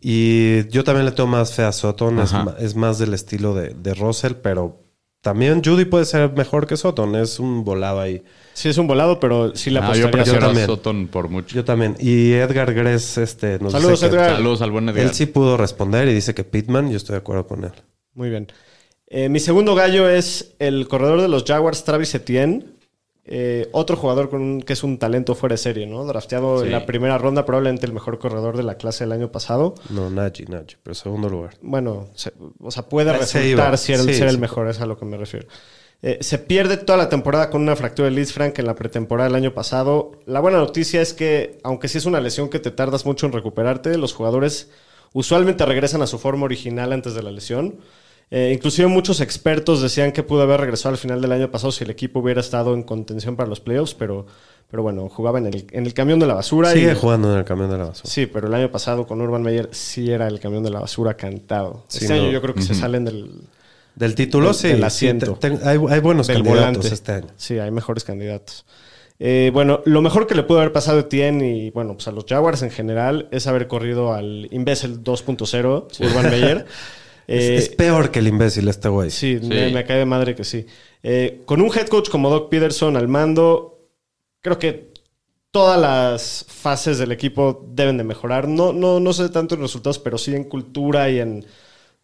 Y 0.00 0.68
yo 0.68 0.82
también 0.82 1.06
le 1.06 1.12
tengo 1.12 1.28
más 1.28 1.54
fe 1.54 1.62
a 1.62 1.70
Sutton. 1.70 2.18
Es 2.58 2.74
más 2.74 2.98
del 2.98 3.14
estilo 3.14 3.54
de, 3.54 3.68
de 3.70 3.94
Russell, 3.94 4.34
pero 4.34 4.87
también 5.20 5.62
Judy 5.64 5.84
puede 5.84 6.04
ser 6.04 6.32
mejor 6.32 6.66
que 6.66 6.76
Sutton. 6.76 7.16
Es 7.16 7.38
un 7.38 7.64
volado 7.64 8.00
ahí. 8.00 8.22
Sí, 8.54 8.68
es 8.68 8.78
un 8.78 8.86
volado, 8.86 9.20
pero 9.20 9.54
sí 9.54 9.70
le 9.70 9.80
Ah, 9.80 9.92
yo 9.94 10.10
prefiero 10.10 10.46
a. 10.46 10.54
Sutton 10.54 11.08
por 11.08 11.28
mucho. 11.28 11.54
Yo 11.54 11.64
también. 11.64 11.96
Y 11.98 12.32
Edgar 12.32 12.72
Gress, 12.72 13.18
este, 13.18 13.58
nos 13.58 13.72
Saludos, 13.72 14.00
dice 14.00 14.10
que 14.10 14.16
Edgar. 14.16 14.36
Saludos 14.36 14.62
al 14.62 14.70
buen 14.70 14.88
Edgar. 14.88 15.04
Él 15.04 15.14
sí 15.14 15.26
pudo 15.26 15.56
responder 15.56 16.08
y 16.08 16.14
dice 16.14 16.34
que 16.34 16.44
Pittman, 16.44 16.90
yo 16.90 16.96
estoy 16.96 17.14
de 17.14 17.18
acuerdo 17.18 17.46
con 17.46 17.64
él. 17.64 17.72
Muy 18.14 18.30
bien. 18.30 18.48
Eh, 19.06 19.28
mi 19.28 19.40
segundo 19.40 19.74
gallo 19.74 20.08
es 20.08 20.54
el 20.58 20.86
corredor 20.86 21.22
de 21.22 21.28
los 21.28 21.44
Jaguars, 21.44 21.84
Travis 21.84 22.14
Etienne. 22.14 22.77
Eh, 23.30 23.68
otro 23.72 23.94
jugador 23.96 24.30
con 24.30 24.40
un- 24.40 24.62
que 24.62 24.72
es 24.72 24.82
un 24.82 24.98
talento 24.98 25.34
fuera 25.34 25.52
de 25.52 25.58
serie, 25.58 25.86
¿no? 25.86 26.02
Drafteado 26.06 26.60
Sí. 26.60 26.66
en 26.66 26.72
la 26.72 26.86
primera 26.86 27.18
ronda, 27.18 27.44
probablemente 27.44 27.84
el 27.84 27.92
mejor 27.92 28.18
corredor 28.18 28.56
de 28.56 28.62
la 28.62 28.76
clase 28.76 29.04
del 29.04 29.12
año 29.12 29.30
pasado. 29.30 29.74
No, 29.90 30.08
Najee, 30.08 30.46
Najee, 30.48 30.78
pero 30.82 30.94
segundo 30.94 31.28
lugar. 31.28 31.54
Bueno, 31.60 32.08
se- 32.14 32.32
o 32.60 32.70
sea, 32.70 32.88
puede 32.88 33.10
Ah, 33.10 33.14
se 33.26 33.38
resultar 33.40 33.68
iba. 33.68 33.76
ser, 33.76 33.98
Sí, 34.00 34.14
ser 34.14 34.28
el 34.28 34.36
sí. 34.36 34.40
mejor, 34.40 34.68
es 34.68 34.80
a 34.80 34.86
lo 34.86 34.96
que 34.98 35.04
me 35.04 35.18
refiero. 35.18 35.46
Eh, 36.00 36.18
se 36.22 36.38
pierde 36.38 36.76
toda 36.78 36.96
la 36.96 37.08
temporada 37.10 37.50
con 37.50 37.60
una 37.60 37.76
fractura 37.76 38.08
de 38.08 38.14
Liz 38.14 38.32
Frank 38.32 38.58
en 38.60 38.66
la 38.66 38.74
pretemporada 38.76 39.28
del 39.28 39.36
año 39.36 39.52
pasado. 39.52 40.12
La 40.26 40.40
buena 40.40 40.56
noticia 40.58 41.02
es 41.02 41.12
que, 41.12 41.58
aunque 41.64 41.88
sí 41.88 41.98
es 41.98 42.06
una 42.06 42.20
lesión 42.20 42.48
que 42.48 42.60
te 42.60 42.70
tardas 42.70 43.04
mucho 43.04 43.26
en 43.26 43.32
recuperarte, 43.32 43.98
los 43.98 44.14
jugadores 44.14 44.70
usualmente 45.12 45.66
regresan 45.66 46.00
a 46.00 46.06
su 46.06 46.18
forma 46.18 46.44
original 46.44 46.92
antes 46.92 47.14
de 47.14 47.22
la 47.22 47.30
lesión. 47.32 47.80
Eh, 48.30 48.52
inclusive 48.54 48.88
muchos 48.88 49.20
expertos 49.22 49.80
decían 49.80 50.12
que 50.12 50.22
pudo 50.22 50.42
haber 50.42 50.60
regresado 50.60 50.92
al 50.94 50.98
final 50.98 51.20
del 51.22 51.32
año 51.32 51.50
pasado 51.50 51.72
si 51.72 51.84
el 51.84 51.90
equipo 51.90 52.20
hubiera 52.20 52.40
estado 52.40 52.74
en 52.74 52.82
contención 52.82 53.36
para 53.36 53.48
los 53.48 53.60
playoffs, 53.60 53.94
pero, 53.94 54.26
pero 54.70 54.82
bueno, 54.82 55.08
jugaba 55.08 55.38
en 55.38 55.46
el, 55.46 55.66
en 55.70 55.86
el 55.86 55.94
camión 55.94 56.18
de 56.18 56.26
la 56.26 56.34
basura. 56.34 56.72
Sigue 56.72 56.92
y, 56.92 56.94
jugando 56.94 57.32
en 57.32 57.38
el 57.38 57.44
camión 57.46 57.70
de 57.70 57.78
la 57.78 57.86
basura. 57.86 58.10
Sí, 58.10 58.26
pero 58.26 58.48
el 58.48 58.54
año 58.54 58.70
pasado 58.70 59.06
con 59.06 59.20
Urban 59.22 59.42
Meyer 59.42 59.70
sí 59.72 60.10
era 60.10 60.28
el 60.28 60.40
camión 60.40 60.62
de 60.62 60.70
la 60.70 60.80
basura 60.80 61.14
cantado. 61.14 61.84
Sí, 61.88 62.00
este 62.04 62.12
año 62.14 62.30
yo 62.30 62.42
creo 62.42 62.54
que 62.54 62.60
se 62.62 62.74
salen 62.74 63.06
del, 63.06 63.30
Del 63.94 64.14
título, 64.14 64.48
Del- 64.48 64.54
sí. 64.54 64.68
del 64.68 64.76
sí, 64.78 64.84
asiento. 64.84 65.34
te- 65.36 65.50
te- 65.52 65.66
hay, 65.68 65.78
hay 65.88 66.00
buenos 66.00 66.26
del 66.26 66.36
candidatos 66.42 66.66
volante. 66.66 66.88
este 66.94 67.12
año. 67.12 67.26
Sí, 67.36 67.58
hay 67.58 67.70
mejores 67.70 68.04
candidatos. 68.04 68.66
Eh, 69.20 69.50
bueno, 69.54 69.80
lo 69.86 70.00
mejor 70.02 70.26
que 70.26 70.34
le 70.36 70.42
pudo 70.44 70.58
haber 70.58 70.72
pasado 70.72 70.98
a 70.98 71.00
Etienne 71.00 71.42
y 71.56 71.70
bueno, 71.70 71.94
pues 71.94 72.06
a 72.06 72.12
los 72.12 72.24
Jaguars 72.28 72.62
en 72.62 72.70
general 72.70 73.26
es 73.32 73.46
haber 73.48 73.66
corrido 73.68 74.12
al 74.12 74.48
imbécil 74.52 75.02
2.0, 75.02 75.86
Urban 76.10 76.30
Meyer. 76.30 76.66
Es, 77.28 77.44
Eh, 77.44 77.56
es 77.56 77.68
peor 77.68 78.10
que 78.10 78.18
el 78.18 78.26
imbécil 78.26 78.66
este 78.68 78.88
güey. 78.88 79.10
Sí, 79.10 79.38
Sí. 79.40 79.46
Me, 79.46 79.70
me 79.70 79.84
cae 79.84 79.98
de 79.98 80.04
madre 80.06 80.34
que 80.34 80.42
sí. 80.44 80.66
Eh, 81.02 81.42
con 81.44 81.60
un 81.60 81.68
head 81.68 81.86
coach 81.86 82.08
como 82.08 82.28
Doc 82.30 82.48
Peterson 82.50 82.96
al 82.96 83.06
mando, 83.06 83.78
creo 84.40 84.58
que 84.58 84.88
todas 85.50 85.80
las 85.80 86.44
fases 86.48 86.98
del 86.98 87.12
equipo 87.12 87.64
deben 87.72 87.96
de 87.98 88.04
mejorar. 88.04 88.48
No, 88.48 88.72
no, 88.72 88.98
no 88.98 89.12
sé 89.12 89.28
tanto 89.28 89.54
en 89.54 89.60
resultados, 89.60 89.98
pero 90.00 90.18
sí 90.18 90.34
en 90.34 90.44
cultura 90.44 91.08
y 91.10 91.20
en, 91.20 91.44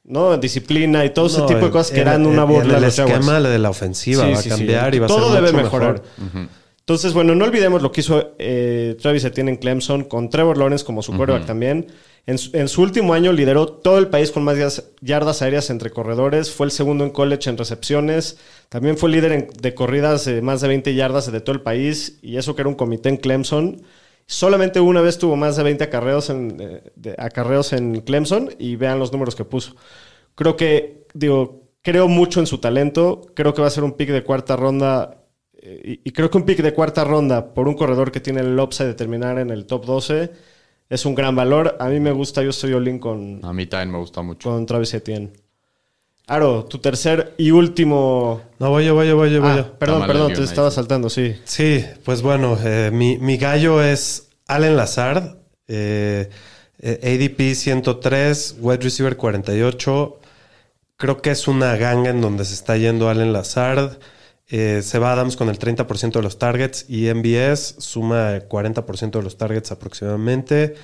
¿no? 0.04 0.34
en 0.34 0.40
disciplina 0.40 1.04
y 1.04 1.10
todo 1.14 1.26
ese 1.26 1.38
No, 1.40 1.46
tipo 1.46 1.64
de 1.64 1.70
cosas 1.70 1.90
que 1.92 2.00
eran 2.00 2.26
una 2.26 2.44
burla 2.44 2.78
el 2.78 2.84
esquema 2.84 3.40
de 3.40 3.58
la 3.58 3.70
ofensiva 3.70 4.24
Sí, 4.26 4.30
va 4.32 4.36
sí, 4.36 4.48
a 4.50 4.52
sí. 4.56 4.58
cambiar 4.58 4.94
y 4.94 4.98
va 4.98 5.06
a 5.06 5.08
Todo 5.08 5.32
ser 5.32 5.42
debe 5.42 5.52
mucho 5.52 5.64
mejorar. 5.64 6.02
mejor. 6.22 6.48
Entonces, 6.86 7.14
bueno, 7.14 7.34
no 7.34 7.46
olvidemos 7.46 7.80
lo 7.80 7.90
que 7.92 8.02
hizo 8.02 8.34
eh, 8.38 8.94
Travis 9.00 9.24
Etienne 9.24 9.48
en 9.52 9.56
Clemson 9.56 10.04
con 10.04 10.28
Trevor 10.28 10.58
Lawrence 10.58 10.84
como 10.84 11.02
su 11.02 11.12
quarterback 11.16 11.46
también. 11.46 11.86
En 12.26 12.36
su, 12.36 12.54
en 12.54 12.68
su 12.68 12.82
último 12.82 13.14
año 13.14 13.32
lideró 13.32 13.66
todo 13.66 13.96
el 13.98 14.08
país 14.08 14.30
con 14.30 14.44
más 14.44 14.56
yardas- 14.58 14.84
yardas 15.00 15.40
aéreas 15.40 15.70
entre 15.70 15.88
corredores. 15.90 16.50
Fue 16.50 16.66
el 16.66 16.72
segundo 16.72 17.02
en 17.04 17.10
college 17.10 17.48
en 17.48 17.56
recepciones. 17.56 18.38
También 18.68 18.98
fue 18.98 19.08
líder 19.08 19.32
en- 19.32 19.48
de 19.62 19.74
corridas 19.74 20.26
de 20.26 20.42
más 20.42 20.60
de 20.60 20.68
20 20.68 20.94
yardas 20.94 21.32
de 21.32 21.40
todo 21.40 21.54
el 21.56 21.62
país. 21.62 22.18
Y 22.20 22.36
eso 22.36 22.54
que 22.54 22.60
era 22.62 22.68
un 22.68 22.74
comité 22.74 23.08
en 23.08 23.16
Clemson. 23.16 23.80
Solamente 24.26 24.78
una 24.80 25.00
vez 25.00 25.16
tuvo 25.18 25.36
más 25.36 25.56
de 25.56 25.62
20 25.62 25.84
acarreos 25.84 26.28
en, 26.28 26.56
eh, 26.60 26.82
de- 26.96 27.14
acarreos 27.16 27.72
en 27.72 28.02
Clemson. 28.02 28.50
Y 28.58 28.76
vean 28.76 28.98
los 28.98 29.10
números 29.10 29.34
que 29.34 29.44
puso. 29.46 29.74
Creo 30.34 30.56
que, 30.56 31.06
digo, 31.14 31.62
creo 31.80 32.08
mucho 32.08 32.40
en 32.40 32.46
su 32.46 32.58
talento. 32.58 33.22
Creo 33.34 33.54
que 33.54 33.62
va 33.62 33.68
a 33.68 33.70
ser 33.70 33.84
un 33.84 33.92
pick 33.92 34.10
de 34.10 34.22
cuarta 34.22 34.54
ronda 34.56 35.22
y, 35.64 36.00
y 36.04 36.10
creo 36.12 36.30
que 36.30 36.36
un 36.38 36.44
pick 36.44 36.58
de 36.62 36.74
cuarta 36.74 37.04
ronda 37.04 37.54
por 37.54 37.66
un 37.68 37.74
corredor 37.74 38.12
que 38.12 38.20
tiene 38.20 38.40
el 38.40 38.58
upside 38.58 38.88
de 38.88 38.94
terminar 38.94 39.38
en 39.38 39.50
el 39.50 39.66
top 39.66 39.86
12 39.86 40.30
es 40.90 41.06
un 41.06 41.14
gran 41.14 41.34
valor. 41.34 41.76
A 41.80 41.88
mí 41.88 42.00
me 42.00 42.12
gusta, 42.12 42.42
yo 42.42 42.50
estoy 42.50 42.72
all-in 42.74 42.98
con, 42.98 43.40
A 43.42 43.52
mí 43.52 43.66
también 43.66 43.92
me 43.92 43.98
gusta 43.98 44.22
mucho. 44.22 44.50
con 44.50 44.66
Travis 44.66 44.92
Etienne. 44.94 45.32
Aro, 46.26 46.64
tu 46.64 46.78
tercer 46.78 47.34
y 47.36 47.50
último. 47.50 48.40
No, 48.58 48.70
voy 48.70 48.86
yo, 48.86 48.94
voy 48.94 49.08
yo, 49.08 49.16
voy 49.16 49.30
yo, 49.30 49.44
Ah, 49.44 49.72
perdón, 49.78 50.06
perdón, 50.06 50.32
te 50.32 50.38
ahí, 50.40 50.44
estaba 50.44 50.70
saltando, 50.70 51.10
sí. 51.10 51.36
Sí, 51.44 51.84
pues 52.04 52.22
bueno, 52.22 52.56
eh, 52.64 52.90
mi, 52.92 53.18
mi 53.18 53.36
gallo 53.36 53.82
es 53.82 54.30
Allen 54.46 54.74
Lazard, 54.76 55.36
eh, 55.68 56.30
eh, 56.78 57.28
ADP 57.36 57.54
103, 57.54 58.56
wide 58.60 58.78
receiver 58.82 59.16
48. 59.18 60.18
Creo 60.96 61.20
que 61.20 61.30
es 61.30 61.46
una 61.46 61.76
ganga 61.76 62.08
en 62.10 62.22
donde 62.22 62.44
se 62.46 62.54
está 62.54 62.76
yendo 62.78 63.10
Allen 63.10 63.32
Lazard. 63.34 63.98
Eh, 64.48 64.82
se 64.82 64.98
va 64.98 65.12
Adams 65.12 65.36
con 65.36 65.48
el 65.48 65.58
30% 65.58 66.12
de 66.12 66.22
los 66.22 66.38
targets 66.38 66.84
y 66.88 67.12
MBS 67.12 67.76
suma 67.78 68.38
40% 68.40 69.10
de 69.12 69.22
los 69.22 69.38
targets 69.38 69.72
aproximadamente. 69.72 70.74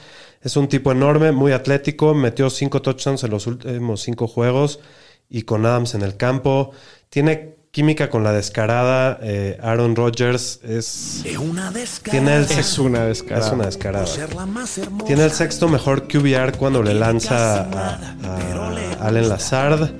Es 0.42 0.56
un 0.56 0.68
tipo 0.68 0.90
enorme, 0.92 1.32
muy 1.32 1.52
atlético, 1.52 2.14
metió 2.14 2.48
cinco 2.48 2.80
touchdowns 2.80 3.22
en 3.24 3.30
los 3.30 3.46
últimos 3.46 4.00
cinco 4.00 4.26
juegos 4.26 4.80
y 5.28 5.42
con 5.42 5.66
Adams 5.66 5.94
en 5.94 6.02
el 6.02 6.16
campo. 6.16 6.70
Tiene 7.10 7.56
química 7.70 8.08
con 8.08 8.24
la 8.24 8.32
descarada. 8.32 9.18
eh, 9.22 9.58
Aaron 9.62 9.94
Rodgers 9.94 10.60
es... 10.64 11.22
Es 11.26 11.36
una 11.36 11.70
descarada. 11.70 12.10
Tiene 12.10 12.36
el 12.38 12.42
Es 12.44 12.48
sexto, 12.48 12.82
una 12.84 13.04
descarada. 13.04 13.46
es 13.46 13.52
una 13.52 13.66
descarada. 13.66 14.06
Tiene 15.06 15.24
el 15.24 15.30
sexto 15.32 15.68
mejor 15.68 16.08
QBR 16.08 16.56
cuando 16.56 16.82
le 16.82 16.94
lanza 16.94 17.60
a, 17.64 18.16
a 18.24 19.06
Allen 19.06 19.28
Lazard. 19.28 19.90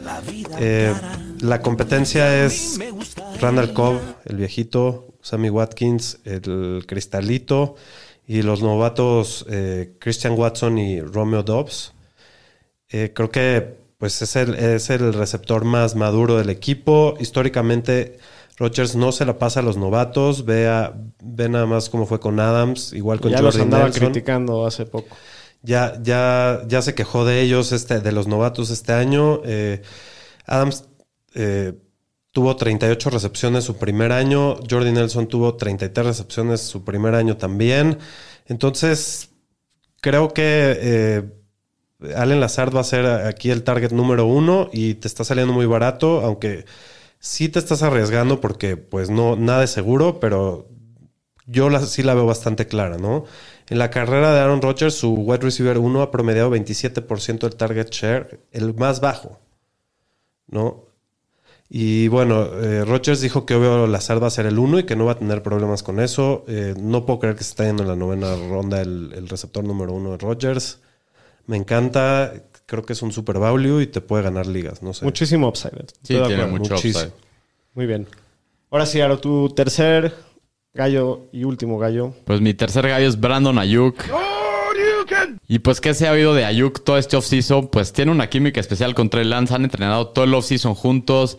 Eh, 0.59 0.93
la 1.41 1.61
competencia 1.63 2.45
es 2.45 2.79
Randall 3.41 3.73
Cobb, 3.73 3.99
el 4.27 4.37
viejito, 4.37 5.09
Sammy 5.23 5.51
Watkins, 5.51 6.19
el 6.25 6.85
cristalito, 6.87 7.77
y 8.27 8.43
los 8.43 8.63
novatos 8.63 9.45
eh, 9.51 9.95
Christian 9.99 10.35
Watson 10.39 10.79
y 10.79 11.01
Romeo 11.01 11.43
Dobbs. 11.43 11.93
Eh, 12.91 13.13
creo 13.15 13.31
que 13.31 13.81
pues 13.99 14.23
es 14.23 14.37
el, 14.37 14.55
es 14.55 14.89
el 14.91 15.13
receptor 15.13 15.65
más 15.65 15.95
maduro 15.95 16.37
del 16.39 16.49
equipo. 16.49 17.15
Históricamente, 17.21 18.19
Rodgers 18.57 18.97
no 18.97 19.13
se 19.13 19.27
la 19.27 19.39
pasa 19.39 19.61
a 19.61 19.63
los 19.63 19.77
novatos. 19.77 20.45
Ve, 20.47 20.69
a- 20.69 20.95
ve 21.23 21.49
nada 21.49 21.67
más 21.67 21.91
cómo 21.91 22.07
fue 22.07 22.19
con 22.21 22.41
Adams, 22.41 22.93
igual 22.95 23.21
con 23.21 23.31
Ya 23.31 23.43
los 23.43 23.55
Jordy 23.55 23.65
andaba 23.65 23.85
Nelson. 23.85 24.05
criticando 24.07 24.65
hace 24.67 24.87
poco. 24.87 25.15
Ya, 25.63 25.99
ya, 26.03 26.63
ya 26.67 26.81
se 26.81 26.95
quejó 26.95 27.27
de 27.27 27.43
ellos, 27.43 27.73
este, 27.73 28.01
de 28.01 28.13
los 28.13 28.27
novatos 28.27 28.71
este 28.71 28.93
año. 28.95 29.43
Eh, 29.45 29.83
Adams 30.47 30.85
eh, 31.35 31.75
tuvo 32.33 32.57
38 32.57 33.11
recepciones 33.11 33.65
su 33.65 33.77
primer 33.77 34.13
año. 34.13 34.57
Jordi 34.69 34.93
Nelson 34.93 35.29
tuvo 35.29 35.57
33 35.57 36.07
recepciones 36.07 36.61
su 36.61 36.85
primer 36.85 37.15
año 37.15 37.37
también. 37.37 37.99
Entonces, 38.47 39.31
creo 40.01 40.33
que 40.33 40.79
eh, 40.81 41.23
Allen 42.17 42.41
Lazard 42.41 42.75
va 42.75 42.81
a 42.81 42.85
ser 42.85 43.07
aquí 43.07 43.51
el 43.51 43.63
target 43.63 43.93
número 43.93 44.27
uno 44.27 44.71
y 44.73 44.95
te 44.95 45.09
está 45.09 45.25
saliendo 45.25 45.53
muy 45.53 45.67
barato, 45.67 46.21
aunque 46.21 46.65
sí 47.19 47.49
te 47.49 47.59
estás 47.59 47.83
arriesgando 47.83 48.41
porque 48.41 48.77
pues 48.77 49.11
no, 49.11 49.37
nada 49.37 49.65
es 49.65 49.71
seguro, 49.71 50.21
pero 50.21 50.69
yo 51.47 51.71
sí 51.81 52.03
la 52.03 52.15
veo 52.15 52.27
bastante 52.27 52.67
clara, 52.67 52.97
¿no? 52.97 53.25
En 53.69 53.79
la 53.79 53.91
carrera 53.91 54.33
de 54.33 54.41
Aaron 54.41 54.63
Rodgers, 54.63 54.95
su 54.95 55.15
wide 55.15 55.43
receiver 55.43 55.79
1 55.79 56.03
ha 56.03 56.11
promediado 56.11 56.51
27% 56.51 57.41
del 57.41 57.57
target 57.57 57.91
share, 57.91 58.41
el 58.51 58.75
más 58.75 59.01
bajo, 59.01 59.39
¿no? 60.49 60.90
Y 61.73 62.09
bueno, 62.09 62.47
eh, 62.61 62.85
Rodgers 62.85 63.21
dijo 63.21 63.47
que 63.47 63.55
obvio 63.55 63.87
Lazard 63.87 64.21
va 64.21 64.27
a 64.27 64.31
ser 64.31 64.47
el 64.47 64.59
1 64.59 64.81
y 64.81 64.83
que 64.83 64.97
no 64.97 65.05
va 65.05 65.13
a 65.13 65.19
tener 65.19 65.41
problemas 65.43 65.85
con 65.85 66.01
eso. 66.01 66.45
Eh, 66.49 66.75
no 66.77 67.07
puedo 67.07 67.21
creer 67.21 67.37
que 67.37 67.45
se 67.45 67.51
está 67.51 67.65
yendo 67.65 67.85
en 67.85 67.89
la 67.89 67.95
novena 67.97 68.35
ronda 68.35 68.81
el, 68.81 69.13
el 69.15 69.29
receptor 69.29 69.63
número 69.63 69.93
1 69.93 70.11
de 70.13 70.19
Rodgers. 70.19 70.81
Me 71.47 71.57
encanta, 71.57 72.33
creo 72.67 72.85
que 72.85 72.93
es 72.95 73.03
un 73.03 73.13
super 73.13 73.39
value 73.39 73.81
y 73.83 73.87
te 73.87 74.01
puede 74.01 74.25
ganar 74.25 74.49
ligas, 74.49 74.83
no 74.83 74.93
sé. 74.93 75.05
Muchísimo 75.05 75.47
upside. 75.49 75.71
Sí, 76.03 76.15
Estoy 76.15 76.17
de 76.17 76.27
tiene 76.27 76.43
acuerdo. 76.43 76.59
mucho 76.59 76.75
muchísimo. 76.75 77.05
upside. 77.05 77.25
Muy 77.75 77.87
bien. 77.87 78.07
Ahora 78.73 78.85
sí, 78.87 79.01
Aro, 79.01 79.21
tu 79.21 79.49
tercer 79.51 80.13
gallo 80.75 81.29
y 81.33 81.45
último 81.45 81.79
gallo. 81.79 82.15
Pues 82.25 82.41
mi 82.41 82.53
tercer 82.53 82.89
gallo 82.89 83.09
es 83.09 83.19
Brandon 83.19 83.57
Ayuk. 83.59 83.95
Y 85.49 85.61
pues, 85.61 85.81
¿qué 85.81 85.95
se 85.95 86.07
ha 86.09 86.13
oído 86.13 86.35
de 86.35 86.45
Ayuk 86.45 86.85
todo 86.85 86.99
este 86.99 87.17
offseason? 87.17 87.69
Pues 87.69 87.93
tiene 87.93 88.13
una 88.13 88.29
química 88.29 88.61
especial 88.61 88.95
con 88.95 89.11
Trey 89.11 89.25
Lance. 89.25 89.55
Han 89.55 89.65
entrenado 89.65 90.09
todo 90.09 90.25
el 90.25 90.35
offseason 90.35 90.75
juntos. 90.75 91.39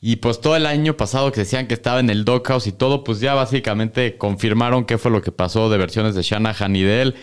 Y 0.00 0.16
pues 0.16 0.40
todo 0.40 0.54
el 0.54 0.66
año 0.66 0.98
pasado 0.98 1.32
que 1.32 1.40
decían 1.40 1.66
que 1.66 1.72
estaba 1.72 1.98
en 1.98 2.10
el 2.10 2.26
doghouse 2.26 2.66
y 2.66 2.72
todo, 2.72 3.04
pues 3.04 3.20
ya 3.20 3.32
básicamente 3.32 4.18
confirmaron 4.18 4.84
qué 4.84 4.98
fue 4.98 5.10
lo 5.10 5.22
que 5.22 5.32
pasó 5.32 5.70
de 5.70 5.78
versiones 5.78 6.14
de 6.14 6.20
Shanahan 6.20 6.76
y 6.76 6.82
de 6.82 7.00
él. 7.00 7.14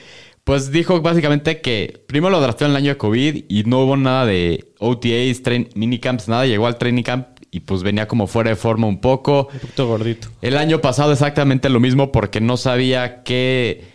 Pues 0.43 0.71
dijo 0.71 0.99
básicamente 1.01 1.61
que 1.61 2.03
primero 2.07 2.31
lo 2.31 2.41
drafteó 2.41 2.65
en 2.65 2.71
el 2.71 2.77
año 2.77 2.89
de 2.89 2.97
COVID 2.97 3.45
y 3.47 3.63
no 3.65 3.81
hubo 3.81 3.97
nada 3.97 4.25
de 4.25 4.73
OTAs, 4.79 5.43
train, 5.43 5.69
minicamps, 5.75 6.27
nada. 6.27 6.47
Llegó 6.47 6.65
al 6.65 6.79
training 6.79 7.03
camp 7.03 7.27
y 7.51 7.59
pues 7.59 7.83
venía 7.83 8.07
como 8.07 8.25
fuera 8.25 8.49
de 8.49 8.55
forma 8.55 8.87
un 8.87 8.99
poco. 8.99 9.49
Un 9.53 9.59
poquito 9.59 9.87
gordito. 9.87 10.29
El 10.41 10.57
año 10.57 10.81
pasado 10.81 11.11
exactamente 11.11 11.69
lo 11.69 11.79
mismo 11.79 12.11
porque 12.11 12.41
no 12.41 12.57
sabía 12.57 13.21
qué 13.21 13.85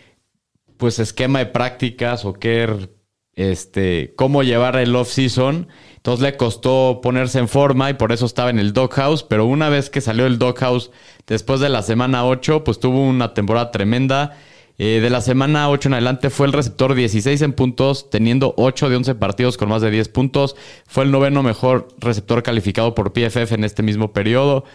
pues 0.77 0.99
esquema 0.99 1.39
de 1.39 1.47
prácticas 1.47 2.25
o 2.25 2.33
qué 2.33 2.89
este 3.37 4.13
cómo 4.15 4.43
llevar 4.43 4.75
el 4.77 4.95
off 4.95 5.09
season. 5.09 5.67
Entonces 5.95 6.23
le 6.23 6.37
costó 6.37 6.99
ponerse 7.01 7.39
en 7.39 7.47
forma 7.47 7.89
y 7.89 7.93
por 7.93 8.11
eso 8.11 8.25
estaba 8.25 8.49
en 8.49 8.59
el 8.59 8.73
doghouse, 8.73 9.23
pero 9.23 9.45
una 9.45 9.69
vez 9.69 9.89
que 9.89 10.01
salió 10.01 10.25
el 10.25 10.39
doghouse 10.39 10.91
después 11.27 11.59
de 11.59 11.69
la 11.69 11.83
semana 11.83 12.25
8, 12.25 12.63
pues 12.63 12.79
tuvo 12.79 13.03
una 13.03 13.33
temporada 13.33 13.71
tremenda. 13.71 14.37
Eh, 14.79 14.99
de 15.01 15.09
la 15.09 15.21
semana 15.21 15.69
8 15.69 15.89
en 15.89 15.93
adelante 15.93 16.29
fue 16.29 16.45
el 16.45 16.53
receptor 16.53 16.93
16 16.93 17.41
en 17.41 17.53
puntos, 17.53 18.09
teniendo 18.11 18.53
8 18.57 18.89
de 18.89 18.95
11 18.95 19.15
partidos 19.15 19.57
con 19.57 19.69
más 19.69 19.81
de 19.81 19.89
10 19.91 20.09
puntos. 20.09 20.55
Fue 20.85 21.03
el 21.03 21.11
noveno 21.11 21.43
mejor 21.43 21.87
receptor 21.99 22.43
calificado 22.43 22.93
por 22.93 23.11
PFF 23.11 23.53
en 23.53 23.63
este 23.63 23.83
mismo 23.83 24.13
periodo. 24.13 24.65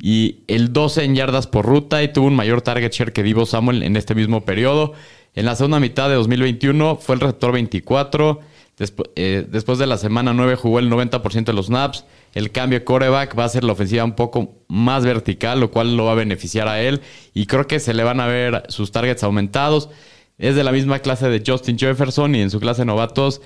Y 0.00 0.44
el 0.46 0.72
12 0.72 1.04
en 1.04 1.16
yardas 1.16 1.48
por 1.48 1.66
ruta 1.66 2.04
y 2.04 2.12
tuvo 2.12 2.28
un 2.28 2.36
mayor 2.36 2.62
target 2.62 2.92
share 2.92 3.12
que 3.12 3.24
Divo 3.24 3.46
Samuel 3.46 3.82
en 3.82 3.96
este 3.96 4.14
mismo 4.14 4.44
periodo. 4.44 4.94
En 5.38 5.44
la 5.46 5.54
segunda 5.54 5.78
mitad 5.78 6.08
de 6.08 6.16
2021 6.16 6.96
fue 6.96 7.14
el 7.14 7.20
receptor 7.20 7.52
24. 7.52 8.40
Despu- 8.76 9.08
eh, 9.14 9.46
después 9.48 9.78
de 9.78 9.86
la 9.86 9.96
semana 9.96 10.32
9 10.32 10.56
jugó 10.56 10.80
el 10.80 10.90
90% 10.90 11.44
de 11.44 11.52
los 11.52 11.66
snaps. 11.66 12.06
El 12.34 12.50
cambio 12.50 12.80
de 12.80 12.84
coreback 12.84 13.38
va 13.38 13.44
a 13.44 13.48
ser 13.48 13.62
la 13.62 13.70
ofensiva 13.72 14.02
un 14.02 14.16
poco 14.16 14.56
más 14.66 15.04
vertical, 15.04 15.60
lo 15.60 15.70
cual 15.70 15.96
lo 15.96 16.06
va 16.06 16.12
a 16.12 16.16
beneficiar 16.16 16.66
a 16.66 16.80
él. 16.82 17.02
Y 17.34 17.46
creo 17.46 17.68
que 17.68 17.78
se 17.78 17.94
le 17.94 18.02
van 18.02 18.18
a 18.18 18.26
ver 18.26 18.64
sus 18.68 18.90
targets 18.90 19.22
aumentados. 19.22 19.90
Es 20.38 20.56
de 20.56 20.64
la 20.64 20.72
misma 20.72 20.98
clase 20.98 21.28
de 21.28 21.40
Justin 21.46 21.78
Jefferson 21.78 22.34
y 22.34 22.40
en 22.42 22.50
su 22.50 22.58
clase 22.58 22.84
novatos 22.84 23.40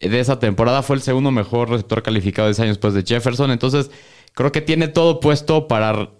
de 0.00 0.20
esa 0.20 0.38
temporada 0.38 0.82
fue 0.82 0.96
el 0.96 1.02
segundo 1.02 1.30
mejor 1.30 1.68
receptor 1.68 2.02
calificado 2.02 2.46
de 2.48 2.52
ese 2.52 2.62
año 2.62 2.70
después 2.70 2.94
de 2.94 3.04
Jefferson. 3.06 3.50
Entonces, 3.50 3.90
creo 4.32 4.52
que 4.52 4.62
tiene 4.62 4.88
todo 4.88 5.20
puesto 5.20 5.68
para 5.68 6.12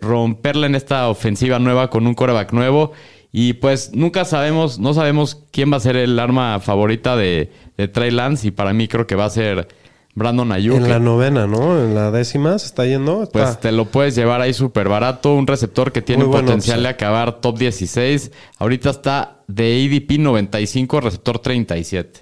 romperle 0.00 0.66
en 0.66 0.74
esta 0.74 1.08
ofensiva 1.08 1.60
nueva 1.60 1.90
con 1.90 2.08
un 2.08 2.14
coreback 2.14 2.52
nuevo. 2.52 2.90
Y 3.32 3.54
pues 3.54 3.90
nunca 3.92 4.24
sabemos, 4.24 4.78
no 4.78 4.94
sabemos 4.94 5.42
quién 5.50 5.72
va 5.72 5.76
a 5.76 5.80
ser 5.80 5.96
el 5.96 6.18
arma 6.18 6.58
favorita 6.60 7.16
de, 7.16 7.50
de 7.76 7.88
Trey 7.88 8.10
Lance. 8.10 8.48
Y 8.48 8.50
para 8.50 8.72
mí 8.72 8.88
creo 8.88 9.06
que 9.06 9.14
va 9.14 9.26
a 9.26 9.30
ser 9.30 9.68
Brandon 10.14 10.50
Ayuk. 10.52 10.76
En 10.76 10.88
la 10.88 10.98
novena, 10.98 11.46
¿no? 11.46 11.78
En 11.78 11.94
la 11.94 12.10
décima 12.10 12.58
se 12.58 12.66
está 12.66 12.86
yendo. 12.86 13.24
Está- 13.24 13.32
Pues 13.44 13.60
te 13.60 13.72
lo 13.72 13.84
puedes 13.86 14.14
llevar 14.14 14.40
ahí 14.40 14.54
súper 14.54 14.88
barato. 14.88 15.34
Un 15.34 15.46
receptor 15.46 15.92
que 15.92 16.00
tiene 16.00 16.24
un 16.24 16.30
potencial 16.46 16.82
de 16.82 16.88
acabar 16.88 17.40
top 17.42 17.58
16. 17.58 18.30
Ahorita 18.58 18.88
está 18.90 19.42
de 19.48 19.84
ADP 19.84 20.18
95, 20.18 21.00
receptor 21.02 21.38
37. 21.38 22.20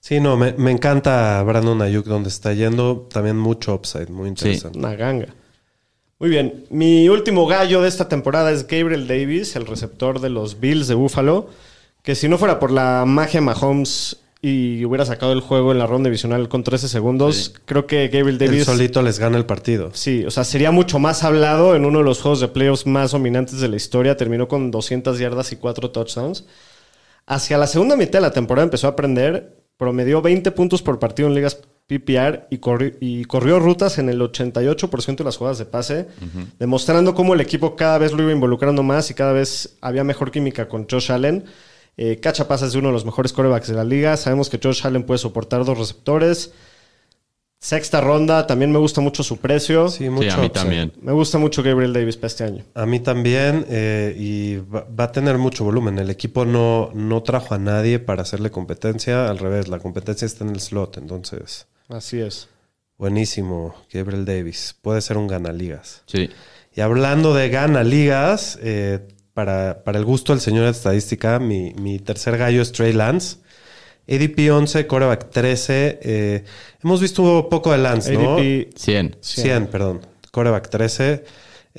Sí, 0.00 0.20
no, 0.20 0.36
me, 0.36 0.52
me 0.54 0.70
encanta 0.72 1.40
Brandon 1.44 1.80
Ayuk 1.82 2.06
donde 2.06 2.28
está 2.30 2.52
yendo. 2.54 3.06
También 3.12 3.36
mucho 3.36 3.74
upside, 3.74 4.08
muy 4.10 4.28
interesante. 4.28 4.78
Una 4.78 4.94
ganga. 4.96 5.26
Muy 6.20 6.30
bien. 6.30 6.64
Mi 6.70 7.08
último 7.08 7.46
gallo 7.46 7.80
de 7.80 7.88
esta 7.88 8.08
temporada 8.08 8.50
es 8.50 8.66
Gabriel 8.66 9.06
Davis, 9.06 9.54
el 9.54 9.66
receptor 9.66 10.20
de 10.20 10.30
los 10.30 10.58
Bills 10.58 10.88
de 10.88 10.94
Buffalo. 10.94 11.48
Que 12.02 12.16
si 12.16 12.28
no 12.28 12.38
fuera 12.38 12.58
por 12.58 12.72
la 12.72 13.04
magia 13.06 13.40
Mahomes 13.40 14.16
y 14.40 14.84
hubiera 14.84 15.04
sacado 15.04 15.32
el 15.32 15.40
juego 15.40 15.70
en 15.70 15.78
la 15.78 15.86
ronda 15.86 16.08
divisional 16.08 16.48
con 16.48 16.64
13 16.64 16.88
segundos, 16.88 17.54
creo 17.66 17.86
que 17.86 18.08
Gabriel 18.08 18.38
Davis. 18.38 18.64
solito 18.64 19.00
les 19.02 19.20
gana 19.20 19.36
el 19.36 19.46
partido. 19.46 19.90
Sí, 19.94 20.24
o 20.24 20.30
sea, 20.30 20.42
sería 20.42 20.72
mucho 20.72 20.98
más 20.98 21.22
hablado 21.22 21.76
en 21.76 21.84
uno 21.84 21.98
de 21.98 22.04
los 22.04 22.20
juegos 22.20 22.40
de 22.40 22.48
playoffs 22.48 22.86
más 22.86 23.12
dominantes 23.12 23.60
de 23.60 23.68
la 23.68 23.76
historia. 23.76 24.16
Terminó 24.16 24.48
con 24.48 24.72
200 24.72 25.18
yardas 25.20 25.52
y 25.52 25.56
4 25.56 25.90
touchdowns. 25.92 26.46
Hacia 27.26 27.58
la 27.58 27.68
segunda 27.68 27.94
mitad 27.94 28.18
de 28.18 28.22
la 28.22 28.32
temporada 28.32 28.64
empezó 28.64 28.88
a 28.88 28.90
aprender, 28.90 29.56
promedió 29.76 30.20
20 30.20 30.50
puntos 30.50 30.82
por 30.82 30.98
partido 30.98 31.28
en 31.28 31.34
ligas 31.34 31.60
PPR 31.88 32.46
y, 32.50 32.58
corri- 32.58 32.96
y 33.00 33.24
corrió 33.24 33.58
rutas 33.58 33.98
en 33.98 34.08
el 34.10 34.20
88% 34.20 35.16
de 35.16 35.24
las 35.24 35.36
jugadas 35.38 35.58
de 35.58 35.64
pase, 35.64 36.06
demostrando 36.58 37.14
cómo 37.14 37.34
el 37.34 37.40
equipo 37.40 37.74
cada 37.76 37.98
vez 37.98 38.12
lo 38.12 38.22
iba 38.22 38.30
involucrando 38.32 38.82
más 38.82 39.10
y 39.10 39.14
cada 39.14 39.32
vez 39.32 39.76
había 39.80 40.04
mejor 40.04 40.30
química 40.30 40.68
con 40.68 40.86
Josh 40.88 41.10
Allen. 41.10 41.44
Eh, 41.96 42.20
Cacha 42.20 42.46
pasa 42.46 42.66
es 42.66 42.74
uno 42.76 42.88
de 42.88 42.92
los 42.92 43.04
mejores 43.04 43.32
corebacks 43.32 43.66
de 43.68 43.74
la 43.74 43.84
liga. 43.84 44.16
Sabemos 44.16 44.48
que 44.50 44.60
Josh 44.62 44.86
Allen 44.86 45.02
puede 45.02 45.18
soportar 45.18 45.64
dos 45.64 45.76
receptores. 45.78 46.52
Sexta 47.60 48.00
ronda, 48.00 48.46
también 48.46 48.70
me 48.70 48.78
gusta 48.78 49.00
mucho 49.00 49.24
su 49.24 49.38
precio. 49.38 49.88
Sí, 49.88 50.08
mucho 50.08 50.30
Sí, 50.30 50.36
a 50.36 50.40
mí 50.42 50.48
también. 50.50 50.92
Me 51.02 51.10
gusta 51.10 51.38
mucho 51.38 51.64
Gabriel 51.64 51.92
Davis 51.92 52.16
para 52.16 52.28
este 52.28 52.44
año. 52.44 52.64
A 52.74 52.86
mí 52.86 53.00
también, 53.00 53.66
eh, 53.68 54.14
y 54.16 54.56
va, 54.58 54.86
va 54.96 55.04
a 55.04 55.12
tener 55.12 55.38
mucho 55.38 55.64
volumen. 55.64 55.98
El 55.98 56.08
equipo 56.08 56.44
no, 56.44 56.90
no 56.94 57.24
trajo 57.24 57.54
a 57.56 57.58
nadie 57.58 57.98
para 57.98 58.22
hacerle 58.22 58.52
competencia. 58.52 59.28
Al 59.28 59.38
revés, 59.38 59.66
la 59.66 59.80
competencia 59.80 60.24
está 60.24 60.44
en 60.44 60.50
el 60.50 60.60
slot. 60.60 60.98
Entonces, 60.98 61.66
Así 61.88 62.20
es. 62.20 62.48
buenísimo, 62.96 63.74
Gabriel 63.92 64.24
Davis. 64.24 64.74
Puede 64.82 65.00
ser 65.00 65.16
un 65.16 65.26
ganaligas. 65.28 66.02
Sí. 66.06 66.28
Y 66.74 66.80
hablando 66.80 67.34
de 67.34 67.48
ganaligas, 67.48 68.58
eh, 68.62 69.00
para, 69.34 69.84
para 69.84 69.98
el 69.98 70.04
gusto 70.04 70.32
del 70.32 70.40
señor 70.40 70.64
de 70.64 70.70
estadística, 70.70 71.38
mi, 71.38 71.72
mi 71.74 71.98
tercer 71.98 72.36
gallo 72.36 72.60
es 72.62 72.72
Trey 72.72 72.92
Lance. 72.92 73.38
ADP 74.10 74.50
11, 74.50 74.86
coreback 74.86 75.30
13. 75.30 75.98
eh, 76.02 76.44
hemos 76.82 77.00
visto 77.00 77.22
un 77.22 77.48
poco 77.48 77.72
de 77.72 77.78
Lance, 77.78 78.12
¿no? 78.14 78.36
ADP 78.36 78.72
100. 78.76 79.16
100, 79.20 79.66
perdón. 79.68 80.00
coreback 80.32 80.68
13. 80.70 81.24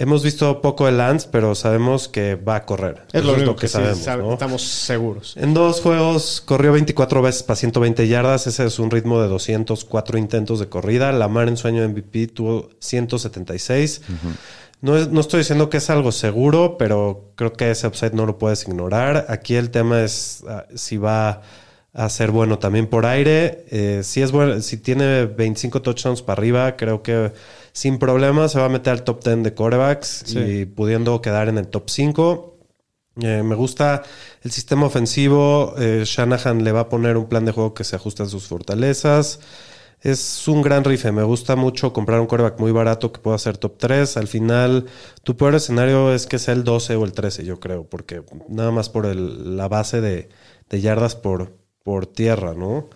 Hemos 0.02 0.24
visto 0.24 0.62
poco 0.62 0.86
de 0.86 0.93
Lance, 0.93 1.28
pero 1.30 1.54
sabemos 1.56 2.08
que 2.08 2.36
va 2.36 2.56
a 2.56 2.66
correr. 2.66 3.04
Es 3.12 3.24
lo 3.26 3.34
único 3.34 3.56
que, 3.56 3.68
sí 3.68 3.74
sabemos, 3.74 4.00
sabe- 4.00 4.24
¿no? 4.24 4.32
estamos 4.34 4.62
seguros. 4.64 5.36
En 5.38 5.54
dos 5.54 5.82
juegos 5.82 6.41
corrió 6.45 6.72
24 6.72 7.22
veces 7.22 7.43
para 7.43 7.58
120 7.58 8.08
yardas. 8.08 8.47
Ese 8.47 8.66
es 8.66 8.80
un 8.80 8.89
ritmo 8.91 9.22
de 9.22 9.28
204 9.28 10.18
intentos 10.18 10.60
de 10.62 10.70
corrida. 10.70 11.12
Lamar 11.12 11.50
en 11.50 11.58
su 11.58 11.68
año 11.68 11.84
MVP 11.84 12.28
tuvo 12.28 12.70
176. 12.80 14.02
no, 14.82 14.95
es- 14.97 15.10
no 15.10 15.20
estoy 15.20 15.39
diciendo 15.39 15.70
que 15.70 15.78
es 15.78 15.89
algo 15.89 16.12
seguro, 16.14 16.78
pero 16.80 17.32
creo 17.36 17.52
que 17.52 17.70
ese 17.72 17.86
upside 17.86 18.14
no 18.14 18.26
lo 18.26 18.38
puedes 18.38 18.64
ignorar. 18.68 19.26
Aquí 19.28 19.56
el 19.56 19.70
tema 19.70 20.02
es 20.02 20.43
ah, 20.47 20.66
si 20.76 20.95
va 20.97 21.41
a 21.93 22.08
ser 22.08 22.32
bueno 22.32 22.58
también 22.60 22.88
por 22.88 23.06
aire. 23.06 23.66
Eh, 23.70 24.02
si, 24.04 24.22
es 24.22 24.32
bueno, 24.32 24.62
si 24.62 24.78
tiene 24.78 25.26
25 25.26 25.82
touchdowns 25.82 26.22
para 26.22 26.39
arriba, 26.39 26.78
creo 26.78 27.02
que 27.04 27.34
sin 27.80 27.98
problema 27.98 28.50
se 28.50 28.60
va 28.60 28.66
a 28.66 28.70
meter 28.70 28.92
al 28.92 29.04
top 29.04 29.24
10 29.24 29.44
de 29.44 29.54
quarterbacks 29.54 30.24
Sí. 30.26 30.40
y 30.40 30.66
pudiendo 30.66 31.22
quedar 31.22 31.48
en 31.48 31.58
el 31.58 31.68
top 31.68 31.90
5. 31.90 32.58
Eh, 33.22 33.42
me 33.44 33.56
gusta 33.56 34.04
el 34.44 34.52
sistema 34.52 34.86
ofensivo. 34.86 35.74
Eh, 35.78 36.04
Shanahan 36.06 36.64
le 36.64 36.72
va 36.72 36.82
a 36.82 36.90
poner 36.90 37.16
un 37.18 37.28
plan 37.28 37.46
de 37.46 37.52
juego 37.54 37.74
que 37.74 37.84
se 37.84 37.96
ajuste 37.96 38.24
a 38.24 38.26
sus 38.26 38.48
fortalezas. 38.48 39.40
Es 40.02 40.48
un 40.48 40.62
gran 40.62 40.84
rife. 40.84 41.12
Me 41.12 41.24
gusta 41.24 41.56
mucho 41.56 41.92
comprar 41.92 42.20
un 42.22 42.28
quarterback 42.28 42.60
muy 42.60 42.72
barato 42.72 43.12
que 43.12 43.20
pueda 43.20 43.38
ser 43.38 43.58
top 43.58 43.78
3. 43.78 44.16
Al 44.18 44.28
final, 44.28 44.86
tu 45.24 45.36
peor 45.38 45.56
escenario 45.56 46.14
es 46.14 46.26
que 46.28 46.40
sea 46.40 46.54
el 46.54 46.64
12 46.64 46.96
o 46.96 47.04
el 47.06 47.12
13, 47.14 47.44
yo 47.46 47.60
creo, 47.60 47.84
porque 47.90 48.22
nada 48.50 48.72
más 48.72 48.90
por 48.90 49.06
el- 49.06 49.58
la 49.58 49.68
base 49.68 50.00
de, 50.02 50.30
de 50.70 50.82
yardas 50.82 51.16
por, 51.16 51.52
por 51.84 52.06
tierra, 52.08 52.54
¿no? 52.54 52.90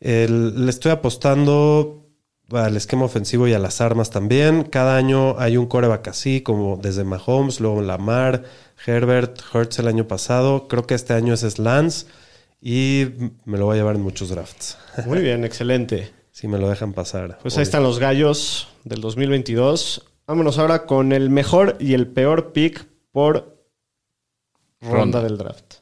El- 0.00 0.64
le 0.64 0.70
estoy 0.70 0.92
apostando 0.92 2.04
al 2.52 2.76
esquema 2.76 3.04
ofensivo 3.04 3.46
y 3.46 3.52
a 3.52 3.58
las 3.58 3.80
armas 3.80 4.10
también. 4.10 4.64
Cada 4.64 4.96
año 4.96 5.38
hay 5.38 5.56
un 5.56 5.66
coreback 5.66 6.08
así, 6.08 6.40
como 6.40 6.76
desde 6.76 7.04
Mahomes, 7.04 7.60
luego 7.60 7.82
Lamar, 7.82 8.44
Herbert, 8.86 9.40
Hurts 9.52 9.78
el 9.78 9.88
año 9.88 10.06
pasado. 10.06 10.68
Creo 10.68 10.86
que 10.86 10.94
este 10.94 11.12
año 11.14 11.34
ese 11.34 11.48
es 11.48 11.58
Lance 11.58 12.06
y 12.60 13.06
me 13.44 13.58
lo 13.58 13.66
voy 13.66 13.74
a 13.74 13.78
llevar 13.78 13.96
en 13.96 14.02
muchos 14.02 14.30
drafts. 14.30 14.78
Muy 15.06 15.20
bien, 15.20 15.44
excelente. 15.44 16.12
si 16.38 16.46
me 16.46 16.58
lo 16.58 16.68
dejan 16.68 16.92
pasar. 16.92 17.38
Pues 17.42 17.56
ahí 17.56 17.64
están 17.64 17.82
los 17.82 17.98
gallos 17.98 18.68
del 18.84 19.00
2022. 19.00 20.04
Vámonos 20.26 20.58
ahora 20.58 20.86
con 20.86 21.12
el 21.12 21.30
mejor 21.30 21.76
y 21.80 21.94
el 21.94 22.06
peor 22.06 22.52
pick 22.52 22.86
por 23.10 23.58
ronda 24.80 25.20
Ronda. 25.20 25.22
del 25.22 25.38
draft. 25.38 25.74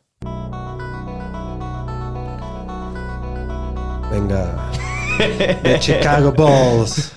Venga. 4.11 4.73
The 5.19 5.79
Chicago 5.79 6.33
Bulls. 6.33 7.13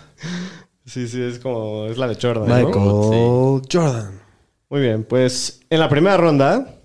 Sí, 0.86 1.08
sí, 1.08 1.22
es 1.22 1.40
como. 1.40 1.86
Es 1.86 1.98
la 1.98 2.08
de 2.08 2.16
Jordan. 2.16 2.48
¿no? 2.48 2.56
Michael 2.56 3.62
Jordan. 3.72 4.22
Muy 4.70 4.82
bien, 4.82 5.04
pues 5.04 5.62
en 5.70 5.80
la 5.80 5.90
primera 5.90 6.18
ronda. 6.18 6.76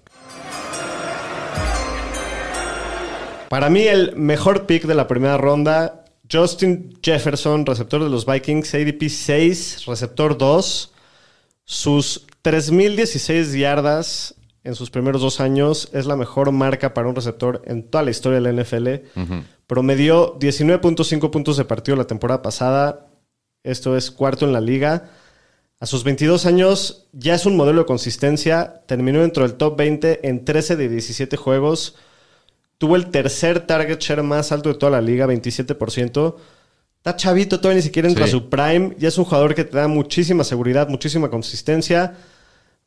Para 3.48 3.70
mí, 3.70 3.82
el 3.82 4.16
mejor 4.16 4.66
pick 4.66 4.84
de 4.84 4.94
la 4.94 5.06
primera 5.06 5.36
ronda, 5.36 6.04
Justin 6.30 6.98
Jefferson, 7.02 7.64
receptor 7.64 8.02
de 8.02 8.10
los 8.10 8.26
Vikings, 8.26 8.74
ADP 8.74 9.08
6, 9.08 9.86
receptor 9.86 10.36
2. 10.36 10.92
Sus 11.64 12.26
3.016 12.42 13.56
yardas 13.56 14.34
en 14.64 14.74
sus 14.74 14.90
primeros 14.90 15.22
dos 15.22 15.40
años 15.40 15.88
es 15.92 16.06
la 16.06 16.16
mejor 16.16 16.50
marca 16.52 16.94
para 16.94 17.08
un 17.08 17.14
receptor 17.14 17.62
en 17.66 17.88
toda 17.88 18.02
la 18.02 18.10
historia 18.10 18.40
de 18.40 18.52
la 18.52 18.62
NFL. 18.62 18.88
Promedió 19.66 20.38
19.5 20.38 21.30
puntos 21.30 21.56
de 21.56 21.64
partido 21.64 21.96
la 21.96 22.06
temporada 22.06 22.42
pasada. 22.42 23.06
Esto 23.62 23.96
es 23.96 24.10
cuarto 24.10 24.44
en 24.44 24.52
la 24.52 24.60
liga. 24.60 25.10
A 25.80 25.86
sus 25.86 26.04
22 26.04 26.46
años 26.46 27.06
ya 27.12 27.34
es 27.34 27.46
un 27.46 27.56
modelo 27.56 27.80
de 27.80 27.86
consistencia. 27.86 28.82
Terminó 28.86 29.20
dentro 29.22 29.42
del 29.46 29.54
top 29.56 29.76
20 29.76 30.28
en 30.28 30.44
13 30.44 30.76
de 30.76 30.88
17 30.88 31.36
juegos. 31.36 31.96
Tuvo 32.78 32.96
el 32.96 33.10
tercer 33.10 33.60
target 33.66 33.98
share 34.00 34.22
más 34.22 34.52
alto 34.52 34.68
de 34.68 34.74
toda 34.76 34.92
la 34.92 35.00
liga, 35.00 35.26
27%. 35.26 36.36
Está 36.98 37.16
chavito, 37.16 37.58
todavía 37.60 37.76
ni 37.76 37.82
siquiera 37.82 38.08
entra 38.08 38.24
Sí. 38.26 38.30
a 38.30 38.32
su 38.32 38.48
prime. 38.48 38.94
Ya 38.98 39.08
es 39.08 39.18
un 39.18 39.24
jugador 39.24 39.54
que 39.54 39.64
te 39.64 39.76
da 39.76 39.88
muchísima 39.88 40.44
seguridad, 40.44 40.88
muchísima 40.88 41.28
consistencia. 41.30 42.14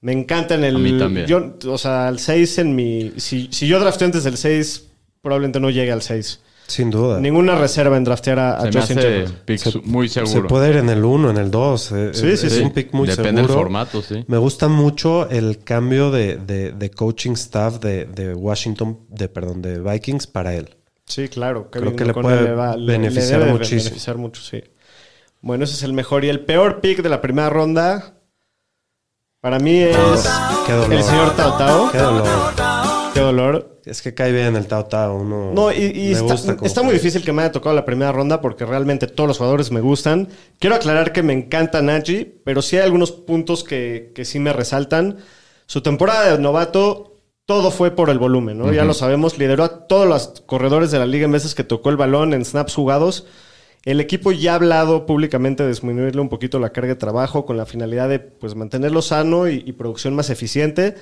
Me 0.02 0.12
encanta 0.12 0.56
en 0.56 0.64
el. 0.64 0.76
A 0.76 0.80
mí 0.80 0.98
también. 0.98 1.26
Yo, 1.28 1.56
o 1.72 1.78
sea, 1.78 2.08
el 2.10 2.20
6 2.20 2.58
en 2.60 2.76
mi. 2.76 3.14
Si, 3.18 3.48
si 3.52 3.68
yo 3.68 3.80
drafteo 3.80 4.06
antes 4.08 4.24
del 4.24 4.38
6, 4.38 4.86
probablemente 5.22 5.60
no 5.60 5.70
llegue 5.72 5.92
al 5.92 6.02
6. 6.02 6.42
Sin 6.68 6.90
duda. 6.92 7.20
Ninguna 7.20 7.56
reserva 7.56 7.96
en 7.96 8.04
draftear 8.04 8.40
a, 8.40 8.58
a 8.58 8.62
Se 8.72 8.78
Justin 8.78 8.98
Jefferson. 8.98 9.38
pick 9.46 9.58
Se- 9.60 9.80
muy 9.86 10.10
Se 10.10 10.26
seguro. 10.26 10.48
puede 10.50 10.70
ir 10.72 10.76
en 10.78 10.90
el 10.90 11.06
1, 11.06 11.30
en 11.32 11.38
el 11.38 11.50
2. 11.50 11.92
eh, 11.94 12.10
Sí, 12.14 12.28
es, 12.28 12.42
sí, 12.42 12.48
es 12.48 12.54
sí. 12.54 12.62
un 12.62 12.72
pick 12.72 12.92
muy 12.94 13.08
Depende 13.08 13.42
seguro. 13.42 13.48
del 13.54 13.58
formato, 13.64 14.02
sí. 14.02 14.26
Me 14.28 14.38
gusta 14.38 14.68
mucho 14.68 15.30
el 15.30 15.64
cambio 15.64 16.12
de, 16.12 16.36
de- 16.36 16.74
de 16.74 16.90
coaching 16.92 17.32
staff 17.32 17.80
de, 17.80 18.04
de 18.06 18.34
Washington, 18.34 19.00
de 19.08 19.30
perdón, 19.30 19.62
de 19.62 19.80
Vikings 19.80 20.28
para 20.28 20.54
él. 20.56 20.76
Sí, 21.06 21.30
claro. 21.30 21.70
Creo 21.72 21.96
que 21.96 22.04
le 22.04 22.14
puede 22.14 22.54
beneficiar 22.86 23.40
debe 23.40 23.46
de 23.46 23.52
muchísimo. 23.54 23.84
beneficiar 23.84 24.18
mucho, 24.18 24.42
sí. 24.42 24.62
Bueno, 25.40 25.64
ese 25.64 25.76
es 25.76 25.84
el 25.84 25.94
mejor. 25.94 26.26
Y 26.26 26.30
el 26.30 26.42
peor 26.42 26.82
pick 26.82 27.02
de 27.02 27.08
la 27.08 27.22
primera 27.22 27.50
ronda, 27.50 28.16
para 29.40 29.58
mí 29.60 29.78
es 29.84 29.96
Qué 30.66 30.74
dolor. 30.74 30.94
el 30.94 31.04
señor 31.04 31.34
Tao 31.38 31.58
Tao. 31.58 31.92
Qué 31.94 31.98
dolor. 32.00 32.54
Qué 33.18 33.24
dolor. 33.24 33.80
Es 33.86 34.02
que 34.02 34.14
cae 34.14 34.32
bien 34.32 34.56
el 34.56 34.68
Tao 34.68 34.86
Tao. 34.86 35.16
Uno 35.16 35.52
No, 35.54 35.72
y, 35.72 35.86
y 35.86 36.06
me 36.08 36.12
está, 36.12 36.34
gusta 36.34 36.56
cómo 36.56 36.68
está 36.68 36.84
muy 36.84 36.94
difícil 36.94 37.24
que 37.24 37.32
me 37.34 37.42
haya 37.42 37.52
tocado 37.52 37.76
la 37.76 37.86
primera 37.86 38.12
ronda 38.12 38.42
porque 38.42 38.66
realmente 38.66 39.08
todos 39.08 39.28
los 39.28 39.38
jugadores 39.38 39.72
me 39.72 39.82
gustan. 39.82 40.28
Quiero 40.60 40.76
aclarar 40.76 41.14
que 41.14 41.24
me 41.24 41.34
encanta 41.34 41.82
Najee, 41.82 42.26
pero 42.44 42.62
sí 42.62 42.78
hay 42.78 42.84
algunos 42.84 43.12
puntos 43.12 43.64
que, 43.64 44.12
que 44.14 44.24
sí 44.24 44.40
me 44.40 44.54
resaltan. 44.54 45.18
Su 45.66 45.82
temporada 45.82 46.32
de 46.32 46.40
novato, 46.40 47.16
todo 47.46 47.72
fue 47.72 47.92
por 47.92 48.10
el 48.10 48.20
volumen, 48.20 48.58
¿no? 48.58 48.72
Ya 48.72 48.86
lo 48.86 48.94
sabemos, 48.94 49.38
lideró 49.40 49.64
a 49.64 49.88
todos 49.88 50.08
los 50.08 50.44
corredores 50.46 50.92
de 50.92 51.00
la 51.00 51.06
liga 51.06 51.26
en 51.26 51.32
veces 51.32 51.56
que 51.56 51.64
tocó 51.64 51.90
el 51.90 51.98
balón 51.98 52.34
en 52.34 52.46
snaps 52.46 52.76
jugados. 52.76 53.26
El 53.84 54.00
equipo 54.00 54.32
ya 54.32 54.52
ha 54.52 54.56
hablado 54.56 55.06
públicamente 55.06 55.64
de 55.64 55.70
disminuirle 55.70 56.22
un 56.22 56.30
poquito 56.30 56.60
la 56.60 56.72
carga 56.72 56.90
de 56.90 57.00
trabajo 57.00 57.46
con 57.46 57.58
la 57.58 57.66
finalidad 57.66 58.10
de 58.10 58.20
pues, 58.20 58.54
mantenerlo 58.56 59.02
sano 59.02 59.48
y, 59.50 59.64
y 59.66 59.72
producción 59.74 60.14
más 60.14 60.30
eficiente. 60.30 60.96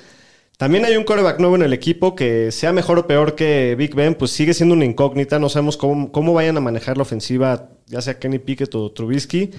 También 0.57 0.85
hay 0.85 0.95
un 0.95 1.03
coreback 1.03 1.39
nuevo 1.39 1.55
en 1.57 1.63
el 1.63 1.73
equipo 1.73 2.15
que 2.15 2.51
sea 2.51 2.71
mejor 2.71 2.97
o 2.99 3.07
peor 3.07 3.35
que 3.35 3.75
Big 3.77 3.93
Ben, 3.93 4.15
pues 4.15 4.31
sigue 4.31 4.53
siendo 4.53 4.73
una 4.73 4.85
incógnita. 4.85 5.37
No 5.37 5.49
sabemos 5.49 5.75
cómo, 5.75 6.11
cómo 6.11 6.33
vayan 6.33 6.55
a 6.55 6.61
manejar 6.61 6.95
la 6.97 7.03
ofensiva, 7.03 7.69
ya 7.87 8.01
sea 8.01 8.19
Kenny 8.19 8.39
Pickett 8.39 8.73
o 8.75 8.91
Trubisky. 8.91 9.51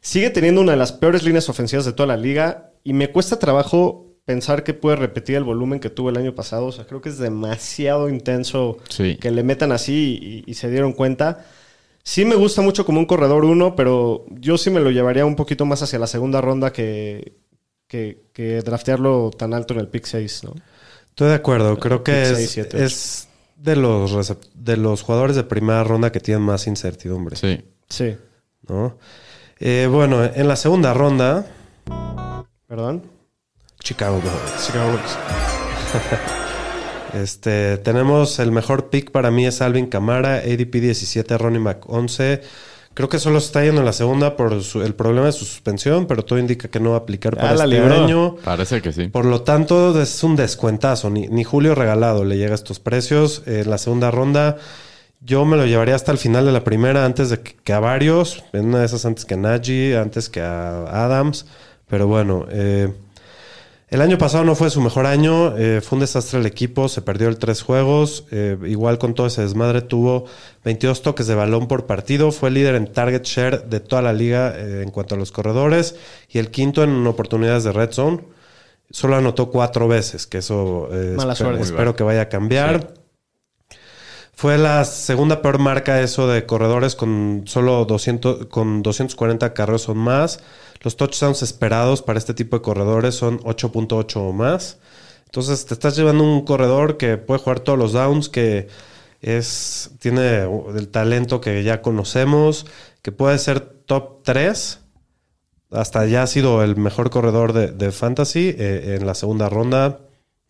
Sigue 0.00 0.30
teniendo 0.30 0.60
una 0.60 0.72
de 0.72 0.78
las 0.78 0.92
peores 0.92 1.22
líneas 1.22 1.48
ofensivas 1.48 1.84
de 1.84 1.92
toda 1.92 2.08
la 2.08 2.16
liga 2.16 2.72
y 2.82 2.92
me 2.92 3.08
cuesta 3.12 3.38
trabajo 3.38 4.08
pensar 4.24 4.64
que 4.64 4.74
puede 4.74 4.96
repetir 4.96 5.36
el 5.36 5.44
volumen 5.44 5.78
que 5.80 5.90
tuvo 5.90 6.10
el 6.10 6.16
año 6.16 6.34
pasado. 6.34 6.66
O 6.66 6.72
sea, 6.72 6.86
creo 6.86 7.00
que 7.00 7.08
es 7.08 7.18
demasiado 7.18 8.08
intenso 8.08 8.78
Sí. 8.88 9.16
que 9.20 9.30
le 9.30 9.44
metan 9.44 9.70
así 9.72 10.42
y, 10.46 10.50
y 10.50 10.54
se 10.54 10.70
dieron 10.70 10.92
cuenta. 10.92 11.44
Sí 12.04 12.24
me 12.24 12.34
gusta 12.34 12.62
mucho 12.62 12.84
como 12.84 12.98
un 12.98 13.06
corredor 13.06 13.44
uno, 13.44 13.76
pero 13.76 14.26
yo 14.30 14.58
sí 14.58 14.70
me 14.70 14.80
lo 14.80 14.90
llevaría 14.90 15.24
un 15.24 15.36
poquito 15.36 15.66
más 15.66 15.82
hacia 15.82 16.00
la 16.00 16.08
segunda 16.08 16.40
ronda 16.40 16.72
que, 16.72 17.34
que, 17.92 18.22
que 18.32 18.62
draftearlo 18.62 19.30
tan 19.36 19.52
alto 19.52 19.74
en 19.74 19.80
el 19.80 19.88
pick 19.88 20.06
6, 20.06 20.44
¿no? 20.44 20.54
Estoy 21.10 21.28
de 21.28 21.34
acuerdo. 21.34 21.78
Creo 21.78 22.02
que 22.02 22.22
es, 22.22 22.56
es 22.56 23.28
de, 23.56 23.76
los 23.76 24.34
de 24.54 24.76
los 24.78 25.02
jugadores 25.02 25.36
de 25.36 25.44
primera 25.44 25.84
ronda 25.84 26.10
que 26.10 26.18
tienen 26.18 26.42
más 26.42 26.66
incertidumbre. 26.66 27.36
Sí. 27.36 27.62
Sí. 27.90 28.16
¿no? 28.66 28.96
Eh, 29.60 29.88
bueno, 29.90 30.24
en 30.24 30.48
la 30.48 30.56
segunda 30.56 30.94
ronda, 30.94 31.44
¿Perdón? 32.66 33.02
Chicago 33.80 34.22
Bulls. 34.22 35.18
Este, 37.12 37.76
tenemos 37.76 38.38
el 38.38 38.52
mejor 38.52 38.88
pick 38.88 39.10
para 39.10 39.30
mí 39.30 39.44
es 39.44 39.60
Alvin 39.60 39.84
Camara, 39.86 40.36
ADP 40.36 40.76
17, 40.76 41.36
Ronnie 41.36 41.60
Mac 41.60 41.84
11. 41.86 42.40
Creo 42.94 43.08
que 43.08 43.18
solo 43.18 43.40
se 43.40 43.46
está 43.46 43.64
yendo 43.64 43.80
en 43.80 43.86
la 43.86 43.92
segunda 43.94 44.36
por 44.36 44.62
su- 44.62 44.82
el 44.82 44.94
problema 44.94 45.26
de 45.26 45.32
su 45.32 45.44
suspensión, 45.46 46.06
pero 46.06 46.24
todo 46.24 46.38
indica 46.38 46.68
que 46.68 46.78
no 46.78 46.90
va 46.90 46.96
a 46.96 46.98
aplicar 47.00 47.36
para 47.36 47.50
Ah, 47.50 47.54
la 47.54 47.64
este 47.64 47.76
libró. 47.80 48.04
año. 48.04 48.36
Parece 48.44 48.82
que 48.82 48.92
sí. 48.92 49.06
Por 49.08 49.24
lo 49.24 49.42
tanto, 49.42 50.00
es 50.00 50.22
un 50.22 50.36
descuentazo. 50.36 51.08
Ni, 51.08 51.26
ni 51.28 51.42
Julio 51.42 51.74
Regalado 51.74 52.24
le 52.24 52.36
llega 52.36 52.52
a 52.52 52.54
estos 52.54 52.80
precios. 52.80 53.42
En 53.46 53.70
la 53.70 53.78
segunda 53.78 54.10
ronda, 54.10 54.58
yo 55.20 55.44
me 55.46 55.56
lo 55.56 55.64
llevaría 55.64 55.94
hasta 55.94 56.12
el 56.12 56.18
final 56.18 56.44
de 56.44 56.52
la 56.52 56.64
primera, 56.64 57.04
antes 57.06 57.30
de 57.30 57.40
que, 57.40 57.54
que 57.64 57.72
a 57.72 57.80
varios. 57.80 58.44
En 58.52 58.66
una 58.66 58.80
de 58.80 58.86
esas 58.86 59.06
antes 59.06 59.24
que 59.24 59.34
a 59.34 59.36
Najee, 59.38 59.96
antes 59.96 60.28
que 60.28 60.40
a 60.42 61.04
Adams. 61.04 61.46
Pero 61.88 62.06
bueno, 62.08 62.46
eh, 62.50 62.92
el 63.92 64.00
año 64.00 64.16
pasado 64.16 64.42
no 64.42 64.54
fue 64.54 64.70
su 64.70 64.80
mejor 64.80 65.04
año. 65.04 65.54
eh, 65.58 65.82
fue 65.82 65.96
un 65.96 66.00
desastre 66.00 66.40
el 66.40 66.46
equipo. 66.46 66.88
Se 66.88 67.02
perdió 67.02 67.28
el 67.28 67.36
tres 67.36 67.60
juegos. 67.62 68.24
eh, 68.30 68.56
igual 68.64 68.96
con 68.98 69.14
todo 69.14 69.26
ese 69.26 69.42
desmadre, 69.42 69.82
tuvo 69.82 70.24
22 70.64 71.02
toques 71.02 71.26
de 71.26 71.34
balón 71.34 71.68
por 71.68 71.84
partido. 71.84 72.32
Fue 72.32 72.50
líder 72.50 72.74
en 72.74 72.90
target 72.90 73.22
share 73.22 73.64
de 73.68 73.80
toda 73.80 74.00
la 74.00 74.14
liga 74.14 74.54
eh, 74.56 74.82
en 74.82 74.90
cuanto 74.90 75.14
a 75.14 75.18
los 75.18 75.30
corredores. 75.30 75.94
Y 76.30 76.38
el 76.38 76.50
quinto 76.50 76.82
en 76.82 77.06
oportunidades 77.06 77.64
de 77.64 77.72
red 77.72 77.92
zone. 77.92 78.20
Solo 78.90 79.16
anotó 79.16 79.50
cuatro 79.50 79.88
veces, 79.88 80.26
que 80.26 80.38
eso 80.38 80.88
Mala 80.90 81.32
espero, 81.34 81.50
suerte. 81.50 81.62
espero 81.62 81.96
que 81.96 82.02
vaya 82.02 82.22
a 82.22 82.28
cambiar. 82.28 82.94
Fue 84.34 84.58
la 84.58 84.84
segunda 84.84 85.40
peor 85.40 85.58
marca 85.58 86.00
eso 86.00 86.26
de 86.26 86.46
corredores 86.46 86.96
con 86.96 87.42
solo 87.46 87.84
200, 87.84 88.46
con 88.46 88.82
240 88.82 89.54
carreros 89.54 89.88
o 89.88 89.94
más. 89.94 90.40
Los 90.82 90.96
touchdowns 90.96 91.42
esperados 91.42 92.02
para 92.02 92.18
este 92.18 92.34
tipo 92.34 92.56
de 92.56 92.62
corredores 92.62 93.14
son 93.14 93.38
8.8 93.40 94.16
o 94.16 94.32
más. 94.32 94.78
Entonces 95.26 95.64
te 95.64 95.74
estás 95.74 95.96
llevando 95.96 96.24
un 96.24 96.44
corredor 96.44 96.96
que 96.98 97.16
puede 97.16 97.40
jugar 97.40 97.60
todos 97.60 97.78
los 97.78 97.92
downs, 97.92 98.28
que 98.28 98.68
es, 99.20 99.90
tiene 100.00 100.42
el 100.76 100.88
talento 100.88 101.40
que 101.40 101.62
ya 101.62 101.80
conocemos, 101.80 102.66
que 103.02 103.12
puede 103.12 103.38
ser 103.38 103.60
top 103.60 104.22
3. 104.24 104.80
Hasta 105.70 106.04
ya 106.06 106.24
ha 106.24 106.26
sido 106.26 106.62
el 106.62 106.76
mejor 106.76 107.08
corredor 107.10 107.52
de, 107.54 107.68
de 107.68 107.92
fantasy 107.92 108.54
eh, 108.58 108.96
en 109.00 109.06
la 109.06 109.14
segunda 109.14 109.48
ronda. 109.48 110.00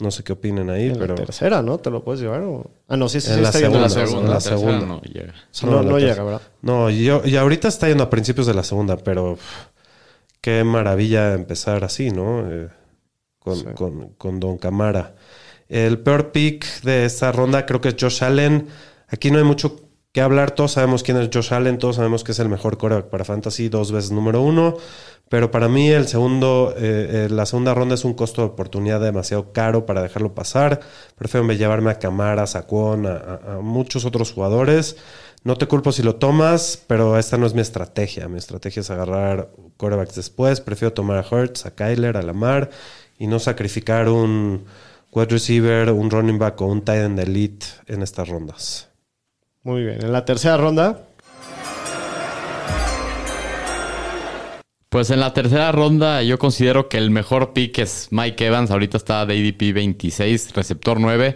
No 0.01 0.11
sé 0.11 0.25
qué 0.25 0.33
opinen 0.33 0.69
ahí, 0.69 0.89
En 0.89 0.99
pero 0.99 1.15
la 1.15 1.25
tercera, 1.27 1.63
¿no? 1.63 1.79
¿Te 1.79 1.91
lo 1.91 2.03
puedes 2.03 2.21
llevar? 2.21 2.41
o- 2.41 2.69
Ah, 2.89 2.97
no, 2.97 3.09
sí, 3.09 3.21
sí, 3.21 3.29
En 3.29 3.37
sí 3.37 3.41
la 3.43 3.49
está 3.51 3.61
yendo 3.61 3.77
En 3.79 3.85
a 3.85 3.87
la 3.87 3.91
segunda, 3.91 4.31
la 4.35 4.41
segunda. 4.41 4.87
no 4.87 5.01
llega. 5.03 5.33
No, 5.63 5.71
la 5.77 5.83
no 5.83 5.89
tercera. 5.91 6.13
llega, 6.13 6.25
¿verdad? 6.25 6.41
No, 6.63 6.91
y 6.91 7.05
yo, 7.05 7.23
y 7.25 7.37
ahorita 7.37 7.69
está 7.69 7.87
yendo 7.87 8.03
a 8.03 8.11
principios 8.11 8.49
de 8.49 8.55
la 8.55 8.65
segunda, 8.65 8.97
pero 8.97 9.39
qué 10.43 10.63
maravilla 10.65 11.33
empezar 11.33 11.83
así, 11.85 12.11
¿no? 12.11 12.47
Eh, 12.51 12.69
con, 13.39 13.57
Sí. 13.57 13.65
con- 13.75 14.09
con 14.19 14.39
Don 14.41 14.59
Camara. 14.59 15.15
El 15.69 15.99
peor 16.01 16.33
pick 16.33 16.83
de 16.83 17.07
esta 17.07 17.33
ronda 17.33 17.65
creo 17.65 17.81
que 17.81 17.89
es 17.89 17.97
Josh 17.99 18.23
Allen. 18.23 18.69
Aquí 19.09 19.31
no 19.31 19.39
hay 19.39 19.45
mucho 19.45 19.77
que 20.13 20.21
hablar. 20.21 20.51
Todos 20.51 20.73
sabemos 20.73 21.03
quién 21.03 21.17
es 21.17 21.31
Josh 21.33 21.55
Allen. 21.55 21.79
Todos 21.79 21.97
sabemos 21.97 22.23
que 22.25 22.33
es 22.33 22.39
el 22.41 22.51
mejor 22.51 22.77
coreback 22.77 23.07
para 23.07 23.25
Fantasy, 23.25 23.71
dos 23.71 23.91
veces 23.91 24.11
número 24.11 24.43
uno. 24.43 24.77
Pero 25.31 25.51
para 25.51 25.69
mí 25.69 25.89
el 25.89 26.07
segundo, 26.09 26.75
eh, 26.77 27.25
eh, 27.25 27.29
la 27.31 27.47
segunda 27.47 27.73
ronda 27.73 27.95
es 27.95 28.05
un 28.05 28.13
costo 28.13 28.43
de 28.43 28.49
oportunidad 28.49 29.01
demasiado 29.01 29.51
caro 29.53 29.87
para 29.87 30.03
dejarlo 30.03 30.35
pasar. 30.35 30.81
Prefiero 31.17 31.51
llevarme 31.53 31.91
a 31.91 31.99
Camara, 31.99 32.43
a 32.43 32.47
Saquon, 32.47 33.07
a, 33.07 33.13
a- 33.17 33.55
a 33.55 33.61
muchos 33.61 34.05
otros 34.05 34.31
jugadores. 34.33 34.97
No 35.45 35.57
te 35.57 35.67
culpo 35.67 35.91
si 35.91 36.03
lo 36.03 36.17
tomas, 36.17 36.83
pero 36.87 37.19
esta 37.19 37.37
no 37.37 37.47
es 37.47 37.55
mi 37.55 37.61
estrategia. 37.61 38.29
Mi 38.29 38.39
estrategia 38.39 38.81
es 38.81 38.91
agarrar 38.91 39.51
corebacks 39.77 40.15
después. 40.15 40.61
Prefiero 40.61 40.93
tomar 40.93 41.19
a 41.19 41.27
Hurts, 41.29 41.67
a 41.67 41.75
Kyler, 41.75 42.17
a 42.17 42.23
Lamar 42.23 42.71
y 43.19 43.27
no 43.27 43.41
sacrificar 43.41 44.09
un 44.09 44.65
wide 45.11 45.27
receiver, 45.27 45.91
un 45.91 46.11
running 46.11 46.39
back 46.39 46.61
o 46.61 46.67
un 46.67 46.83
tight 46.83 47.03
end 47.03 47.19
elite 47.19 47.67
en 47.87 48.03
estas 48.03 48.29
rondas. 48.29 48.89
Muy 49.65 49.83
bien. 49.83 50.05
En 50.05 50.13
la 50.13 50.25
tercera 50.25 50.57
ronda, 50.57 51.07
Pues 54.93 55.09
en 55.09 55.21
la 55.21 55.33
tercera 55.33 55.73
ronda 55.73 56.23
yo 56.23 56.39
considero 56.39 56.91
que 56.91 56.99
el 56.99 57.11
mejor 57.11 57.55
pick 57.55 57.79
es 57.79 58.09
Mike 58.11 58.47
Evans. 58.47 58.71
Ahorita 58.71 58.99
está 58.99 59.25
de 59.25 59.33
ADP 59.39 59.73
26, 59.73 60.53
receptor 60.53 61.01
9. 61.01 61.35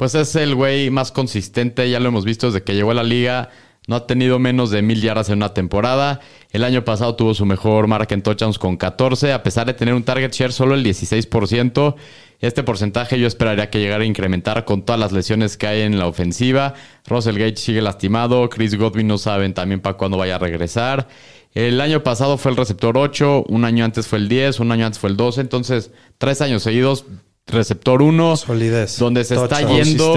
Pues 0.00 0.14
es 0.14 0.34
el 0.34 0.54
güey 0.54 0.88
más 0.88 1.12
consistente. 1.12 1.90
Ya 1.90 2.00
lo 2.00 2.08
hemos 2.08 2.24
visto 2.24 2.46
desde 2.46 2.62
que 2.62 2.74
llegó 2.74 2.92
a 2.92 2.94
la 2.94 3.02
liga. 3.02 3.50
No 3.86 3.96
ha 3.96 4.06
tenido 4.06 4.38
menos 4.38 4.70
de 4.70 4.80
mil 4.80 5.02
yardas 5.02 5.28
en 5.28 5.36
una 5.36 5.52
temporada. 5.52 6.20
El 6.52 6.64
año 6.64 6.86
pasado 6.86 7.16
tuvo 7.16 7.34
su 7.34 7.44
mejor 7.44 7.86
marca 7.86 8.14
en 8.14 8.22
touchdowns 8.22 8.58
con 8.58 8.78
14. 8.78 9.34
A 9.34 9.42
pesar 9.42 9.66
de 9.66 9.74
tener 9.74 9.92
un 9.92 10.02
target 10.02 10.32
share 10.32 10.54
solo 10.54 10.74
el 10.74 10.82
16%. 10.82 11.96
Este 12.40 12.62
porcentaje 12.62 13.20
yo 13.20 13.26
esperaría 13.26 13.68
que 13.68 13.78
llegara 13.78 14.04
a 14.04 14.06
incrementar 14.06 14.64
con 14.64 14.86
todas 14.86 14.98
las 14.98 15.12
lesiones 15.12 15.58
que 15.58 15.66
hay 15.66 15.82
en 15.82 15.98
la 15.98 16.06
ofensiva. 16.06 16.72
Russell 17.06 17.36
Gage 17.36 17.56
sigue 17.56 17.82
lastimado. 17.82 18.48
Chris 18.48 18.78
Godwin 18.78 19.06
no 19.06 19.18
saben 19.18 19.52
también 19.52 19.80
para 19.80 19.98
cuándo 19.98 20.16
vaya 20.16 20.36
a 20.36 20.38
regresar. 20.38 21.08
El 21.52 21.78
año 21.78 22.02
pasado 22.02 22.38
fue 22.38 22.52
el 22.52 22.56
receptor 22.56 22.96
8, 22.96 23.44
un 23.48 23.66
año 23.66 23.84
antes 23.84 24.06
fue 24.06 24.18
el 24.18 24.30
10, 24.30 24.60
un 24.60 24.72
año 24.72 24.86
antes 24.86 24.98
fue 24.98 25.10
el 25.10 25.18
12. 25.18 25.42
Entonces, 25.42 25.90
tres 26.16 26.40
años 26.40 26.62
seguidos, 26.62 27.04
receptor 27.46 28.02
1. 28.02 28.36
Solidez. 28.36 28.98
Donde 28.98 29.24
se 29.24 29.34
está 29.34 29.60
yendo. 29.62 30.14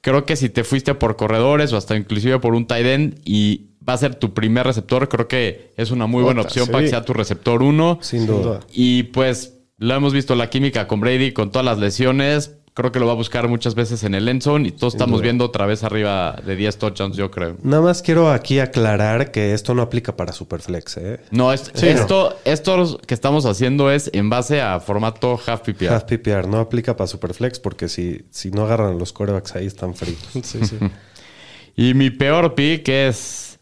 Creo 0.00 0.24
que 0.24 0.36
si 0.36 0.48
te 0.48 0.62
fuiste 0.62 0.94
por 0.94 1.16
corredores 1.16 1.72
o 1.72 1.76
hasta 1.76 1.96
inclusive 1.96 2.38
por 2.38 2.54
un 2.54 2.66
tight 2.66 2.86
end 2.86 3.20
y 3.24 3.70
va 3.86 3.94
a 3.94 3.98
ser 3.98 4.14
tu 4.14 4.34
primer 4.34 4.66
receptor, 4.66 5.08
creo 5.08 5.26
que 5.26 5.72
es 5.76 5.90
una 5.90 6.06
muy 6.06 6.22
buena 6.22 6.42
opción 6.42 6.66
sí. 6.66 6.72
para 6.72 6.84
que 6.84 6.90
sea 6.90 7.04
tu 7.04 7.12
receptor 7.12 7.62
1. 7.62 7.98
Sin 8.02 8.26
duda. 8.26 8.42
duda. 8.42 8.60
Y 8.72 9.04
pues 9.04 9.54
lo 9.78 9.94
hemos 9.94 10.12
visto 10.12 10.34
la 10.34 10.48
química 10.48 10.86
con 10.86 11.00
Brady 11.00 11.32
con 11.32 11.50
todas 11.50 11.64
las 11.64 11.78
lesiones. 11.78 12.55
Creo 12.76 12.92
que 12.92 12.98
lo 13.00 13.06
va 13.06 13.12
a 13.12 13.16
buscar 13.16 13.48
muchas 13.48 13.74
veces 13.74 14.02
en 14.04 14.14
el 14.14 14.28
end 14.28 14.42
zone 14.42 14.68
y 14.68 14.70
todos 14.70 14.92
estamos 14.92 15.22
viendo 15.22 15.46
otra 15.46 15.64
vez 15.64 15.82
arriba 15.82 16.38
de 16.44 16.56
10 16.56 16.76
touchdowns, 16.76 17.16
yo 17.16 17.30
creo. 17.30 17.56
Nada 17.62 17.82
más 17.82 18.02
quiero 18.02 18.30
aquí 18.30 18.58
aclarar 18.60 19.30
que 19.30 19.54
esto 19.54 19.74
no 19.74 19.80
aplica 19.80 20.14
para 20.14 20.34
Superflex, 20.34 20.98
¿eh? 20.98 21.20
No, 21.30 21.54
es- 21.54 21.72
esto, 21.82 22.36
esto 22.44 23.00
que 23.06 23.14
estamos 23.14 23.46
haciendo 23.46 23.90
es 23.90 24.10
en 24.12 24.28
base 24.28 24.60
a 24.60 24.78
formato 24.80 25.40
half 25.46 25.62
PPR. 25.62 25.88
Half 25.94 26.04
PPR 26.04 26.46
no 26.48 26.58
aplica 26.58 26.94
para 26.94 27.06
Superflex 27.08 27.58
porque 27.60 27.88
si, 27.88 28.26
si 28.30 28.50
no 28.50 28.64
agarran 28.66 28.98
los 28.98 29.10
corebacks 29.14 29.54
ahí 29.56 29.64
están 29.66 29.94
fritos. 29.94 30.28
sí, 30.44 30.60
sí. 30.66 30.78
Y 31.78 31.94
mi 31.94 32.10
peor 32.10 32.54
pick 32.54 32.88
es 32.90 33.58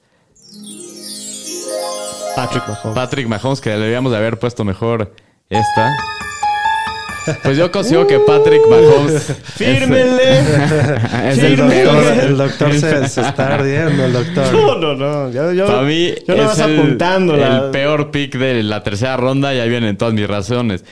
Patrick 2.35 2.67
Mahomes. 2.67 2.95
Patrick 2.95 3.29
Mahomes, 3.29 3.61
que 3.61 3.71
le 3.71 3.77
deberíamos 3.77 4.11
de 4.13 4.19
haber 4.19 4.39
puesto 4.41 4.65
mejor 4.65 5.15
esta. 5.51 5.93
Pues 7.43 7.57
yo 7.57 7.71
consigo 7.73 8.07
que 8.07 8.19
Patrick 8.21 8.63
Mahomes. 8.69 9.35
¡Fírmele! 9.57 10.41
Es 11.31 11.39
el 11.39 11.57
doctor, 11.57 11.71
peor. 11.71 12.05
el 12.25 12.37
doctor 12.37 12.73
se, 12.75 13.09
se 13.09 13.21
está 13.21 13.55
ardiendo, 13.55 14.05
el 14.05 14.13
doctor. 14.13 14.53
No, 14.53 14.79
no, 14.79 14.95
no. 14.95 15.31
Yo, 15.31 15.53
yo, 15.53 15.67
Para 15.67 15.83
mí 15.83 16.15
yo 16.27 16.35
no 16.37 16.43
es 16.43 16.49
vas 16.49 16.59
el, 16.61 16.79
apuntando. 16.79 17.35
el 17.35 17.71
peor 17.71 18.11
pick 18.11 18.37
de 18.37 18.63
la 18.63 18.83
tercera 18.83 19.17
ronda. 19.17 19.55
Ya 19.55 19.65
vienen 19.65 19.97
todas 19.97 20.15
mis 20.15 20.27
razones. 20.27 20.85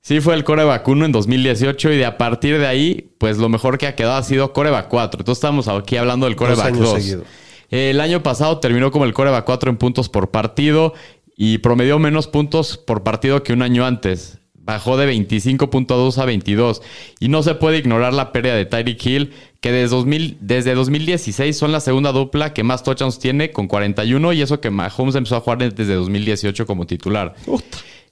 Sí 0.00 0.20
fue 0.20 0.34
el 0.34 0.44
coreback 0.44 0.86
1 0.88 1.04
en 1.06 1.12
2018 1.12 1.92
y 1.92 1.96
de 1.98 2.06
a 2.06 2.16
partir 2.16 2.58
de 2.58 2.66
ahí, 2.66 3.10
pues 3.18 3.36
lo 3.38 3.48
mejor 3.48 3.76
que 3.78 3.86
ha 3.86 3.94
quedado 3.94 4.16
ha 4.16 4.22
sido 4.22 4.52
coreback 4.52 4.88
4. 4.88 5.20
Entonces 5.20 5.38
estamos 5.38 5.68
aquí 5.68 5.96
hablando 5.96 6.26
del 6.26 6.36
coreback 6.36 6.66
años 6.66 6.80
2. 6.80 6.92
seguidos. 6.94 7.24
El 7.70 8.00
año 8.00 8.22
pasado 8.22 8.58
terminó 8.58 8.90
como 8.90 9.04
el 9.04 9.12
coreback 9.12 9.44
4 9.44 9.70
en 9.70 9.76
puntos 9.76 10.08
por 10.08 10.30
partido 10.30 10.94
y 11.36 11.58
promedió 11.58 11.98
menos 11.98 12.26
puntos 12.26 12.78
por 12.78 13.02
partido 13.04 13.42
que 13.42 13.52
un 13.52 13.62
año 13.62 13.84
antes. 13.84 14.37
Bajó 14.68 14.98
de 14.98 15.10
25.2 15.10 16.18
a 16.18 16.26
22. 16.26 16.82
Y 17.20 17.28
no 17.28 17.42
se 17.42 17.54
puede 17.54 17.78
ignorar 17.78 18.12
la 18.12 18.32
pérdida 18.32 18.54
de 18.54 18.66
Tyreek 18.66 19.06
Hill, 19.06 19.32
que 19.62 19.72
desde, 19.72 19.96
2000 19.96 20.36
desde 20.42 20.74
2016 20.74 21.56
son 21.56 21.72
la 21.72 21.80
segunda 21.80 22.12
dupla 22.12 22.52
que 22.52 22.64
más 22.64 22.82
touchdowns 22.82 23.18
tiene, 23.18 23.50
con 23.50 23.66
41, 23.66 24.34
y 24.34 24.42
eso 24.42 24.60
que 24.60 24.68
Mahomes 24.70 25.14
empezó 25.14 25.36
a 25.36 25.40
jugar 25.40 25.72
desde 25.72 25.94
2018 25.94 26.66
como 26.66 26.86
titular. 26.86 27.34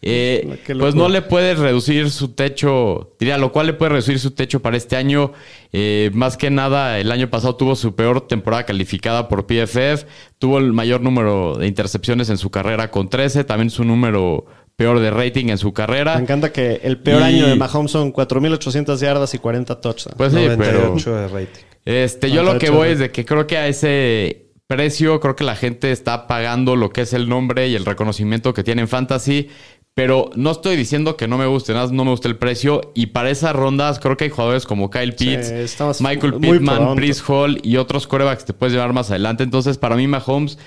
Eh, 0.01 0.59
pues 0.79 0.95
no 0.95 1.11
le 1.11 1.21
puede 1.21 1.55
reducir 1.55 2.11
su 2.11 2.29
techo, 2.29 3.15
diría, 3.19 3.37
lo 3.37 3.53
cual 3.53 3.67
le 3.67 3.73
puede 3.75 3.91
reducir 3.91 4.19
su 4.19 4.31
techo 4.31 4.61
para 4.61 4.79
este 4.79 4.97
año. 4.97 5.33
Eh, 5.75 6.11
más 6.15 6.39
que 6.39 6.49
nada, 6.49 6.99
el 6.99 7.13
año 7.13 7.29
pasado 7.29 7.57
tuvo 7.57 7.77
su 7.77 7.95
peor 7.95 8.23
temporada 8.23 8.65
calificada 8.65 9.29
por 9.29 9.47
PFF, 9.47 10.07
tuvo 10.39 10.57
el 10.57 10.73
mayor 10.73 11.03
número 11.03 11.57
de 11.59 11.67
intercepciones 11.67 12.31
en 12.31 12.39
su 12.39 12.51
carrera 12.51 12.91
con 12.91 13.11
13, 13.11 13.45
también 13.45 13.69
su 13.69 13.85
número 13.85 14.47
peor 14.77 15.01
de 15.01 15.11
rating 15.11 15.47
en 15.49 15.59
su 15.59 15.69
Me 15.69 15.73
carrera. 15.73 16.19
encanta 16.19 16.53
que 16.53 16.81
el 16.85 16.99
peor 16.99 17.23
Y- 17.23 17.25
año 17.25 17.47
de 17.47 17.57
Mahomes 17.57 17.91
son 17.91 18.13
4.800 18.13 19.01
yardas 19.01 19.35
y 19.35 19.39
40 19.39 19.81
touchdowns. 19.81 20.17
Pues 20.17 20.33
sí, 20.33 20.39
pero 20.59 20.79
98 20.91 21.15
de 21.17 21.29
rating. 21.29 21.63
este, 21.85 22.31
yo 22.31 22.43
lo 22.43 22.59
que 22.59 22.71
voy 22.71 22.89
es 22.91 22.99
de 22.99 23.11
que 23.11 23.25
creo 23.25 23.47
que 23.47 23.57
a 23.57 23.67
ese 23.69 24.43
precio, 24.67 25.21
creo 25.21 25.37
que 25.37 25.45
la 25.45 25.57
gente 25.57 25.93
está 25.93 26.27
pagando 26.27 26.77
lo 26.77 26.91
que 26.91 27.03
es 27.03 27.13
el 27.13 27.29
nombre 27.29 27.69
y 27.69 27.75
el 27.75 27.85
reconocimiento 27.85 28.53
que 28.53 28.63
tiene 28.65 28.83
en 28.83 28.89
Fantasy. 28.89 29.49
Pero 29.95 30.29
no 30.35 30.51
estoy 30.51 30.77
diciendo 30.77 31.17
que 31.17 31.27
no 31.27 31.39
me 31.39 31.47
guste, 31.47 31.73
nada, 31.73 31.87
más 31.87 31.93
no 31.93 32.05
me 32.05 32.11
gusta 32.11 32.29
el 32.29 32.37
precio. 32.37 32.93
Y 32.95 33.07
para 33.07 33.31
esas 33.31 33.57
rondas, 33.57 33.99
creo 33.99 34.15
que 34.19 34.25
hay 34.25 34.31
jugadores 34.31 34.67
como 34.67 34.91
Kyle 34.91 35.15
Pitts, 35.15 35.51
Michael 36.03 36.35
Pittman. 36.35 36.97
Chris 36.97 37.23
Hall 37.27 37.59
y 37.63 37.79
otros 37.79 38.07
corebacks 38.07 38.43
que 38.43 38.49
te 38.49 38.53
puedes 38.53 38.75
llevar 38.75 38.93
más 38.93 39.09
adelante. 39.11 39.43
Entonces, 39.43 39.79
para 39.79 39.97
mí, 39.97 40.07
Mahomes 40.07 40.59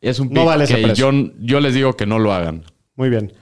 es 0.00 0.20
un 0.20 0.28
No 0.28 0.42
pick 0.42 0.44
vale 0.44 0.64
ese 0.64 0.76
que 0.80 0.94
yo, 0.94 1.10
yo 1.40 1.58
les 1.58 1.74
digo 1.74 1.94
que 1.96 2.06
no 2.06 2.20
lo 2.20 2.32
hagan. 2.32 2.62
Muy 2.96 3.08
bien. 3.10 3.32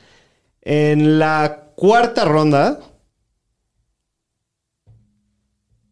En 0.63 1.19
la 1.19 1.71
cuarta 1.75 2.25
ronda. 2.25 2.79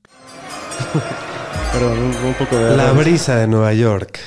Perdón, 1.73 1.99
un, 1.99 2.15
un 2.27 2.35
poco 2.35 2.57
de. 2.57 2.77
La 2.77 2.93
brisa 2.93 3.37
de 3.37 3.47
Nueva 3.47 3.73
York. 3.75 4.19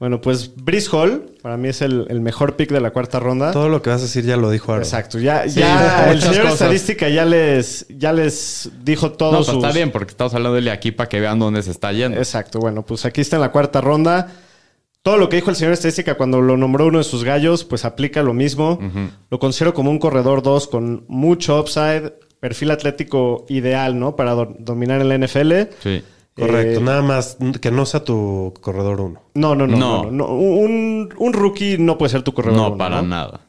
Bueno, 0.00 0.20
pues 0.20 0.54
Brice 0.54 0.88
Hall, 0.92 1.32
para 1.42 1.56
mí 1.56 1.66
es 1.68 1.82
el, 1.82 2.06
el 2.08 2.20
mejor 2.20 2.54
pick 2.54 2.70
de 2.70 2.80
la 2.80 2.92
cuarta 2.92 3.18
ronda. 3.18 3.50
Todo 3.50 3.68
lo 3.68 3.82
que 3.82 3.90
vas 3.90 3.98
a 4.00 4.04
decir 4.04 4.24
ya 4.24 4.36
lo 4.36 4.48
dijo 4.48 4.70
Aaron. 4.72 4.84
Exacto, 4.84 5.18
ya, 5.18 5.48
Sí, 5.48 5.58
ya 5.58 6.08
el 6.12 6.20
señor 6.22 6.42
cosas. 6.42 6.52
estadística 6.60 7.08
ya 7.08 7.24
les, 7.24 7.84
ya 7.88 8.12
les 8.12 8.70
dijo 8.84 9.10
todo 9.12 9.32
No, 9.32 9.38
pues 9.38 9.48
sus- 9.48 9.56
está 9.56 9.72
bien, 9.72 9.90
porque 9.90 10.12
estamos 10.12 10.32
hablando 10.34 10.54
de 10.54 10.60
él 10.60 10.68
aquí 10.68 10.92
para 10.92 11.08
que 11.08 11.18
vean 11.20 11.40
dónde 11.40 11.64
se 11.64 11.72
está 11.72 11.90
yendo. 11.92 12.16
Exacto, 12.16 12.60
bueno, 12.60 12.86
pues 12.86 13.04
aquí 13.06 13.20
está 13.20 13.36
en 13.36 13.42
la 13.42 13.50
cuarta 13.50 13.80
ronda. 13.80 14.28
Todo 15.02 15.16
lo 15.16 15.28
que 15.28 15.36
dijo 15.36 15.50
el 15.50 15.56
señor 15.56 15.72
estadística 15.72 16.16
cuando 16.16 16.40
lo 16.40 16.56
nombró 16.56 16.86
uno 16.86 16.98
de 16.98 17.04
sus 17.04 17.24
gallos, 17.24 17.64
pues 17.64 17.84
aplica 17.84 18.22
lo 18.22 18.34
mismo. 18.34 18.78
Lo 19.30 19.38
considero 19.38 19.72
como 19.74 19.90
un 19.90 19.98
corredor 19.98 20.42
2 20.42 20.66
con 20.68 21.04
mucho 21.08 21.58
upside, 21.60 22.12
perfil 22.40 22.70
atlético 22.72 23.46
ideal, 23.48 23.98
¿no? 23.98 24.16
Para 24.16 24.32
do- 24.32 24.54
dominar 24.58 25.00
en 25.00 25.08
la 25.08 25.14
NFL. 25.18 25.52
Sí. 25.82 26.02
Correcto. 26.34 26.80
Eh, 26.80 26.82
Nada 26.84 27.02
más 27.02 27.36
que 27.60 27.70
no 27.70 27.84
sea 27.86 28.04
tu 28.04 28.54
corredor 28.60 29.00
1. 29.00 29.22
No, 29.34 29.54
no, 29.54 29.66
no. 29.66 29.76
No. 29.76 30.04
no, 30.04 30.10
no. 30.10 30.26
Un, 30.34 31.08
un 31.18 31.32
rookie 31.32 31.78
no 31.78 31.96
puede 31.98 32.10
ser 32.10 32.22
tu 32.22 32.32
corredor. 32.34 32.56
No, 32.58 32.66
uno, 32.68 32.76
para 32.78 33.02
nada. 33.02 33.40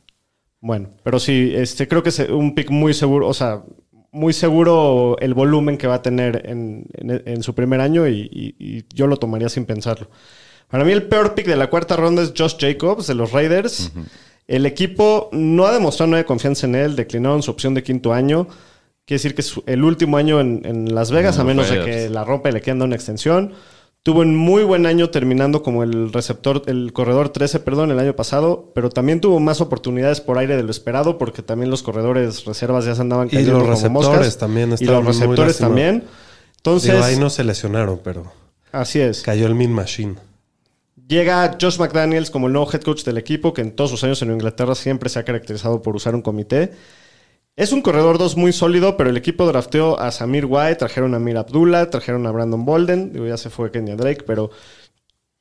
Bueno, 0.62 0.90
pero 1.04 1.20
sí, 1.20 1.52
este, 1.56 1.88
creo 1.88 2.04
que 2.04 2.10
es 2.10 2.20
un 2.20 2.54
pick 2.56 2.70
muy 2.72 2.94
seguro, 2.94 3.28
o 3.28 3.34
sea, 3.34 3.64
muy 4.12 4.34
seguro 4.34 5.18
el 5.20 5.34
volumen 5.34 5.78
que 5.78 5.88
va 5.88 5.96
a 5.96 6.02
tener 6.02 6.42
en, 6.50 6.86
en- 6.94 7.22
en 7.26 7.44
su 7.44 7.54
primer 7.54 7.80
año 7.80 8.08
y, 8.08 8.28
y- 8.32 8.56
y 8.60 8.84
yo 8.94 9.08
lo 9.08 9.18
tomaría 9.18 9.50
sin 9.50 9.66
pensarlo. 9.66 10.10
Para 10.70 10.84
mí 10.86 10.92
el 10.92 11.04
peor 11.04 11.34
pick 11.36 11.48
de 11.48 11.56
la 11.56 11.70
cuarta 11.70 11.96
ronda 11.96 12.22
es 12.22 12.34
Josh 12.38 12.56
Jacobs 12.60 13.08
de 13.08 13.16
los 13.16 13.32
Raiders. 13.32 13.92
El 14.48 14.66
equipo 14.66 15.30
no 15.32 15.66
ha 15.66 15.72
demostrado 15.74 16.12
nada 16.12 16.24
de 16.24 16.26
confianza 16.26 16.66
en 16.68 16.76
él, 16.76 16.96
declinaron 16.96 17.44
su 17.44 17.52
opción 17.52 17.74
de 17.74 17.84
quinto 17.84 18.14
año. 18.14 18.48
Quiere 19.06 19.18
decir 19.20 19.36
que 19.36 19.42
es 19.42 19.56
el 19.66 19.84
último 19.84 20.18
año 20.18 20.40
en, 20.40 20.62
en 20.66 20.94
Las 20.94 21.12
Vegas, 21.12 21.36
a 21.36 21.40
los 21.40 21.48
menos 21.48 21.70
de 21.70 21.84
que 21.84 22.10
la 22.10 22.24
rompa 22.24 22.50
y 22.50 22.52
le 22.52 22.62
quieran 22.62 22.80
dar 22.80 22.88
una 22.88 22.96
extensión. 22.96 23.54
Tuvo 24.02 24.22
un 24.22 24.36
muy 24.36 24.64
buen 24.64 24.86
año 24.86 25.10
terminando 25.10 25.62
como 25.62 25.84
el 25.84 26.14
receptor, 26.14 26.62
el 26.68 26.94
corredor 26.94 27.30
13, 27.30 27.60
perdón, 27.60 27.92
el 27.92 28.00
año 28.00 28.16
pasado, 28.16 28.72
pero 28.74 28.90
también 28.90 29.20
tuvo 29.20 29.40
más 29.40 29.60
oportunidades 29.62 30.22
por 30.22 30.38
aire 30.38 30.56
de 30.56 30.64
lo 30.64 30.72
esperado 30.72 31.18
porque 31.18 31.42
también 31.42 31.70
los 31.70 31.84
corredores 31.84 32.46
reservas 32.46 32.86
ya 32.86 32.96
se 32.96 33.02
andaban 33.02 33.28
Y 33.28 33.32
cayendo 33.32 33.54
los 33.60 33.64
como 33.64 33.74
receptores 33.74 34.10
moscas. 34.20 34.38
también 34.38 34.76
Y 34.80 34.86
los 34.86 35.06
receptores 35.06 35.58
también. 35.58 36.04
Entonces, 36.58 36.94
Digo, 36.94 37.04
ahí 37.04 37.18
no 37.18 37.30
se 37.30 37.44
lesionaron, 37.44 38.00
pero 38.04 38.32
así 38.72 39.00
es. 39.02 39.22
cayó 39.22 39.48
el 39.48 39.56
Min 39.56 39.74
Machine. 39.74 40.16
Llega 41.10 41.58
Josh 41.60 41.80
McDaniels 41.80 42.30
como 42.30 42.48
el 42.48 42.54
nuevo 42.54 42.72
head 42.72 42.82
coach 42.82 43.04
del 43.04 43.18
equipo, 43.18 43.52
que 43.54 43.62
en 43.62 43.72
todos 43.76 43.90
sus 43.90 44.04
años 44.04 44.22
en 44.22 44.32
Inglaterra 44.32 44.76
siempre 44.76 45.10
se 45.10 45.18
ha 45.20 45.26
caracterizado 45.26 45.82
por 45.82 45.96
usar 45.96 46.14
un 46.16 46.22
comité. 46.22 46.72
Es 47.56 47.72
un 47.74 47.82
corredor 47.82 48.18
2 48.20 48.38
muy 48.38 48.54
sólido, 48.54 48.96
pero 48.96 49.10
el 49.10 49.18
equipo 49.18 49.46
drafteó 49.48 50.00
a 50.00 50.12
Samir 50.12 50.46
White, 50.46 50.76
trajeron 50.76 51.16
a 51.16 51.18
Amir 51.18 51.36
Abdullah, 51.38 51.90
trajeron 51.90 52.26
a 52.28 52.32
Brandon 52.32 52.64
Bolden, 52.64 53.12
digo, 53.12 53.26
ya 53.28 53.38
se 53.38 53.50
fue 53.50 53.72
Kenya 53.72 53.96
Drake, 53.96 54.24
pero 54.26 54.52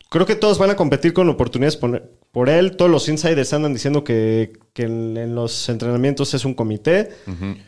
creo 0.08 0.24
que 0.26 0.34
todos 0.36 0.58
van 0.58 0.70
a 0.70 0.74
competir 0.74 1.12
con 1.12 1.28
oportunidades 1.28 1.76
por, 1.76 2.02
por 2.32 2.48
él. 2.48 2.74
Todos 2.76 2.90
los 2.90 3.08
insiders 3.08 3.52
andan 3.52 3.74
diciendo 3.74 4.02
que, 4.04 4.54
que 4.72 4.84
en, 4.84 5.16
en 5.18 5.34
los 5.34 5.68
entrenamientos 5.68 6.32
es 6.34 6.44
un 6.46 6.54
comité. 6.54 7.10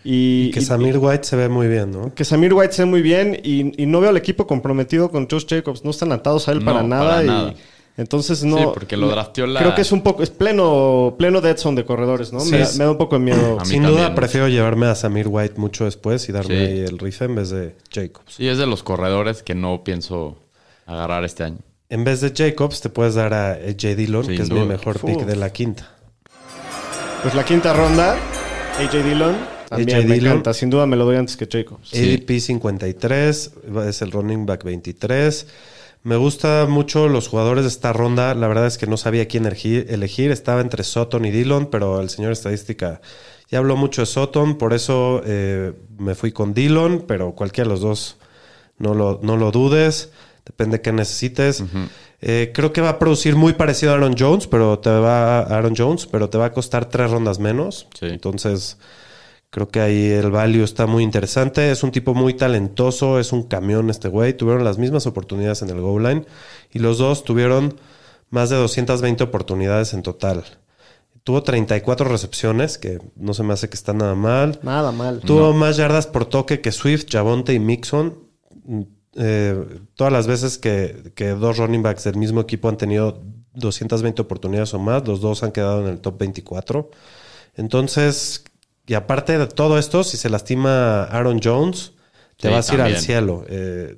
y, 0.05 0.47
Y 0.47 0.51
que 0.53 0.61
y- 0.61 0.65
Samir 0.65 0.97
White 0.99 1.25
se 1.25 1.37
ve 1.37 1.49
muy 1.51 1.69
bien, 1.69 1.91
¿no? 1.93 2.15
que 2.15 2.25
Samir 2.25 2.55
White 2.55 2.73
se 2.73 2.83
ve 2.83 2.87
muy 2.91 3.03
bien 3.03 3.39
y, 3.45 3.81
y 3.81 3.87
no 3.87 4.01
veo 4.01 4.09
al 4.11 4.17
equipo 4.17 4.47
comprometido 4.47 5.11
con 5.11 5.29
Josh 5.31 5.45
Jacobs. 5.47 5.85
No 5.85 5.91
están 5.91 6.13
atados 6.13 6.49
a 6.49 6.53
él 6.53 6.61
No, 6.61 6.65
para 6.65 6.83
nada. 6.83 7.11
para 7.11 7.23
y 7.23 7.27
nada. 7.27 7.55
Entonces 7.97 8.45
no. 8.45 8.57
Sí, 8.57 8.65
porque 8.73 8.97
lo 8.97 9.09
drafteó 9.09 9.47
la- 9.47 9.61
Creo 9.61 9.75
que 9.75 9.83
es 9.83 9.93
un 9.93 10.03
poco. 10.03 10.23
Es 10.23 10.31
pleno, 10.31 11.15
pleno 11.19 11.41
dead 11.41 11.57
zone 11.59 11.77
de 11.83 11.85
corredores, 11.85 12.33
¿no? 12.33 12.41
Sí, 12.41 12.53
me, 12.53 12.59
da- 12.59 12.65
es- 12.65 12.79
me 12.79 12.85
da 12.85 12.91
un 12.93 12.97
poco 12.99 13.17
de 13.17 13.25
miedo. 13.25 13.59
A 13.61 13.65
mí 13.65 13.69
Sin 13.69 13.83
también 13.83 14.03
duda 14.05 14.15
prefiero 14.15 14.49
llevarme 14.49 14.87
a 14.87 14.95
Samir 14.95 15.29
White 15.29 15.55
mucho 15.59 15.85
después 15.85 16.27
y 16.29 16.33
darme 16.33 16.55
Sí. 16.57 16.63
ahí 16.73 16.79
el 16.81 16.99
rife 16.99 17.27
en 17.27 17.35
vez 17.35 17.51
de 17.51 17.75
Jacobs. 17.93 18.35
Sí, 18.35 18.49
es 18.49 18.57
de 18.59 18.67
los 18.67 18.83
corredores 18.83 19.43
que 19.43 19.55
no 19.55 19.85
pienso 19.85 20.39
agarrar 20.87 21.25
este 21.25 21.45
año. 21.45 21.59
En 21.91 22.05
vez 22.05 22.21
de 22.21 22.33
Jacobs 22.35 22.81
te 22.81 22.89
puedes 22.89 23.15
dar 23.17 23.35
a 23.35 23.59
J. 23.67 23.95
Dillon, 23.97 24.25
Sin 24.25 24.37
que 24.37 24.43
es 24.43 24.51
mi 24.51 24.65
mejor 24.65 24.99
pick 25.01 25.27
de 25.27 25.37
la 25.37 25.51
quinta. 25.53 25.91
Pues 27.23 27.35
la 27.35 27.45
quinta 27.45 27.73
ronda, 27.75 28.17
AJ 28.79 29.03
Dillon. 29.03 29.37
También 29.69 29.99
A.J. 29.99 30.09
me 30.09 30.15
Dillon. 30.15 30.33
encanta. 30.33 30.55
Sin 30.55 30.71
duda 30.71 30.87
me 30.87 30.97
lo 30.97 31.05
doy 31.05 31.17
antes 31.17 31.37
que 31.37 31.47
Jacobs. 31.47 31.91
Sí. 31.91 31.99
ADP 31.99 32.41
53, 32.41 33.51
es 33.87 34.03
el 34.03 34.11
running 34.11 34.47
back 34.47 34.65
23. 34.65 35.47
Me 36.03 36.17
gusta 36.17 36.67
mucho 36.67 37.09
los 37.09 37.29
jugadores 37.29 37.65
de 37.65 37.69
esta 37.69 37.93
ronda. 37.93 38.35
La 38.35 38.49
verdad 38.49 38.67
es 38.67 38.79
que 38.79 38.87
no 38.87 38.97
sabía 38.97 39.29
quién 39.29 39.45
elegir. 39.45 40.31
Estaba 40.31 40.63
entre 40.63 40.83
Sutton 40.83 41.27
y 41.27 41.31
Dillon, 41.31 41.67
pero 41.67 42.01
el 42.01 42.09
señor 42.09 42.33
estadística 42.33 43.01
ya 43.51 43.59
habló 43.59 43.77
mucho 43.77 44.03
de 44.03 44.07
Sutton. 44.07 44.57
Por 44.57 44.73
eso 44.73 45.21
eh, 45.27 45.73
me 45.99 46.15
fui 46.15 46.33
con 46.33 46.55
Dillon, 46.55 47.05
pero 47.07 47.33
cualquiera 47.33 47.69
de 47.69 47.75
los 47.75 47.81
dos 47.81 48.17
no 48.79 48.95
lo, 48.95 49.21
no 49.23 49.37
lo 49.37 49.51
dudes. 49.51 50.11
Depende 50.47 50.79
de 50.79 50.83
qué 50.83 50.93
necesites. 50.93 51.63
Eh, 52.23 52.51
creo 52.55 52.73
que 52.73 52.81
va 52.81 52.91
a 52.91 52.99
producir 52.99 53.37
muy 53.37 53.53
parecido 53.53 53.93
a 53.93 53.97
Aaron 53.97 54.15
Jones, 54.19 54.47
pero 54.47 54.79
te 54.79 54.91
va 54.91 55.41
Aaron 55.41 55.75
Jones, 55.77 56.07
pero 56.07 56.31
te 56.31 56.39
va 56.39 56.47
a 56.47 56.53
costar 56.53 56.87
tres 56.87 57.11
rondas 57.11 57.39
menos. 57.39 57.89
Sí. 57.99 58.07
Entonces, 58.07 58.79
Creo 59.51 59.69
que 59.69 59.81
ahí 59.81 60.07
el 60.07 60.31
value 60.31 60.63
está 60.63 60.87
muy 60.87 61.03
interesante. 61.03 61.73
Es 61.73 61.83
un 61.83 61.91
tipo 61.91 62.15
muy 62.15 62.35
talentoso, 62.35 63.19
es 63.19 63.33
un 63.33 63.43
camión 63.43 63.91
este 63.91 64.09
güey. 64.09 64.33
Tuvieron 64.37 64.65
las 64.65 64.79
mismas 64.79 65.07
oportunidades 65.07 65.63
en 65.63 65.71
el 65.71 65.81
goal 65.81 66.05
line 66.05 66.25
y 66.73 66.79
los 66.79 66.99
dos 66.99 67.25
tuvieron 67.25 67.75
más 68.31 68.49
de 68.51 68.57
220 68.57 69.25
oportunidades 69.25 69.93
en 69.93 70.03
total. 70.03 70.45
Tuvo 71.25 71.43
34 71.43 72.09
recepciones, 72.09 72.79
que 72.79 73.01
no 73.17 73.35
se 73.35 73.43
me 73.43 73.53
hace 73.53 73.69
que 73.69 73.75
está 73.75 73.93
nada 73.93 74.15
mal. 74.15 74.61
Nada 74.63 74.93
mal. 74.93 75.21
Tuvo 75.21 75.53
más 75.53 75.77
yardas 75.77 76.07
por 76.07 76.27
toque 76.27 76.61
que 76.61 76.71
Swift, 76.71 77.07
Javonte 77.11 77.53
y 77.53 77.59
Mixon. 77.59 78.19
Mm, 78.65 78.83
eh, 79.17 79.81
todas 79.97 80.13
las 80.13 80.29
veces 80.29 80.59
que, 80.59 81.13
que 81.17 81.31
dos 81.31 81.59
running 81.59 81.83
backs 81.83 82.05
del 82.05 82.17
mismo 82.17 82.41
equipo 82.41 82.69
han 82.69 82.77
tenido 82.77 83.21
220 83.55 84.23
oportunidades 84.23 84.73
o 84.75 84.79
más, 84.79 85.07
los 85.07 85.21
dos 85.21 85.43
han 85.43 85.51
quedado 85.51 85.81
en 85.83 85.89
el 85.89 86.01
top 86.01 86.19
24. 86.19 86.89
Entonces, 87.57 88.45
y 88.91 88.95
aparte 88.95 89.39
de 89.39 89.47
todo 89.47 89.79
esto, 89.79 90.03
si 90.03 90.17
se 90.17 90.29
lastima 90.29 91.05
Aaron 91.05 91.41
Jones, 91.43 91.93
te 92.37 92.49
Sí, 92.49 92.55
vas 92.55 92.69
a 92.71 92.75
ir 92.75 92.81
al 92.81 92.97
cielo. 92.97 93.45
Eh, 93.49 93.97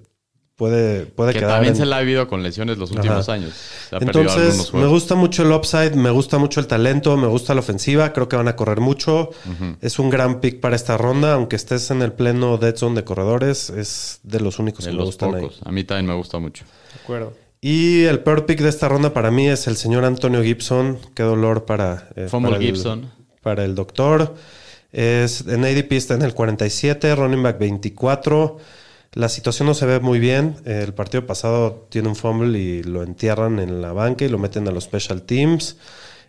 puede 0.56 1.06
puede 1.06 1.32
Que 1.32 1.38
quedar 1.40 1.52
también 1.54 1.72
en- 1.72 1.78
se 1.78 1.86
la 1.86 1.96
ha 1.96 2.00
vivido 2.00 2.28
con 2.28 2.42
lesiones 2.42 2.76
los 2.78 2.90
últimos 2.92 3.26
Ajá. 3.28 3.32
años. 3.32 3.52
Se 3.88 3.96
ha 3.96 3.98
entonces, 4.00 4.72
me 4.74 4.84
gusta 4.86 5.14
mucho 5.14 5.42
el 5.44 5.50
upside, 5.52 5.96
me 5.96 6.10
gusta 6.10 6.38
mucho 6.38 6.60
el 6.60 6.66
talento, 6.66 7.16
me 7.16 7.26
gusta 7.26 7.54
la 7.54 7.60
ofensiva, 7.60 8.12
creo 8.12 8.28
que 8.28 8.36
van 8.36 8.48
a 8.48 8.54
correr 8.54 8.80
mucho. 8.80 9.30
Es 9.80 9.98
un 9.98 10.10
gran 10.10 10.40
pick 10.40 10.60
para 10.60 10.76
esta 10.76 10.96
ronda, 10.98 11.34
aunque 11.34 11.56
estés 11.56 11.90
en 11.90 12.02
el 12.02 12.12
pleno 12.12 12.58
dead 12.58 12.76
zone 12.76 12.96
de 12.96 13.04
corredores, 13.04 13.70
es 13.70 14.20
de 14.22 14.40
los 14.40 14.58
únicos 14.58 14.84
de 14.84 14.90
que 14.90 14.96
me 14.98 15.04
gustan 15.04 15.34
ahí. 15.34 15.40
pocos. 15.42 15.60
A 15.64 15.72
mí 15.72 15.84
también 15.84 16.06
me 16.06 16.14
gusta 16.14 16.38
mucho. 16.38 16.64
De 16.94 17.00
acuerdo. 17.02 17.32
Y 17.60 18.02
el 18.04 18.20
peor 18.20 18.44
pick 18.44 18.60
de 18.60 18.68
esta 18.68 18.88
ronda 18.88 19.14
para 19.14 19.30
mí 19.30 19.48
es 19.48 19.66
el 19.68 19.76
señor 19.76 20.04
Antonio 20.04 20.42
Gibson. 20.42 20.98
Qué 21.14 21.22
dolor 21.22 21.64
para, 21.64 22.08
eh, 22.16 22.26
Fumble 22.28 22.50
para 22.52 22.60
el- 22.62 22.66
Gibson. 22.74 23.10
para 23.40 23.64
el 23.64 23.74
doctor. 23.74 24.34
Es, 24.92 25.46
en 25.46 25.64
ADP 25.64 25.92
está 25.92 26.14
en 26.14 26.22
el 26.22 26.34
47, 26.34 27.14
running 27.16 27.42
back 27.42 27.58
24. 27.58 28.58
La 29.14 29.28
situación 29.28 29.66
no 29.66 29.74
se 29.74 29.86
ve 29.86 30.00
muy 30.00 30.18
bien. 30.18 30.56
El 30.64 30.94
partido 30.94 31.26
pasado 31.26 31.86
tiene 31.90 32.08
un 32.08 32.16
fumble 32.16 32.58
y 32.58 32.82
lo 32.82 33.02
entierran 33.02 33.58
en 33.58 33.82
la 33.82 33.92
banca 33.92 34.24
y 34.24 34.28
lo 34.28 34.38
meten 34.38 34.66
a 34.68 34.70
los 34.70 34.84
special 34.84 35.22
teams. 35.22 35.76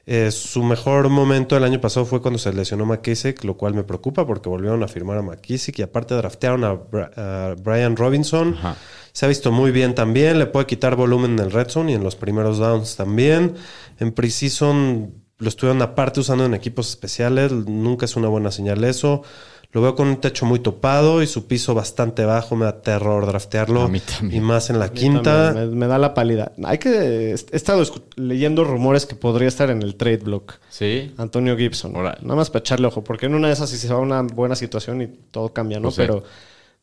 Eh, 0.06 0.32
su 0.32 0.64
mejor 0.64 1.08
momento 1.08 1.56
el 1.56 1.64
año 1.64 1.80
pasado 1.80 2.06
fue 2.06 2.22
cuando 2.22 2.38
se 2.38 2.52
lesionó 2.52 2.86
McKissick, 2.86 3.42
lo 3.46 3.56
cual 3.56 3.74
me 3.74 3.84
preocupa 3.86 4.28
porque 4.28 4.50
volvieron 4.50 4.84
a 4.84 4.90
firmar 4.90 5.18
a 5.18 5.22
McKissick 5.22 5.80
y 5.80 5.82
aparte 5.82 6.14
draftearon 6.16 6.66
a, 6.66 6.74
Bra- 6.74 7.12
a 7.16 7.56
Brian 7.62 7.96
Robinson. 7.96 8.56
Ajá. 8.58 8.76
Se 9.14 9.26
ha 9.26 9.30
visto 9.30 9.52
muy 9.54 9.72
bien 9.72 9.96
también. 9.96 10.40
Le 10.40 10.46
puede 10.48 10.66
quitar 10.66 10.98
volumen 10.98 11.34
en 11.34 11.40
el 11.40 11.52
red 11.52 11.70
zone 11.70 11.94
y 11.94 11.96
en 11.96 12.04
los 12.04 12.18
primeros 12.18 12.58
downs 12.58 12.98
también. 12.98 13.54
En 14.00 14.12
Precision 14.12 15.23
lo 15.38 15.50
estuvieron 15.50 15.82
aparte 15.82 16.20
usando 16.20 16.46
en 16.46 16.54
equipos 16.54 16.90
especiales. 16.90 17.52
Nunca 17.52 18.06
es 18.06 18.16
una 18.16 18.28
buena 18.28 18.52
señal 18.52 18.84
eso. 18.84 19.24
Lo 19.72 19.82
veo 19.82 19.96
con 19.96 20.08
un 20.08 20.18
techo 20.18 20.46
muy 20.46 20.60
topado 20.60 21.24
y 21.24 21.28
su 21.28 21.48
piso 21.48 21.74
bastante 21.74 22.26
bajo. 22.26 22.56
Me 22.56 22.66
da 22.66 22.82
terror 22.84 23.26
draftearlo. 23.26 23.82
A 23.82 23.88
mí 23.88 24.00
también. 24.00 24.44
Y 24.44 24.46
más 24.46 24.70
en 24.70 24.78
la 24.78 24.86
A 24.86 24.92
quinta. 24.92 25.52
Me, 25.56 25.66
me 25.66 25.88
da 25.88 25.98
la 25.98 26.14
pálida. 26.14 26.52
Hay 26.64 26.78
que. 26.78 27.32
He 27.32 27.56
estado 27.56 27.84
leyendo 28.16 28.64
rumores 28.64 29.08
que 29.08 29.16
podría 29.16 29.48
estar 29.48 29.72
en 29.72 29.82
el 29.82 29.96
trade 29.96 30.18
block. 30.18 30.60
Sí. 30.70 31.12
Antonio 31.18 31.58
Gibson. 31.58 31.96
Órale. 31.96 32.20
Nada 32.22 32.36
más 32.36 32.52
para 32.52 32.60
echarle 32.60 32.86
ojo, 32.86 33.04
porque 33.04 33.26
en 33.26 33.34
una 33.34 33.48
de 33.48 33.54
esas 33.54 33.72
sí 33.72 33.78
se 33.78 33.88
va 33.88 33.96
a 33.96 34.02
una 34.02 34.22
buena 34.22 34.56
situación 34.56 35.02
y 35.02 35.08
todo 35.08 35.52
cambia, 35.54 35.80
¿no? 35.80 35.88
Pues 35.88 35.96
sí. 35.96 36.02
pero, 36.02 36.24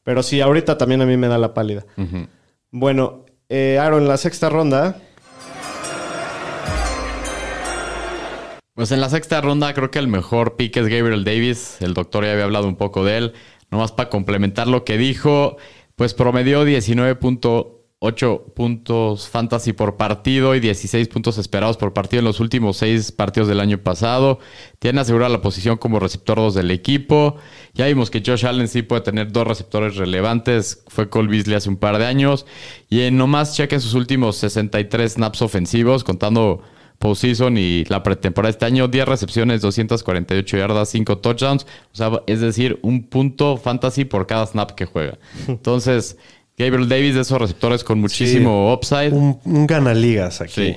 pero 0.02 0.24
sí, 0.24 0.40
ahorita 0.40 0.76
también 0.76 1.00
a 1.00 1.06
mí 1.06 1.16
me 1.16 1.28
da 1.28 1.38
la 1.38 1.54
pálida. 1.54 1.86
Bueno, 2.72 3.24
eh, 3.48 3.78
Aaron, 3.78 4.08
la 4.08 4.16
sexta 4.16 4.48
ronda. 4.48 5.00
Pues 8.74 8.92
en 8.92 9.00
la 9.00 9.08
sexta 9.08 9.40
ronda 9.40 9.74
creo 9.74 9.90
que 9.90 9.98
el 9.98 10.08
mejor 10.08 10.56
pick 10.56 10.76
es 10.76 10.86
Gabriel 10.86 11.24
Davis. 11.24 11.78
El 11.80 11.92
doctor 11.92 12.24
ya 12.24 12.32
había 12.32 12.44
hablado 12.44 12.68
un 12.68 12.76
poco 12.76 13.04
de 13.04 13.18
él. 13.18 13.32
Nomás 13.70 13.92
para 13.92 14.08
complementar 14.10 14.68
lo 14.68 14.84
que 14.84 14.96
dijo, 14.96 15.56
pues 15.96 16.14
promedió 16.14 16.64
19.8 16.64 18.54
puntos 18.54 19.28
fantasy 19.28 19.72
por 19.72 19.96
partido 19.96 20.54
y 20.54 20.60
16 20.60 21.08
puntos 21.08 21.36
esperados 21.36 21.76
por 21.76 21.92
partido 21.92 22.20
en 22.20 22.24
los 22.24 22.40
últimos 22.40 22.78
seis 22.78 23.12
partidos 23.12 23.48
del 23.48 23.60
año 23.60 23.78
pasado. 23.78 24.38
Tiene 24.78 25.00
asegurada 25.00 25.30
la 25.30 25.42
posición 25.42 25.76
como 25.76 26.00
receptor 26.00 26.38
2 26.38 26.54
del 26.54 26.70
equipo. 26.70 27.36
Ya 27.74 27.86
vimos 27.86 28.08
que 28.10 28.22
Josh 28.24 28.46
Allen 28.46 28.68
sí 28.68 28.82
puede 28.82 29.02
tener 29.02 29.30
dos 29.32 29.46
receptores 29.46 29.96
relevantes. 29.96 30.84
Fue 30.88 31.10
Cole 31.10 31.28
Beasley 31.28 31.56
hace 31.56 31.68
un 31.68 31.76
par 31.76 31.98
de 31.98 32.06
años. 32.06 32.46
Y 32.88 33.02
en 33.02 33.18
nomás 33.18 33.56
cheque 33.56 33.80
sus 33.80 33.94
últimos 33.94 34.36
63 34.36 35.12
snaps 35.12 35.42
ofensivos, 35.42 36.02
contando 36.02 36.62
postseason 37.00 37.56
y 37.56 37.84
la 37.86 38.02
pretemporada 38.02 38.50
este 38.50 38.66
año, 38.66 38.86
10 38.86 39.08
recepciones, 39.08 39.62
248 39.62 40.56
yardas, 40.58 40.90
5 40.90 41.18
touchdowns. 41.18 41.66
O 41.92 41.96
sea, 41.96 42.10
es 42.26 42.40
decir, 42.40 42.78
un 42.82 43.04
punto 43.04 43.56
fantasy 43.56 44.04
por 44.04 44.26
cada 44.26 44.46
snap 44.46 44.72
que 44.72 44.84
juega. 44.84 45.18
Entonces, 45.48 46.18
Gabriel 46.58 46.88
Davis 46.88 47.14
de 47.14 47.22
esos 47.22 47.40
receptores 47.40 47.82
con 47.82 48.00
muchísimo 48.00 48.72
upside. 48.72 49.12
Un, 49.12 49.40
un 49.44 49.66
ganaligas 49.66 50.42
aquí. 50.42 50.52
Sí. 50.52 50.76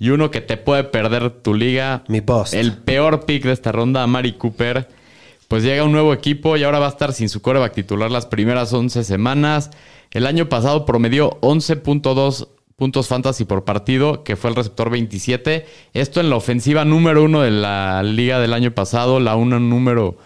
Y 0.00 0.10
uno 0.10 0.30
que 0.30 0.40
te 0.40 0.56
puede 0.56 0.84
perder 0.84 1.30
tu 1.30 1.52
liga. 1.54 2.02
Mi 2.08 2.20
bust. 2.20 2.54
El 2.54 2.78
peor 2.78 3.26
pick 3.26 3.44
de 3.44 3.52
esta 3.52 3.70
ronda, 3.70 4.06
Mari 4.06 4.32
Cooper. 4.32 4.88
Pues 5.48 5.62
llega 5.62 5.84
un 5.84 5.92
nuevo 5.92 6.14
equipo 6.14 6.56
y 6.56 6.64
ahora 6.64 6.78
va 6.78 6.86
a 6.86 6.90
estar 6.90 7.12
sin 7.12 7.28
su 7.28 7.42
coreback 7.42 7.74
titular 7.74 8.10
las 8.10 8.24
primeras 8.24 8.72
11 8.72 9.04
semanas. 9.04 9.70
El 10.12 10.26
año 10.26 10.48
pasado 10.48 10.86
promedió 10.86 11.38
11.2 11.42 12.48
puntos 12.78 13.08
fantasy 13.08 13.44
por 13.44 13.64
partido, 13.64 14.22
que 14.22 14.36
fue 14.36 14.50
el 14.50 14.56
receptor 14.56 14.88
27. 14.88 15.66
Esto 15.94 16.20
en 16.20 16.30
la 16.30 16.36
ofensiva 16.36 16.84
número 16.84 17.24
uno 17.24 17.40
de 17.42 17.50
la 17.50 18.04
liga 18.04 18.38
del 18.38 18.54
año 18.54 18.70
pasado, 18.72 19.18
la 19.18 19.34
una 19.34 19.58
número 19.58 20.16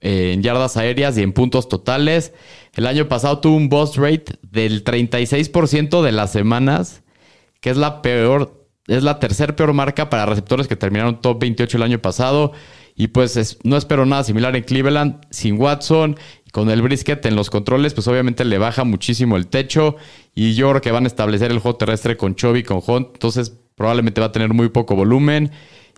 eh, 0.00 0.32
en 0.34 0.42
yardas 0.42 0.76
aéreas 0.76 1.16
y 1.16 1.22
en 1.22 1.32
puntos 1.32 1.68
totales. 1.68 2.32
El 2.74 2.88
año 2.88 3.06
pasado 3.08 3.38
tuvo 3.38 3.54
un 3.56 3.68
boss 3.68 3.96
rate 3.96 4.24
del 4.42 4.82
36% 4.82 6.02
de 6.02 6.10
las 6.10 6.32
semanas, 6.32 7.04
que 7.60 7.70
es 7.70 7.76
la 7.76 8.02
peor, 8.02 8.66
es 8.88 9.04
la 9.04 9.20
tercer 9.20 9.54
peor 9.54 9.72
marca 9.72 10.10
para 10.10 10.26
receptores 10.26 10.66
que 10.66 10.74
terminaron 10.74 11.20
top 11.20 11.38
28 11.42 11.76
el 11.76 11.84
año 11.84 12.00
pasado. 12.00 12.50
Y 12.96 13.06
pues 13.06 13.36
es- 13.36 13.58
no 13.62 13.76
espero 13.76 14.04
nada 14.04 14.24
similar 14.24 14.56
en 14.56 14.64
Cleveland, 14.64 15.20
sin 15.30 15.60
Watson, 15.60 16.16
con 16.52 16.70
el 16.70 16.82
brisket 16.82 17.24
en 17.26 17.34
los 17.34 17.50
controles, 17.50 17.94
pues 17.94 18.06
obviamente 18.06 18.44
le 18.44 18.58
baja 18.58 18.84
muchísimo 18.84 19.36
el 19.36 19.48
techo. 19.48 19.96
Y 20.34 20.54
yo 20.54 20.70
creo 20.70 20.80
que 20.82 20.92
van 20.92 21.04
a 21.04 21.08
establecer 21.08 21.50
el 21.50 21.58
juego 21.58 21.78
terrestre 21.78 22.16
con 22.16 22.36
Chovy, 22.36 22.62
con 22.62 22.80
Hunt, 22.86 23.08
entonces 23.14 23.54
probablemente 23.74 24.20
va 24.20 24.28
a 24.28 24.32
tener 24.32 24.50
muy 24.50 24.68
poco 24.68 24.94
volumen. 24.94 25.50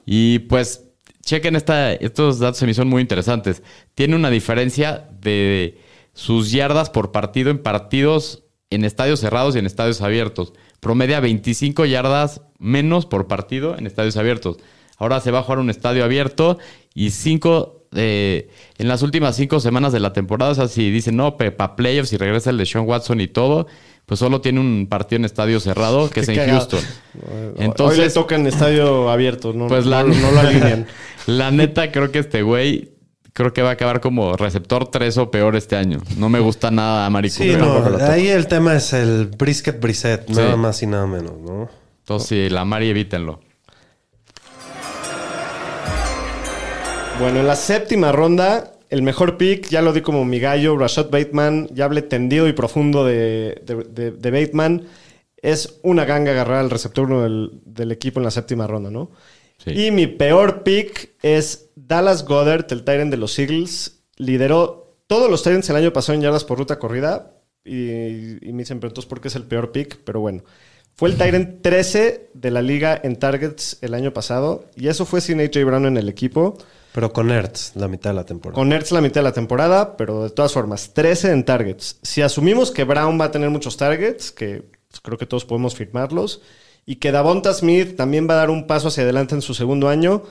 Y 0.06 0.38
pues 0.40 0.84
chequen 1.22 1.56
esta, 1.56 1.92
estos 1.92 2.38
datos 2.38 2.58
se 2.58 2.66
me 2.66 2.74
son 2.74 2.88
muy 2.88 3.02
interesantes. 3.02 3.62
Tiene 3.94 4.14
una 4.14 4.30
diferencia 4.30 5.08
de 5.20 5.80
sus 6.12 6.52
yardas 6.52 6.88
por 6.88 7.10
partido 7.10 7.50
en 7.50 7.58
partidos 7.58 8.44
en 8.70 8.84
estadios 8.84 9.20
cerrados 9.20 9.56
y 9.56 9.58
en 9.58 9.66
estadios 9.66 10.00
abiertos. 10.02 10.52
Promedia 10.80 11.18
25 11.20 11.84
yardas 11.84 12.42
menos 12.58 13.06
por 13.06 13.26
partido 13.26 13.76
en 13.76 13.86
estadios 13.86 14.16
abiertos. 14.16 14.58
Ahora 14.98 15.20
se 15.20 15.32
va 15.32 15.40
a 15.40 15.42
jugar 15.42 15.58
un 15.58 15.70
estadio 15.70 16.04
abierto 16.04 16.58
y 16.94 17.10
cinco 17.10 17.83
eh, 17.94 18.48
en 18.78 18.88
las 18.88 19.02
últimas 19.02 19.36
cinco 19.36 19.60
semanas 19.60 19.92
de 19.92 20.00
la 20.00 20.12
temporada. 20.12 20.52
O 20.52 20.54
sea, 20.54 20.68
si 20.68 20.90
dicen 20.90 21.16
no, 21.16 21.36
para 21.36 21.76
playoffs 21.76 22.12
y 22.12 22.16
regresa 22.16 22.50
el 22.50 22.58
de 22.58 22.66
Sean 22.66 22.86
Watson 22.86 23.20
y 23.20 23.28
todo, 23.28 23.66
pues 24.06 24.20
solo 24.20 24.40
tiene 24.40 24.60
un 24.60 24.86
partido 24.88 25.18
en 25.18 25.24
estadio 25.24 25.60
cerrado 25.60 26.10
que 26.10 26.20
es 26.20 26.28
en 26.30 26.36
cagado. 26.36 26.58
Houston. 26.58 26.80
Hoy 26.80 27.58
le 27.58 27.64
Entonces, 27.64 28.14
toca 28.14 28.36
en 28.36 28.46
estadio 28.46 29.10
abierto, 29.10 29.52
no, 29.52 29.66
pues 29.68 29.86
la, 29.86 30.02
no, 30.02 30.14
no 30.14 30.30
lo 30.30 30.40
alinean. 30.40 30.86
la 31.26 31.50
neta, 31.50 31.90
creo 31.90 32.10
que 32.12 32.18
este 32.18 32.42
güey, 32.42 32.92
creo 33.32 33.52
que 33.52 33.62
va 33.62 33.70
a 33.70 33.72
acabar 33.72 34.00
como 34.00 34.36
receptor 34.36 34.90
3 34.90 35.16
o 35.18 35.30
peor 35.30 35.56
este 35.56 35.76
año. 35.76 36.00
No 36.18 36.28
me 36.28 36.40
gusta 36.40 36.70
nada 36.70 37.06
Amari 37.06 37.30
Sí, 37.30 37.54
no, 37.56 37.84
ahí 38.00 38.28
el 38.28 38.46
tema 38.46 38.74
es 38.76 38.92
el 38.92 39.26
brisket 39.26 39.80
Sí. 40.26 40.32
nada 40.34 40.56
más 40.56 40.82
y 40.82 40.86
nada 40.86 41.06
menos, 41.06 41.38
¿no? 41.40 41.68
Entonces, 42.00 42.28
sí, 42.28 42.48
la 42.50 42.66
Mari 42.66 42.90
evítenlo. 42.90 43.40
Bueno, 47.20 47.40
en 47.40 47.46
la 47.46 47.56
séptima 47.56 48.12
ronda, 48.12 48.72
el 48.90 49.02
mejor 49.02 49.36
pick, 49.38 49.68
ya 49.68 49.82
lo 49.82 49.92
di 49.92 50.00
como 50.00 50.24
mi 50.24 50.40
gallo, 50.40 50.76
Rashad 50.76 51.10
Bateman. 51.10 51.68
Ya 51.72 51.84
hablé 51.84 52.02
tendido 52.02 52.48
y 52.48 52.52
profundo 52.52 53.04
de, 53.04 53.62
de- 53.64 53.84
de- 53.84 54.10
de 54.10 54.30
Bateman. 54.30 54.86
Es 55.40 55.78
una 55.82 56.04
ganga 56.04 56.32
agarrar 56.32 56.58
al 56.58 56.70
receptor 56.70 57.06
uno 57.06 57.22
del, 57.22 57.50
del 57.64 57.92
equipo 57.92 58.18
en 58.20 58.24
la 58.24 58.30
séptima 58.30 58.66
ronda, 58.66 58.90
¿no? 58.90 59.10
Sí. 59.58 59.70
Y 59.86 59.90
mi 59.90 60.06
peor 60.06 60.62
pick 60.64 61.10
es 61.22 61.70
Dallas 61.76 62.24
Goddard, 62.24 62.66
el 62.70 62.82
Tyrant 62.84 63.10
de 63.10 63.16
los 63.16 63.38
Eagles. 63.38 64.00
Lideró 64.16 64.96
todos 65.06 65.30
los 65.30 65.42
Tyrants 65.42 65.70
el 65.70 65.76
año 65.76 65.92
pasado 65.92 66.16
en 66.16 66.22
yardas 66.22 66.44
por 66.44 66.58
ruta 66.58 66.78
corrida. 66.78 67.32
Y, 67.64 68.46
y 68.46 68.52
me 68.52 68.62
dicen, 68.62 68.80
pero 68.80 68.88
entonces, 68.88 69.08
¿por 69.08 69.20
qué 69.20 69.28
es 69.28 69.36
el 69.36 69.44
peor 69.44 69.70
pick? 69.72 69.98
Pero 70.04 70.20
bueno. 70.20 70.42
Fue 70.96 71.08
el 71.08 71.16
Tyrant 71.16 71.60
13 71.62 72.30
de 72.34 72.50
la 72.50 72.62
liga 72.62 73.00
en 73.02 73.16
targets 73.16 73.78
el 73.82 73.94
año 73.94 74.12
pasado. 74.12 74.66
Y 74.76 74.88
eso 74.88 75.04
fue 75.06 75.20
sin 75.20 75.40
AJ 75.40 75.64
Brown 75.64 75.86
en 75.86 75.96
el 75.96 76.08
equipo. 76.08 76.56
Pero 76.94 77.12
con 77.12 77.32
Ertz, 77.32 77.74
la 77.74 77.88
mitad 77.88 78.10
de 78.10 78.14
la 78.14 78.24
temporada. 78.24 78.54
Con 78.54 78.72
Ertz 78.72 78.92
la 78.92 79.00
mitad 79.00 79.16
de 79.20 79.24
la 79.24 79.32
temporada, 79.32 79.96
pero 79.96 80.22
de 80.22 80.30
todas 80.30 80.52
formas, 80.52 80.94
13 80.94 81.32
en 81.32 81.44
targets. 81.44 81.98
Si 82.02 82.22
asumimos 82.22 82.70
que 82.70 82.84
Brown 82.84 83.20
va 83.20 83.24
a 83.24 83.30
tener 83.32 83.50
muchos 83.50 83.76
targets, 83.76 84.30
que 84.30 84.62
pues, 84.88 85.00
creo 85.02 85.18
que 85.18 85.26
todos 85.26 85.44
podemos 85.44 85.74
firmarlos, 85.74 86.40
y 86.86 86.96
que 86.96 87.10
Davonta 87.10 87.52
Smith 87.52 87.96
también 87.96 88.28
va 88.30 88.34
a 88.34 88.36
dar 88.36 88.50
un 88.50 88.68
paso 88.68 88.86
hacia 88.86 89.02
adelante 89.02 89.34
en 89.34 89.42
su 89.42 89.54
segundo 89.54 89.88
año, 89.88 90.22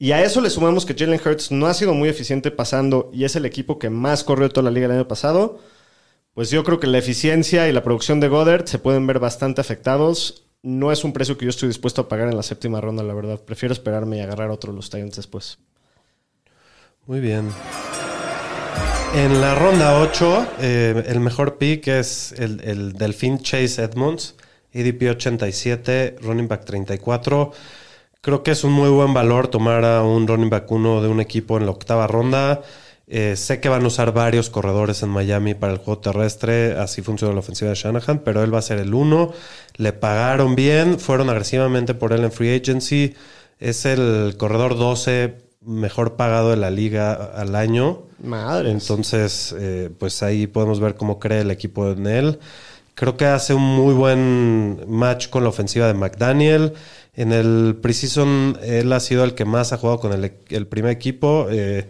y 0.00 0.10
a 0.10 0.20
eso 0.24 0.40
le 0.40 0.50
sumamos 0.50 0.84
que 0.84 0.94
Jalen 0.94 1.20
Hurts 1.24 1.52
no 1.52 1.68
ha 1.68 1.74
sido 1.74 1.94
muy 1.94 2.08
eficiente 2.08 2.50
pasando 2.50 3.08
y 3.12 3.22
es 3.22 3.36
el 3.36 3.46
equipo 3.46 3.78
que 3.78 3.88
más 3.88 4.24
corrió 4.24 4.48
toda 4.48 4.64
la 4.64 4.72
liga 4.72 4.86
el 4.86 4.92
año 4.92 5.06
pasado, 5.06 5.60
pues 6.34 6.50
yo 6.50 6.64
creo 6.64 6.80
que 6.80 6.88
la 6.88 6.98
eficiencia 6.98 7.68
y 7.68 7.72
la 7.72 7.84
producción 7.84 8.18
de 8.18 8.26
Goddard 8.26 8.66
se 8.66 8.80
pueden 8.80 9.06
ver 9.06 9.20
bastante 9.20 9.60
afectados. 9.60 10.44
No 10.62 10.90
es 10.90 11.04
un 11.04 11.12
precio 11.12 11.38
que 11.38 11.44
yo 11.44 11.50
estoy 11.50 11.68
dispuesto 11.68 12.02
a 12.02 12.08
pagar 12.08 12.26
en 12.26 12.36
la 12.36 12.42
séptima 12.42 12.80
ronda, 12.80 13.04
la 13.04 13.14
verdad. 13.14 13.40
Prefiero 13.40 13.72
esperarme 13.72 14.16
y 14.16 14.20
agarrar 14.22 14.50
otro 14.50 14.72
de 14.72 14.76
los 14.76 14.90
Titans 14.90 15.14
después. 15.14 15.58
Muy 17.06 17.20
bien. 17.20 17.48
En 19.14 19.40
la 19.40 19.56
ronda 19.56 19.98
8, 20.00 20.46
eh, 20.60 21.04
el 21.08 21.18
mejor 21.18 21.58
pick 21.58 21.88
es 21.88 22.32
el, 22.38 22.60
el 22.60 22.92
Delfín 22.92 23.40
Chase 23.40 23.82
Edmonds, 23.82 24.36
ADP 24.72 25.10
87, 25.10 26.16
running 26.22 26.46
back 26.46 26.64
34. 26.64 27.52
Creo 28.20 28.42
que 28.42 28.52
es 28.52 28.62
un 28.62 28.72
muy 28.72 28.88
buen 28.90 29.12
valor 29.12 29.48
tomar 29.48 29.84
a 29.84 30.04
un 30.04 30.28
running 30.28 30.50
back 30.50 30.70
1 30.70 31.02
de 31.02 31.08
un 31.08 31.20
equipo 31.20 31.56
en 31.56 31.64
la 31.64 31.72
octava 31.72 32.06
ronda. 32.06 32.62
Eh, 33.08 33.34
sé 33.34 33.58
que 33.58 33.68
van 33.68 33.82
a 33.82 33.88
usar 33.88 34.12
varios 34.12 34.50
corredores 34.50 35.02
en 35.02 35.08
Miami 35.08 35.54
para 35.54 35.72
el 35.72 35.80
juego 35.80 35.98
terrestre, 36.00 36.74
así 36.78 37.02
funciona 37.02 37.34
la 37.34 37.40
ofensiva 37.40 37.70
de 37.70 37.74
Shanahan, 37.74 38.20
pero 38.20 38.44
él 38.44 38.54
va 38.54 38.58
a 38.60 38.62
ser 38.62 38.78
el 38.78 38.94
1. 38.94 39.32
Le 39.76 39.92
pagaron 39.92 40.54
bien, 40.54 41.00
fueron 41.00 41.30
agresivamente 41.30 41.94
por 41.94 42.12
él 42.12 42.22
en 42.22 42.30
free 42.30 42.54
agency. 42.54 43.16
Es 43.58 43.84
el 43.84 44.36
corredor 44.38 44.78
12 44.78 45.49
mejor 45.60 46.16
pagado 46.16 46.50
de 46.50 46.56
la 46.56 46.70
liga 46.70 47.12
al 47.12 47.54
año. 47.54 48.02
Madre. 48.22 48.70
Entonces, 48.70 49.54
eh, 49.58 49.90
pues 49.98 50.22
ahí 50.22 50.46
podemos 50.46 50.80
ver 50.80 50.94
cómo 50.94 51.18
cree 51.18 51.40
el 51.40 51.50
equipo 51.50 51.90
en 51.90 52.06
él. 52.06 52.38
Creo 52.94 53.16
que 53.16 53.26
hace 53.26 53.54
un 53.54 53.62
muy 53.62 53.94
buen 53.94 54.84
match 54.88 55.28
con 55.28 55.42
la 55.42 55.48
ofensiva 55.50 55.86
de 55.86 55.94
McDaniel. 55.94 56.74
En 57.14 57.32
el 57.32 57.78
preseason, 57.80 58.58
él 58.62 58.92
ha 58.92 59.00
sido 59.00 59.24
el 59.24 59.34
que 59.34 59.44
más 59.44 59.72
ha 59.72 59.78
jugado 59.78 60.00
con 60.00 60.12
el, 60.12 60.32
el 60.48 60.66
primer 60.66 60.90
equipo. 60.92 61.46
Eh, 61.50 61.88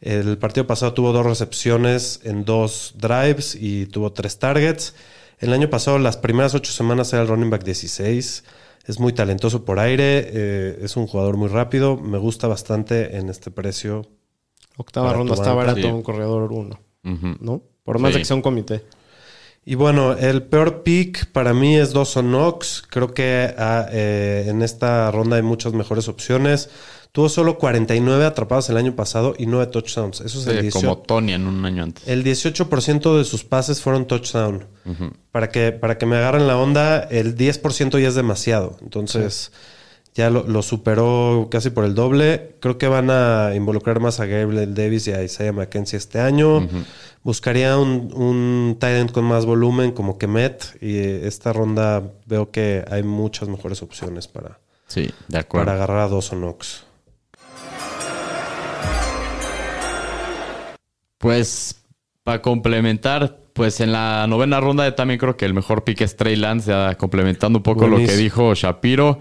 el 0.00 0.38
partido 0.38 0.66
pasado 0.66 0.92
tuvo 0.92 1.12
dos 1.12 1.26
recepciones 1.26 2.20
en 2.24 2.44
dos 2.44 2.94
drives 2.96 3.54
y 3.54 3.86
tuvo 3.86 4.12
tres 4.12 4.38
targets. 4.38 4.94
El 5.38 5.52
año 5.52 5.68
pasado, 5.68 5.98
las 5.98 6.16
primeras 6.16 6.54
ocho 6.54 6.72
semanas 6.72 7.12
era 7.12 7.22
el 7.22 7.28
running 7.28 7.50
back 7.50 7.64
16. 7.64 8.44
Es 8.86 9.00
muy 9.00 9.12
talentoso 9.12 9.64
por 9.64 9.80
aire, 9.80 10.28
eh, 10.32 10.78
es 10.82 10.96
un 10.96 11.06
jugador 11.06 11.36
muy 11.36 11.48
rápido. 11.48 11.96
Me 11.96 12.18
gusta 12.18 12.46
bastante 12.46 13.16
en 13.16 13.28
este 13.28 13.50
precio. 13.50 14.02
Octava 14.76 15.12
ronda 15.12 15.34
está 15.34 15.52
barato 15.54 15.80
Sí. 15.80 15.86
un 15.86 16.02
corredor 16.02 16.52
uno. 16.52 16.78
¿no? 17.02 17.62
Por 17.84 17.98
más 17.98 18.10
Sí. 18.10 18.14
de 18.14 18.20
que 18.20 18.24
sea 18.24 18.36
un 18.36 18.42
comité. 18.42 18.82
Y 19.64 19.74
bueno, 19.74 20.12
el 20.12 20.44
peor 20.44 20.82
pick 20.84 21.26
para 21.32 21.52
mí 21.52 21.76
es 21.76 21.92
Dawson 21.92 22.26
Knox. 22.28 22.82
Creo 22.88 23.12
que 23.14 23.52
ah, 23.58 23.86
eh, 23.90 24.44
en 24.48 24.62
esta 24.62 25.10
ronda 25.10 25.36
hay 25.36 25.42
muchas 25.42 25.72
mejores 25.72 26.06
opciones. 26.08 26.70
Tuvo 27.16 27.30
solo 27.30 27.56
49 27.56 28.26
atrapados 28.26 28.68
el 28.68 28.76
año 28.76 28.94
pasado 28.94 29.34
y 29.38 29.46
9 29.46 29.68
touchdowns. 29.72 30.20
Eso 30.20 30.38
es 30.38 30.44
Sí, 30.44 30.50
el 30.50 30.60
18. 30.60 30.86
como 30.86 30.98
Tony 30.98 31.32
en 31.32 31.46
un 31.46 31.64
año 31.64 31.82
antes. 31.84 32.06
El 32.06 32.22
18% 32.22 33.16
de 33.16 33.24
sus 33.24 33.42
pases 33.42 33.80
fueron 33.80 34.06
touchdown. 34.06 34.66
para, 35.32 35.48
que, 35.48 35.72
para 35.72 35.96
que 35.96 36.04
me 36.04 36.16
agarren 36.16 36.46
la 36.46 36.58
onda, 36.58 36.98
el 37.04 37.34
10% 37.34 37.98
ya 37.98 38.08
es 38.08 38.14
demasiado. 38.16 38.76
Entonces, 38.82 39.50
ya 40.14 40.28
lo, 40.28 40.42
lo 40.46 40.60
superó 40.60 41.48
casi 41.50 41.70
por 41.70 41.86
el 41.86 41.94
doble. 41.94 42.56
Creo 42.60 42.76
que 42.76 42.86
van 42.86 43.08
a 43.08 43.52
involucrar 43.54 43.98
más 43.98 44.20
a 44.20 44.26
Gabriel 44.26 44.74
Davis 44.74 45.06
y 45.08 45.12
a 45.12 45.22
Isaiah 45.22 45.54
McKenzie 45.54 45.96
este 45.96 46.20
año. 46.20 46.68
Buscaría 47.22 47.78
un, 47.78 48.12
un 48.14 48.76
tight 48.78 48.96
end 48.98 49.12
con 49.12 49.24
más 49.24 49.46
volumen 49.46 49.92
como 49.92 50.18
Kemet. 50.18 50.82
Y 50.82 50.98
esta 50.98 51.54
ronda 51.54 52.02
veo 52.26 52.50
que 52.50 52.84
hay 52.90 53.02
muchas 53.02 53.48
mejores 53.48 53.82
opciones 53.82 54.28
para, 54.28 54.58
Sí, 54.86 55.04
de 55.04 55.12
para 55.28 55.40
acuerdo. 55.40 55.70
agarrar 55.72 55.98
a 56.00 56.08
Dawson 56.08 56.40
Knox. 56.40 56.84
Pues 61.18 61.84
para 62.24 62.42
complementar, 62.42 63.38
pues 63.52 63.80
en 63.80 63.92
la 63.92 64.26
novena 64.28 64.60
ronda 64.60 64.94
también 64.94 65.18
creo 65.18 65.36
que 65.36 65.44
el 65.46 65.54
mejor 65.54 65.84
pick 65.84 66.00
es 66.02 66.16
Trey 66.16 66.36
Lance, 66.36 66.70
ya 66.70 66.94
complementando 66.96 67.58
un 67.58 67.62
poco 67.62 67.86
lo 67.88 67.96
que 67.98 68.16
dijo 68.16 68.54
Shapiro. 68.54 69.18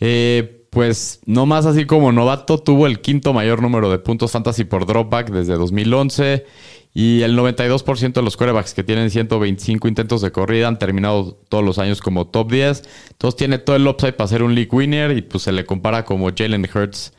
Eh, 0.00 0.66
pues 0.70 1.20
no 1.24 1.46
más 1.46 1.66
así 1.66 1.86
como 1.86 2.10
novato, 2.12 2.58
tuvo 2.58 2.86
el 2.86 3.00
quinto 3.00 3.32
mayor 3.32 3.62
número 3.62 3.90
de 3.90 3.98
puntos 4.00 4.32
fantasy 4.32 4.64
por 4.64 4.86
dropback 4.86 5.30
desde 5.30 5.54
2011 5.54 6.44
y 6.92 7.22
el 7.22 7.36
92% 7.38 8.12
de 8.12 8.22
los 8.22 8.36
quarterbacks 8.36 8.74
que 8.74 8.82
tienen 8.82 9.08
125 9.10 9.86
intentos 9.88 10.20
de 10.20 10.32
corrida 10.32 10.66
han 10.68 10.78
terminado 10.78 11.34
todos 11.48 11.64
los 11.64 11.78
años 11.78 12.00
como 12.00 12.26
top 12.26 12.50
10. 12.50 12.82
Entonces 13.12 13.36
tiene 13.36 13.58
todo 13.58 13.76
el 13.76 13.86
upside 13.86 14.14
para 14.14 14.26
ser 14.28 14.42
un 14.42 14.54
league 14.54 14.68
winner 14.72 15.16
y 15.16 15.22
pues 15.22 15.44
se 15.44 15.52
le 15.52 15.64
compara 15.64 16.04
como 16.04 16.28
Jalen 16.36 16.68
Hurts 16.72 17.12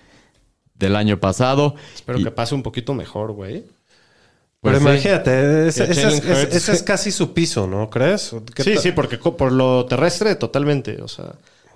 del 0.76 0.96
año 0.98 1.20
pasado. 1.22 1.76
Espero 1.94 2.20
Y- 2.20 2.24
que 2.26 2.32
pase 2.32 2.56
un 2.56 2.64
poquito 2.64 2.94
mejor, 2.94 3.32
güey. 3.32 3.64
Pues 4.66 4.80
Pero 4.80 4.86
sí. 4.92 4.94
imagínate, 4.94 5.68
ese, 5.68 5.84
es, 5.84 5.90
ese- 5.98 6.08
Hurts- 6.24 6.48
ese 6.56 6.72
es 6.74 6.84
casi 6.84 7.12
su 7.12 7.34
piso, 7.34 7.68
¿no 7.68 7.90
crees? 7.90 8.36
¿Qué 8.54 8.64
Sí, 8.64 8.78
sí, 8.78 8.92
porque 8.92 9.18
por 9.18 9.52
lo 9.52 9.86
terrestre, 9.86 10.36
totalmente. 10.36 11.02
O 11.02 11.08
sea, 11.08 11.34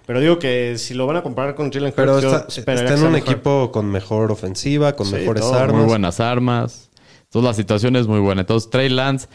pero 0.08 0.20
digo 0.20 0.40
que 0.40 0.78
si 0.78 0.96
lo 0.96 1.06
van 1.06 1.18
a 1.18 1.22
comparar 1.24 1.54
con 1.54 1.72
Jalen 1.72 1.90
Hurts, 1.90 1.96
Pero 1.96 2.18
está, 2.18 2.74
está 2.74 2.94
en 2.96 3.04
un 3.04 3.16
equipo 3.16 3.72
con 3.72 3.86
mejor 3.92 4.32
ofensiva, 4.32 4.96
con 4.96 5.06
Sí, 5.06 5.14
mejores 5.14 5.42
todo, 5.44 5.54
armas. 5.54 5.78
Muy 5.82 5.86
buenas 5.86 6.20
armas. 6.20 6.90
Entonces 7.26 7.48
la 7.48 7.54
situación 7.54 7.96
es 7.96 8.08
muy 8.08 8.20
buena. 8.20 8.42
Entonces 8.42 8.70
Trey 8.72 8.90
Lance. 8.90 9.28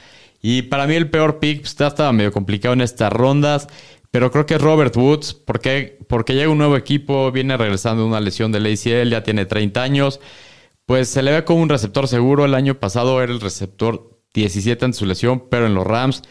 Y 0.42 0.62
para 0.62 0.86
mí 0.88 0.94
el 0.94 1.08
peor 1.10 1.38
pick 1.38 1.60
pues, 1.60 1.76
ya 1.76 1.86
estaba 1.86 2.12
medio 2.12 2.32
complicado 2.32 2.74
en 2.74 2.80
estas 2.80 3.12
rondas. 3.12 3.68
Pero 4.10 4.30
creo 4.30 4.46
que 4.46 4.54
es 4.56 4.60
Robert 4.60 4.96
Woods. 4.96 5.32
Porque, 5.34 5.98
porque 6.08 6.34
llega 6.34 6.48
un 6.50 6.58
nuevo 6.58 6.76
equipo, 6.76 7.30
viene 7.30 7.56
regresando 7.56 8.02
de 8.02 8.08
una 8.08 8.20
lesión 8.20 8.50
del 8.52 8.66
ACL, 8.66 9.10
ya 9.10 9.22
tiene 9.22 9.46
30 9.46 9.80
años. 9.82 10.20
Pues 10.86 11.08
se 11.08 11.22
le 11.22 11.32
ve 11.32 11.44
como 11.44 11.62
un 11.62 11.68
receptor 11.68 12.08
seguro. 12.08 12.44
El 12.44 12.54
año 12.54 12.78
pasado 12.78 13.22
era 13.22 13.32
el 13.32 13.40
receptor 13.40 14.20
17 14.34 14.84
en 14.84 14.94
su 14.94 15.06
lesión, 15.06 15.44
pero 15.48 15.66
en 15.66 15.74
los 15.74 15.86
Rams. 15.86 16.22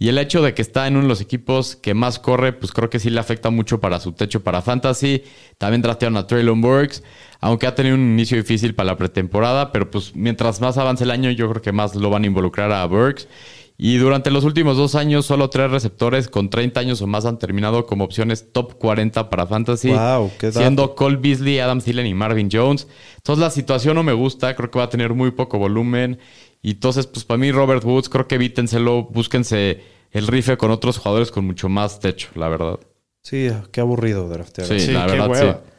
Y 0.00 0.08
el 0.08 0.18
hecho 0.18 0.42
de 0.42 0.54
que 0.54 0.62
está 0.62 0.86
en 0.86 0.94
uno 0.94 1.02
de 1.02 1.08
los 1.08 1.20
equipos 1.20 1.74
que 1.74 1.92
más 1.92 2.20
corre, 2.20 2.52
pues 2.52 2.70
creo 2.70 2.88
que 2.88 3.00
sí 3.00 3.10
le 3.10 3.18
afecta 3.18 3.50
mucho 3.50 3.80
para 3.80 3.98
su 3.98 4.12
techo 4.12 4.44
para 4.44 4.62
fantasy. 4.62 5.24
También 5.58 5.82
trastearon 5.82 6.16
a 6.16 6.26
Traylon 6.26 6.60
Burks, 6.60 7.02
aunque 7.40 7.66
ha 7.66 7.74
tenido 7.74 7.96
un 7.96 8.12
inicio 8.12 8.36
difícil 8.36 8.76
para 8.76 8.92
la 8.92 8.96
pretemporada, 8.96 9.72
pero 9.72 9.90
pues 9.90 10.14
mientras 10.14 10.60
más 10.60 10.78
avance 10.78 11.02
el 11.02 11.10
año, 11.10 11.32
yo 11.32 11.50
creo 11.50 11.62
que 11.62 11.72
más 11.72 11.96
lo 11.96 12.10
van 12.10 12.22
a 12.22 12.26
involucrar 12.28 12.70
a 12.70 12.86
Burks. 12.86 13.26
Y 13.80 13.96
durante 13.98 14.32
los 14.32 14.42
últimos 14.42 14.76
dos 14.76 14.96
años, 14.96 15.24
solo 15.24 15.50
tres 15.50 15.70
receptores 15.70 16.28
con 16.28 16.50
30 16.50 16.80
años 16.80 17.00
o 17.00 17.06
más 17.06 17.24
han 17.26 17.38
terminado 17.38 17.86
como 17.86 18.02
opciones 18.04 18.52
top 18.52 18.74
40 18.76 19.30
para 19.30 19.46
fantasy. 19.46 19.92
Wow, 19.92 20.32
qué 20.36 20.50
siendo 20.50 20.96
Cole 20.96 21.16
Beasley, 21.16 21.60
Adam 21.60 21.80
Thielen 21.80 22.06
y 22.06 22.12
Marvin 22.12 22.48
Jones. 22.52 22.88
Entonces 23.18 23.40
la 23.40 23.50
situación 23.50 23.94
no 23.94 24.02
me 24.02 24.12
gusta, 24.12 24.56
creo 24.56 24.68
que 24.72 24.80
va 24.80 24.86
a 24.86 24.90
tener 24.90 25.14
muy 25.14 25.30
poco 25.30 25.58
volumen. 25.58 26.18
Y 26.60 26.72
entonces, 26.72 27.06
pues 27.06 27.24
para 27.24 27.38
mí, 27.38 27.52
Robert 27.52 27.84
Woods, 27.84 28.08
creo 28.08 28.26
que 28.26 28.34
evítenselo, 28.34 29.04
búsquense 29.04 29.80
el 30.10 30.26
rife 30.26 30.56
con 30.56 30.72
otros 30.72 30.98
jugadores 30.98 31.30
con 31.30 31.46
mucho 31.46 31.68
más 31.68 32.00
techo, 32.00 32.30
la 32.34 32.48
verdad. 32.48 32.80
Sí, 33.22 33.48
qué 33.70 33.80
aburrido 33.80 34.28
draftear. 34.28 34.66
Sí, 34.66 34.80
Sí, 34.80 34.90
la 34.90 35.06
qué 35.06 35.12
verdad, 35.12 35.30
hueva. 35.30 35.52
sí. 35.64 35.70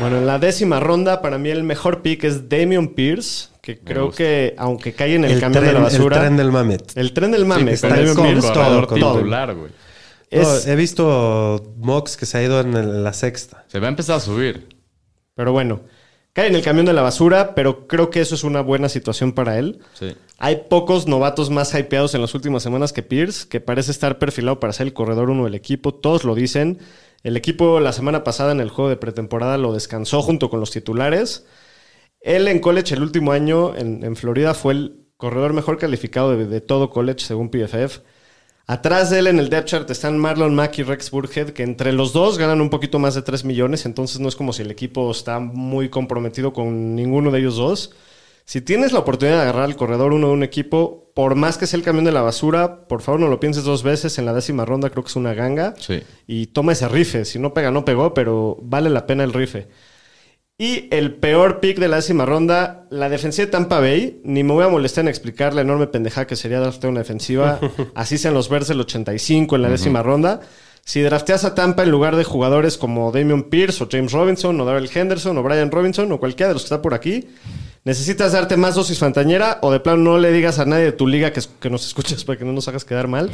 Bueno, 0.00 0.18
en 0.18 0.26
la 0.26 0.38
décima 0.38 0.80
ronda, 0.80 1.20
para 1.22 1.38
mí 1.38 1.50
el 1.50 1.62
mejor 1.62 2.02
pick 2.02 2.24
es 2.24 2.48
Damian 2.48 2.88
Pierce, 2.88 3.48
que 3.60 3.78
creo 3.78 4.06
gusta. 4.06 4.18
que, 4.18 4.54
aunque 4.58 4.92
cae 4.92 5.14
en 5.14 5.24
el, 5.24 5.32
El, 5.32 5.40
camión 5.40 5.62
tren, 5.62 5.74
de 5.74 5.78
la 5.78 5.84
basura, 5.84 6.16
el 6.16 6.22
tren 6.22 6.36
del 6.36 6.50
mamet. 6.52 6.92
el 6.96 7.12
tren 7.12 7.30
del 7.32 7.44
mame, 7.44 7.76
Sí, 7.76 7.82
con 7.82 7.90
pero 7.90 7.94
Damian 7.96 8.10
es 8.12 8.16
un 8.16 8.24
Pierce, 8.40 8.52
todo, 8.52 8.86
todo. 8.86 9.14
titular, 9.16 9.54
güey. 9.54 9.70
No, 10.32 10.56
he 10.66 10.76
visto 10.76 11.74
mocks 11.78 12.16
que 12.16 12.24
se 12.26 12.38
ha 12.38 12.42
ido 12.42 12.60
en 12.60 12.74
el- 12.74 13.02
la 13.04 13.12
sexta. 13.12 13.64
Se 13.68 13.80
va 13.80 13.86
a 13.86 13.90
empezar 13.90 14.16
a 14.16 14.20
subir. 14.20 14.68
Pero 15.34 15.52
bueno, 15.52 15.80
cae 16.32 16.46
en 16.46 16.54
el 16.54 16.62
camión 16.62 16.86
de 16.86 16.92
la 16.92 17.02
basura, 17.02 17.54
pero 17.54 17.86
creo 17.88 18.10
que 18.10 18.20
eso 18.20 18.34
es 18.36 18.44
una 18.44 18.60
buena 18.60 18.88
situación 18.88 19.32
para 19.32 19.58
él. 19.58 19.80
Sí. 19.94 20.14
Hay 20.38 20.62
pocos 20.70 21.06
novatos 21.08 21.50
más 21.50 21.74
hypeados 21.74 22.14
en 22.14 22.20
las 22.22 22.34
últimas 22.34 22.62
semanas 22.62 22.92
que 22.92 23.02
Pierce, 23.02 23.46
que 23.48 23.60
parece 23.60 23.90
estar 23.90 24.18
perfilado 24.18 24.60
para 24.60 24.72
ser 24.72 24.86
el 24.86 24.92
corredor 24.94 25.30
uno 25.30 25.44
del 25.44 25.54
equipo. 25.54 25.92
Todos 25.92 26.24
lo 26.24 26.34
dicen. 26.34 26.78
El 27.22 27.36
equipo 27.36 27.80
la 27.80 27.92
semana 27.92 28.24
pasada 28.24 28.52
en 28.52 28.60
el 28.60 28.70
juego 28.70 28.88
de 28.88 28.96
pretemporada 28.96 29.58
lo 29.58 29.72
descansó 29.72 30.22
junto 30.22 30.48
con 30.50 30.60
los 30.60 30.70
titulares. 30.70 31.46
Él 32.20 32.48
en 32.48 32.60
college 32.60 32.94
el 32.94 33.02
último 33.02 33.32
año 33.32 33.76
en, 33.76 34.16
Florida 34.16 34.54
fue 34.54 34.74
el 34.74 35.06
corredor 35.16 35.52
mejor 35.52 35.78
calificado 35.78 36.36
de, 36.36 36.46
de 36.46 36.60
todo 36.60 36.90
college 36.90 37.20
según 37.20 37.50
PFF. 37.50 38.00
Atrás 38.66 39.10
de 39.10 39.18
él 39.18 39.26
en 39.26 39.38
el 39.40 39.50
depth 39.50 39.66
chart 39.66 39.90
están 39.90 40.16
Marlon 40.16 40.54
Mack 40.54 40.78
y 40.78 40.82
Rex 40.84 41.10
Burkhead, 41.10 41.50
que 41.50 41.64
entre 41.64 41.92
los 41.92 42.12
dos 42.12 42.38
ganan 42.38 42.60
un 42.60 42.70
poquito 42.70 42.98
más 43.00 43.16
de 43.16 43.22
3 43.22 43.44
millones, 43.44 43.84
entonces 43.84 44.20
no 44.20 44.28
es 44.28 44.36
como 44.36 44.52
si 44.52 44.62
el 44.62 44.70
equipo 44.70 45.10
está 45.10 45.40
muy 45.40 45.88
comprometido 45.88 46.52
con 46.52 46.94
ninguno 46.94 47.32
de 47.32 47.40
ellos 47.40 47.56
dos. 47.56 47.92
Si 48.50 48.60
tienes 48.60 48.90
la 48.90 48.98
oportunidad 48.98 49.36
de 49.36 49.42
agarrar 49.42 49.62
al 49.62 49.76
corredor 49.76 50.12
uno 50.12 50.26
de 50.26 50.32
un 50.32 50.42
equipo, 50.42 51.12
por 51.14 51.36
más 51.36 51.56
que 51.56 51.68
sea 51.68 51.76
el 51.76 51.84
camión 51.84 52.04
de 52.04 52.10
la 52.10 52.20
basura, 52.20 52.88
por 52.88 53.00
favor 53.00 53.20
no 53.20 53.28
lo 53.28 53.38
pienses 53.38 53.62
dos 53.62 53.84
veces. 53.84 54.18
En 54.18 54.26
la 54.26 54.34
décima 54.34 54.64
ronda 54.64 54.90
creo 54.90 55.04
que 55.04 55.08
es 55.10 55.14
una 55.14 55.34
ganga. 55.34 55.74
Sí. 55.78 56.02
Y 56.26 56.48
toma 56.48 56.72
ese 56.72 56.88
rife. 56.88 57.24
Si 57.24 57.38
no 57.38 57.54
pega, 57.54 57.70
no 57.70 57.84
pegó, 57.84 58.12
pero 58.12 58.58
vale 58.60 58.90
la 58.90 59.06
pena 59.06 59.22
el 59.22 59.32
rife. 59.32 59.68
Y 60.58 60.88
el 60.90 61.14
peor 61.14 61.60
pick 61.60 61.78
de 61.78 61.86
la 61.86 61.98
décima 61.98 62.26
ronda, 62.26 62.88
la 62.90 63.08
defensiva 63.08 63.46
de 63.46 63.52
Tampa 63.52 63.78
Bay. 63.78 64.20
Ni 64.24 64.42
me 64.42 64.52
voy 64.52 64.64
a 64.64 64.68
molestar 64.68 65.04
en 65.04 65.10
explicar 65.10 65.54
la 65.54 65.60
enorme 65.60 65.86
pendejada 65.86 66.26
que 66.26 66.34
sería 66.34 66.58
draftear 66.58 66.90
una 66.90 67.02
defensiva. 67.02 67.60
Así 67.94 68.18
sean 68.18 68.34
los 68.34 68.48
Bears 68.48 68.66
del 68.66 68.80
85 68.80 69.54
en 69.54 69.62
la 69.62 69.68
décima 69.68 70.02
ronda. 70.02 70.40
Si 70.84 71.00
drafteas 71.02 71.44
a 71.44 71.54
Tampa 71.54 71.84
en 71.84 71.92
lugar 71.92 72.16
de 72.16 72.24
jugadores 72.24 72.78
como 72.78 73.12
Damian 73.12 73.44
Pierce 73.44 73.84
o 73.84 73.88
James 73.88 74.10
Robinson 74.10 74.60
o 74.60 74.64
Darrell 74.64 74.90
Henderson 74.92 75.38
o 75.38 75.42
Brian 75.44 75.70
Robinson 75.70 76.10
o 76.10 76.18
cualquiera 76.18 76.48
de 76.48 76.54
los 76.54 76.62
que 76.62 76.66
está 76.66 76.82
por 76.82 76.94
aquí, 76.94 77.28
necesitas 77.84 78.32
darte 78.32 78.56
más 78.56 78.74
dosis 78.74 78.98
fantañera 78.98 79.58
o 79.62 79.70
de 79.72 79.80
plano 79.80 79.98
no 80.02 80.18
le 80.18 80.32
digas 80.32 80.58
a 80.58 80.64
nadie 80.66 80.84
de 80.84 80.92
tu 80.92 81.06
liga 81.06 81.32
que, 81.32 81.40
que 81.60 81.70
nos 81.70 81.86
escuches 81.86 82.24
para 82.24 82.38
que 82.38 82.44
no 82.44 82.52
nos 82.52 82.68
hagas 82.68 82.84
quedar 82.84 83.08
mal. 83.08 83.30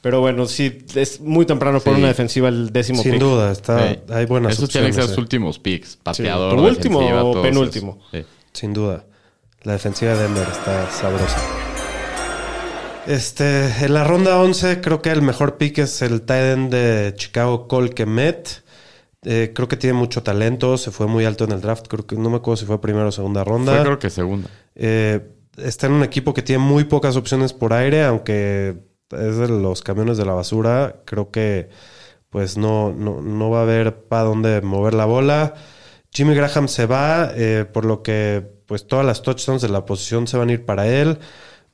Pero 0.00 0.20
bueno, 0.20 0.46
sí, 0.46 0.84
es 0.94 1.20
muy 1.20 1.44
temprano 1.44 1.80
por 1.80 1.94
Sí. 1.94 1.98
una 1.98 2.08
defensiva 2.08 2.48
el 2.48 2.72
décimo 2.72 3.02
Sin 3.02 3.12
pick. 3.12 3.20
duda, 3.20 3.50
está, 3.50 3.88
Sí. 3.90 3.98
hay 4.10 4.26
buenas 4.26 4.52
Esos 4.52 4.68
tienen 4.70 4.90
que 4.90 4.94
ser 4.94 5.08
los 5.08 5.16
eh. 5.16 5.20
últimos 5.20 5.58
picks. 5.58 5.96
Pateador, 5.96 6.56
¿Tu 6.56 6.64
último 6.64 6.98
o 7.00 7.42
penúltimo? 7.42 7.98
Sí. 8.12 8.24
Sin 8.52 8.72
duda. 8.72 9.04
La 9.64 9.72
defensiva 9.72 10.14
de 10.14 10.22
Denver 10.22 10.46
está 10.48 10.88
sabrosa. 10.90 11.36
Este, 13.06 13.84
en 13.84 13.94
la 13.94 14.04
ronda 14.04 14.38
11 14.38 14.80
creo 14.80 15.00
que 15.00 15.10
el 15.10 15.22
mejor 15.22 15.56
pick 15.56 15.78
es 15.78 16.02
el 16.02 16.22
tight 16.22 16.44
end 16.58 16.70
de 16.72 17.14
Chicago 17.16 17.66
Cole 17.66 17.90
Kemet. 17.90 18.62
Eh, 19.24 19.52
creo 19.54 19.66
que 19.66 19.76
tiene 19.76 19.94
mucho 19.94 20.22
talento, 20.22 20.76
se 20.76 20.90
fue 20.90 21.06
muy 21.06 21.24
alto 21.24 21.44
en 21.44 21.52
el 21.52 21.60
draft, 21.60 21.86
creo 21.88 22.06
que 22.06 22.16
no 22.16 22.30
me 22.30 22.36
acuerdo 22.36 22.56
si 22.56 22.66
fue 22.66 22.80
primera 22.80 23.06
o 23.06 23.12
segunda 23.12 23.42
ronda. 23.44 23.74
Fue 23.74 23.82
creo 23.82 23.98
que 23.98 24.10
segunda. 24.10 24.48
Eh, 24.74 25.20
está 25.56 25.88
en 25.88 25.94
un 25.94 26.04
equipo 26.04 26.34
que 26.34 26.42
tiene 26.42 26.62
muy 26.62 26.84
pocas 26.84 27.16
opciones 27.16 27.52
por 27.52 27.72
aire, 27.72 28.04
aunque 28.04 28.76
es 29.10 29.36
de 29.36 29.48
los 29.48 29.82
camiones 29.82 30.18
de 30.18 30.24
la 30.24 30.34
basura. 30.34 31.02
Creo 31.04 31.30
que 31.30 31.68
pues 32.30 32.56
no, 32.56 32.92
no, 32.92 33.20
no 33.22 33.50
va 33.50 33.60
a 33.60 33.62
haber 33.62 34.04
para 34.04 34.24
dónde 34.24 34.60
mover 34.60 34.94
la 34.94 35.06
bola. 35.06 35.54
Jimmy 36.12 36.34
Graham 36.34 36.68
se 36.68 36.86
va, 36.86 37.30
eh, 37.34 37.64
por 37.70 37.84
lo 37.84 38.02
que 38.02 38.58
pues 38.66 38.86
todas 38.86 39.04
las 39.04 39.22
touchdowns 39.22 39.62
de 39.62 39.68
la 39.68 39.84
posición 39.84 40.26
se 40.26 40.36
van 40.36 40.50
a 40.50 40.52
ir 40.52 40.64
para 40.64 40.86
él. 40.86 41.18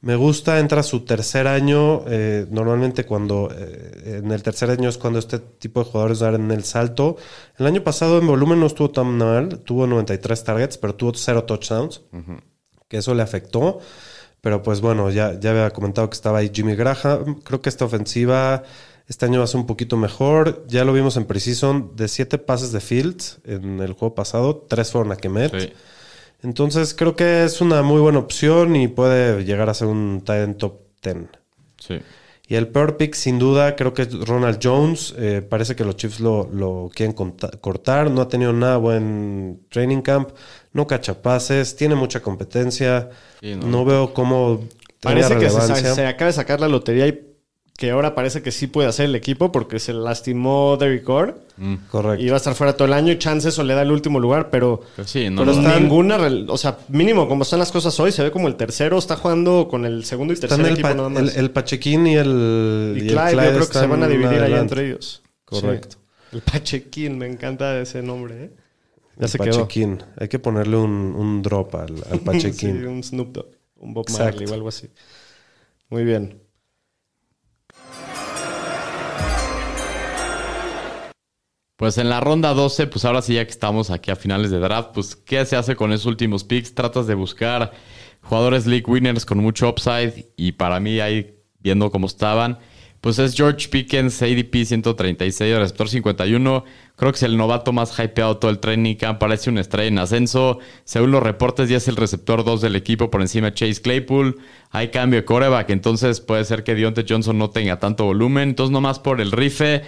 Me 0.05 0.17
gusta, 0.17 0.59
entra 0.59 0.83
su 0.83 1.01
tercer 1.01 1.47
año. 1.47 2.03
eh, 2.07 2.47
normalmente 2.51 3.07
cuando 3.07 3.51
eh, 3.51 4.21
en 4.23 4.31
el 4.31 4.43
tercer 4.43 4.71
año 4.71 4.91
es 4.91 4.99
cuando 4.99 5.19
este 5.19 5.39
tipo 5.39 5.83
de 5.83 5.91
jugadores 5.91 6.19
dan 6.19 6.51
el 6.51 6.65
salto. 6.65 7.17
El 7.59 7.67
año 7.67 7.83
pasado 7.83 8.19
en 8.19 8.27
volumen 8.27 8.61
no 8.61 8.67
estuvo 8.67 8.91
tan 8.91 9.17
mal, 9.17 9.61
tuvo 9.61 9.87
93 9.87 10.45
targets, 10.45 10.77
pero 10.77 10.95
tuvo 10.95 11.15
cero 11.15 11.45
touchdowns 11.45 12.03
que 12.89 12.99
eso 12.99 13.15
le 13.15 13.23
afectó. 13.23 13.79
Pero 14.43 14.63
pues 14.63 14.83
bueno, 14.83 15.11
ya, 15.11 15.41
ya 15.41 15.53
había 15.53 15.71
comentado 15.71 16.11
que 16.11 16.15
estaba 16.15 16.39
ahí 16.39 16.51
Jimmy 16.53 16.75
Graham. 16.75 17.41
Creo 17.43 17.63
que 17.63 17.71
esta 17.71 17.87
ofensiva 17.87 18.63
este 19.07 19.25
año 19.25 19.39
va 19.39 19.45
a 19.45 19.49
ser 19.49 19.61
un 19.61 19.67
poquito 19.67 19.97
mejor. 19.97 20.67
Ya 20.69 20.85
lo 20.85 20.93
vimos 20.93 21.17
en 21.17 21.25
Precision, 21.25 21.97
de 21.97 22.09
siete 22.09 22.37
pases 22.37 22.73
de 22.73 22.81
Fields 22.81 23.39
en 23.45 23.81
el 23.81 23.95
juego 23.95 24.15
pasado, 24.15 24.67
tres 24.69 24.91
fueron 24.93 25.13
a 25.13 25.17
Kemet. 25.17 25.59
Sí. 25.59 25.73
Entonces 26.45 26.95
creo 26.95 27.17
que 27.17 27.45
es 27.45 27.61
una 27.61 27.83
muy 27.83 28.01
buena 28.01 28.19
opción 28.19 28.77
y 28.77 28.87
puede 28.87 29.45
llegar 29.45 29.69
a 29.69 29.75
ser 29.75 29.89
un 29.89 30.23
tight 30.25 30.45
end 30.45 30.57
top 30.59 30.81
10. 31.03 31.17
Sí. 31.79 32.01
Y 32.47 32.57
el 32.57 32.69
peor 32.69 32.99
pick, 32.99 33.15
sin 33.15 33.39
duda, 33.39 33.75
creo 33.75 33.95
que 33.95 34.03
es 34.03 34.27
Ronald 34.27 34.61
Jones. 34.63 35.15
Eh, 35.17 35.41
parece 35.41 35.75
que 35.75 35.85
los 35.85 35.97
Chiefs 35.97 36.21
lo, 36.21 36.49
lo 36.53 36.91
quieren 36.95 37.15
cortar. 37.15 38.11
No 38.11 38.21
ha 38.21 38.29
tenido 38.29 38.53
nada 38.53 38.77
buen 38.77 39.63
training 39.71 40.03
camp. 40.03 40.31
No 40.73 40.87
cacha 40.87 41.23
pases. 41.23 41.75
Tiene 41.75 41.95
mucha 41.95 42.21
competencia. 42.21 43.09
Sí, 43.41 43.55
no. 43.57 43.67
no. 43.67 43.85
veo 43.87 44.13
cómo 44.13 44.61
Parece 45.05 45.37
que 45.37 45.51
se, 45.51 45.95
se 45.95 46.07
acaba 46.07 46.27
de 46.27 46.33
sacar 46.33 46.61
la 46.61 46.69
lotería 46.69 47.07
y 47.07 47.34
que 47.77 47.91
ahora 47.91 48.15
parece 48.15 48.41
que 48.41 48.53
sí 48.53 48.69
puede 48.69 48.89
hacer 48.89 49.07
el 49.07 49.17
equipo 49.17 49.51
porque 49.51 49.81
se 49.81 49.93
lastimó 49.93 50.77
Derrick 50.79 51.09
Orr 51.09 51.41
Correcto. 51.91 52.25
y 52.25 52.29
va 52.29 52.35
a 52.35 52.37
estar 52.37 52.55
fuera 52.55 52.77
todo 52.77 52.87
el 52.87 52.95
año 52.95 53.11
y 53.13 53.19
chance 53.19 53.49
eso 53.49 53.65
le 53.65 53.75
da 53.75 53.83
el 53.83 53.91
último 53.91 54.21
lugar, 54.21 54.49
pero, 54.51 54.83
Pero 54.95 55.09
sí, 55.09 55.29
no 55.29 55.43
pero 55.43 55.57
lo 55.57 55.63
dan. 55.63 55.83
ninguna, 55.83 56.17
o 56.49 56.57
sea, 56.57 56.79
mínimo 56.89 57.27
como 57.29 57.43
están 57.43 57.59
las 57.59 57.73
cosas 57.73 57.99
hoy, 57.99 58.13
se 58.13 58.23
ve 58.23 58.31
como 58.31 58.47
el 58.47 58.55
tercero 58.55 58.97
está 58.97 59.17
jugando 59.17 59.67
con 59.69 59.85
el 59.87 60.05
segundo 60.05 60.33
y 60.33 60.37
tercer 60.37 60.65
equipo 60.67 60.83
Pa- 60.89 60.95
nada 60.95 61.09
más. 61.09 61.35
el, 61.35 61.41
el 61.45 61.51
Pachequín 61.51 62.07
y 62.07 62.15
el, 62.17 62.95
y, 62.97 63.01
y 63.07 63.09
el 63.09 63.15
Clyde, 63.17 63.45
yo 63.45 63.53
creo 63.55 63.69
que 63.69 63.79
se 63.79 63.87
van 63.87 64.03
a 64.05 64.09
dividir 64.09 64.41
ahí 64.41 64.53
entre 64.55 64.87
ellos. 64.87 65.23
Correcto. 65.45 65.97
Sí. 66.31 66.37
El 66.37 66.41
Pachequín, 66.43 67.19
me 67.19 67.27
encanta 67.27 67.81
ese 67.81 68.03
nombre, 68.03 68.45
¿eh? 68.45 68.51
Ya 69.17 69.25
El 69.25 69.29
se 69.31 69.39
quedó. 69.39 69.51
Pachequín. 69.63 70.01
Hay 70.17 70.29
que 70.29 70.39
ponerle 70.39 70.77
un, 70.77 70.91
un 70.91 71.43
drop 71.43 71.75
al, 71.75 71.95
al 72.11 72.19
Sí, 72.19 72.25
Pachequín. 72.25 72.87
un 72.87 73.03
Snoop 73.03 73.33
Dogg, 73.33 73.47
un 73.79 73.95
Bob 73.95 74.05
Exacto. 74.09 74.25
Marley 74.37 74.47
o 74.51 74.55
algo 74.55 74.69
así. 74.69 74.89
Muy 75.91 76.05
bien. 76.05 76.41
Pues 81.77 81.99
en 81.99 82.09
la 82.09 82.21
ronda 82.21 82.55
12, 82.55 82.87
pues 82.87 83.05
ahora 83.05 83.21
sí 83.21 83.35
ya 83.35 83.45
que 83.45 83.51
estamos 83.51 83.91
aquí 83.91 84.13
a 84.13 84.17
finales 84.17 84.53
de 84.53 84.61
draft, 84.61 84.91
pues 84.95 85.17
¿qué 85.17 85.45
se 85.45 85.57
hace 85.57 85.75
con 85.75 85.93
esos 85.93 86.07
últimos 86.07 86.45
picks? 86.45 86.75
Tratas 86.75 87.09
de 87.09 87.15
buscar 87.15 87.73
jugadores 88.23 88.67
league 88.67 88.85
winners 88.87 89.27
con 89.27 89.39
mucho 89.39 89.69
upside 89.69 90.27
y 90.37 90.53
para 90.53 90.79
mí 90.79 91.01
ahí 91.01 91.35
viendo 91.59 91.91
cómo 91.91 92.07
estaban, 92.07 92.59
pues 93.01 93.19
es 93.19 93.35
George 93.35 93.69
Pickens, 93.69 94.23
ADP 94.23 94.65
136, 94.65 95.59
receptor 95.59 95.89
51. 95.89 96.65
Creo 96.97 97.13
que 97.13 97.17
es 97.17 97.23
el 97.23 97.37
novato 97.37 97.73
más 97.73 97.99
hypeado 97.99 98.39
todo 98.39 98.51
el 98.51 98.61
training 98.61 98.95
camp, 98.95 99.19
parece 99.19 99.51
una 99.51 99.61
estrella 99.61 99.89
en 99.89 99.99
ascenso. 99.99 100.61
Según 100.85 101.11
los 101.11 101.23
reportes 101.23 101.69
ya 101.69 101.77
es 101.79 101.89
el 101.89 101.97
receptor 101.97 102.45
2 102.45 102.63
del 102.63 102.77
equipo 102.77 103.11
por 103.11 103.21
encima 103.21 103.51
de 103.51 103.55
Chase 103.55 103.83
Claypool. 103.83 104.39
Hay 104.71 104.89
cambio 104.89 105.21
de 105.21 105.27
coreback, 105.27 105.69
entonces 105.71 106.23
puede 106.23 106.45
ser 106.45 106.65
que 106.65 106.75
Deontay 106.75 107.05
Johnson 107.07 107.37
no 107.37 107.51
tenga 107.51 107.79
tanto 107.79 108.05
volumen. 108.05 108.51
Entonces 108.51 108.73
nomás 108.73 109.01
por 109.01 109.21
el 109.21 109.33
rife 109.33 109.83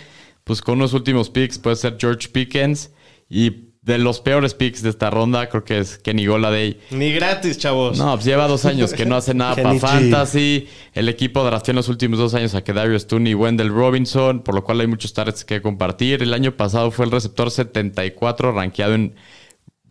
pues 0.46 0.62
con 0.62 0.76
unos 0.76 0.92
últimos 0.92 1.28
picks 1.28 1.58
puede 1.58 1.74
ser 1.74 1.96
George 1.98 2.28
Pickens. 2.28 2.92
Y 3.28 3.72
de 3.82 3.98
los 3.98 4.20
peores 4.20 4.54
picks 4.54 4.80
de 4.80 4.90
esta 4.90 5.10
ronda, 5.10 5.48
creo 5.48 5.64
que 5.64 5.80
es 5.80 5.98
Kenny 5.98 6.24
Goladay. 6.26 6.78
Ni 6.92 7.12
gratis, 7.12 7.58
chavos. 7.58 7.98
No, 7.98 8.14
pues 8.14 8.24
lleva 8.24 8.46
dos 8.46 8.64
años 8.64 8.92
que 8.92 9.06
no 9.06 9.16
hace 9.16 9.34
nada 9.34 9.56
para 9.60 9.76
fantasy. 9.80 10.68
El 10.92 11.08
equipo 11.08 11.42
drafteó 11.42 11.72
en 11.72 11.76
los 11.76 11.88
últimos 11.88 12.20
dos 12.20 12.32
años 12.34 12.54
a 12.54 12.62
Kedarius 12.62 13.08
Tooney 13.08 13.32
y 13.32 13.34
Wendell 13.34 13.70
Robinson, 13.70 14.44
por 14.44 14.54
lo 14.54 14.62
cual 14.62 14.78
hay 14.80 14.86
muchos 14.86 15.12
targets 15.12 15.44
que 15.44 15.60
compartir. 15.60 16.22
El 16.22 16.32
año 16.32 16.56
pasado 16.56 16.92
fue 16.92 17.06
el 17.06 17.10
receptor 17.10 17.50
74 17.50 18.52
rankeado 18.52 18.94
en 18.94 19.16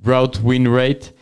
route 0.01 0.39
win 0.41 0.74
rate. 0.74 1.14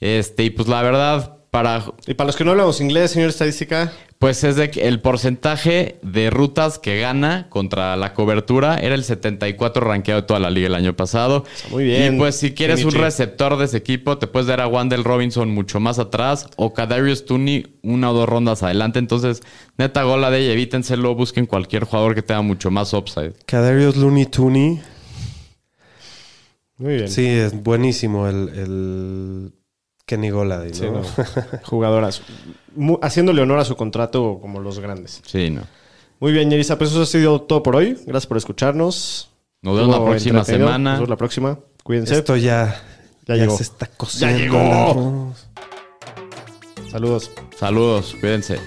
Este, 0.00 0.44
y 0.44 0.50
pues 0.50 0.68
la 0.68 0.82
verdad, 0.82 1.38
para 1.50 1.82
Y 2.06 2.12
para 2.12 2.26
los 2.26 2.36
que 2.36 2.44
no 2.44 2.50
hablamos 2.50 2.78
inglés, 2.82 3.12
señor 3.12 3.30
estadística, 3.30 3.90
pues 4.22 4.44
es 4.44 4.54
de 4.54 4.70
que 4.70 4.86
el 4.86 5.00
porcentaje 5.00 5.98
de 6.02 6.30
rutas 6.30 6.78
que 6.78 7.00
gana 7.00 7.48
contra 7.48 7.96
la 7.96 8.14
cobertura 8.14 8.78
era 8.78 8.94
el 8.94 9.02
74 9.02 9.84
rankeado 9.84 10.20
de 10.20 10.26
toda 10.28 10.38
la 10.38 10.48
liga 10.48 10.68
el 10.68 10.76
año 10.76 10.94
pasado. 10.94 11.44
muy 11.72 11.82
bien, 11.82 12.14
Y 12.14 12.18
pues 12.18 12.36
si 12.36 12.52
quieres 12.52 12.84
un 12.84 12.92
receptor 12.92 13.56
de 13.56 13.64
ese 13.64 13.78
equipo, 13.78 14.18
te 14.18 14.28
puedes 14.28 14.46
dar 14.46 14.60
a 14.60 14.68
Wandel 14.68 15.02
Robinson 15.02 15.52
mucho 15.52 15.80
más 15.80 15.98
atrás 15.98 16.48
o 16.54 16.72
Kadarius 16.72 17.26
Tooney 17.26 17.80
una 17.82 18.12
o 18.12 18.14
dos 18.14 18.28
rondas 18.28 18.62
adelante. 18.62 19.00
Entonces, 19.00 19.42
neta, 19.76 20.04
gola 20.04 20.30
de 20.30 20.38
ella, 20.38 20.52
evítenselo, 20.52 21.16
busquen 21.16 21.46
cualquier 21.46 21.82
jugador 21.82 22.14
que 22.14 22.22
tenga 22.22 22.42
mucho 22.42 22.70
más 22.70 22.94
upside. 22.94 23.32
Kadarius 23.46 23.96
Looney 23.96 24.26
Tooney. 24.26 24.80
muy 26.76 26.94
bien. 26.94 27.08
Sí, 27.08 27.26
es 27.26 27.60
buenísimo 27.60 28.28
el, 28.28 28.50
el 28.50 29.52
Kenny 30.06 30.30
Goladay, 30.30 30.70
¿no? 30.70 30.74
Sí, 30.76 30.86
no. 30.86 31.02
Jugadoras. 31.64 32.22
Mu- 32.74 32.98
haciéndole 33.02 33.42
honor 33.42 33.58
a 33.60 33.64
su 33.64 33.76
contrato 33.76 34.38
como 34.40 34.60
los 34.60 34.78
grandes. 34.80 35.22
Sí, 35.26 35.50
no. 35.50 35.62
Muy 36.20 36.32
bien, 36.32 36.50
Yerisa, 36.50 36.78
pues 36.78 36.90
eso 36.90 37.02
ha 37.02 37.06
sido 37.06 37.40
todo 37.42 37.62
por 37.62 37.76
hoy. 37.76 37.94
Gracias 38.06 38.26
por 38.26 38.36
escucharnos. 38.36 39.30
Nos 39.62 39.76
vemos 39.76 39.96
la 39.98 40.04
próxima 40.04 40.44
semana. 40.44 40.90
Nos 40.90 40.98
vemos 41.00 41.08
la 41.10 41.16
próxima. 41.16 41.58
Cuídense. 41.84 42.14
Esto 42.16 42.36
ya, 42.36 42.80
Ya 43.26 43.36
ya, 43.36 43.42
llegó. 43.42 43.56
se 43.56 43.62
está 43.64 43.86
cociendo. 43.86 44.38
llegó. 44.38 44.56
el 44.58 44.70
arroz. 44.72 45.48
Saludos. 46.90 47.30
Saludos, 47.58 48.16
cuídense. 48.20 48.58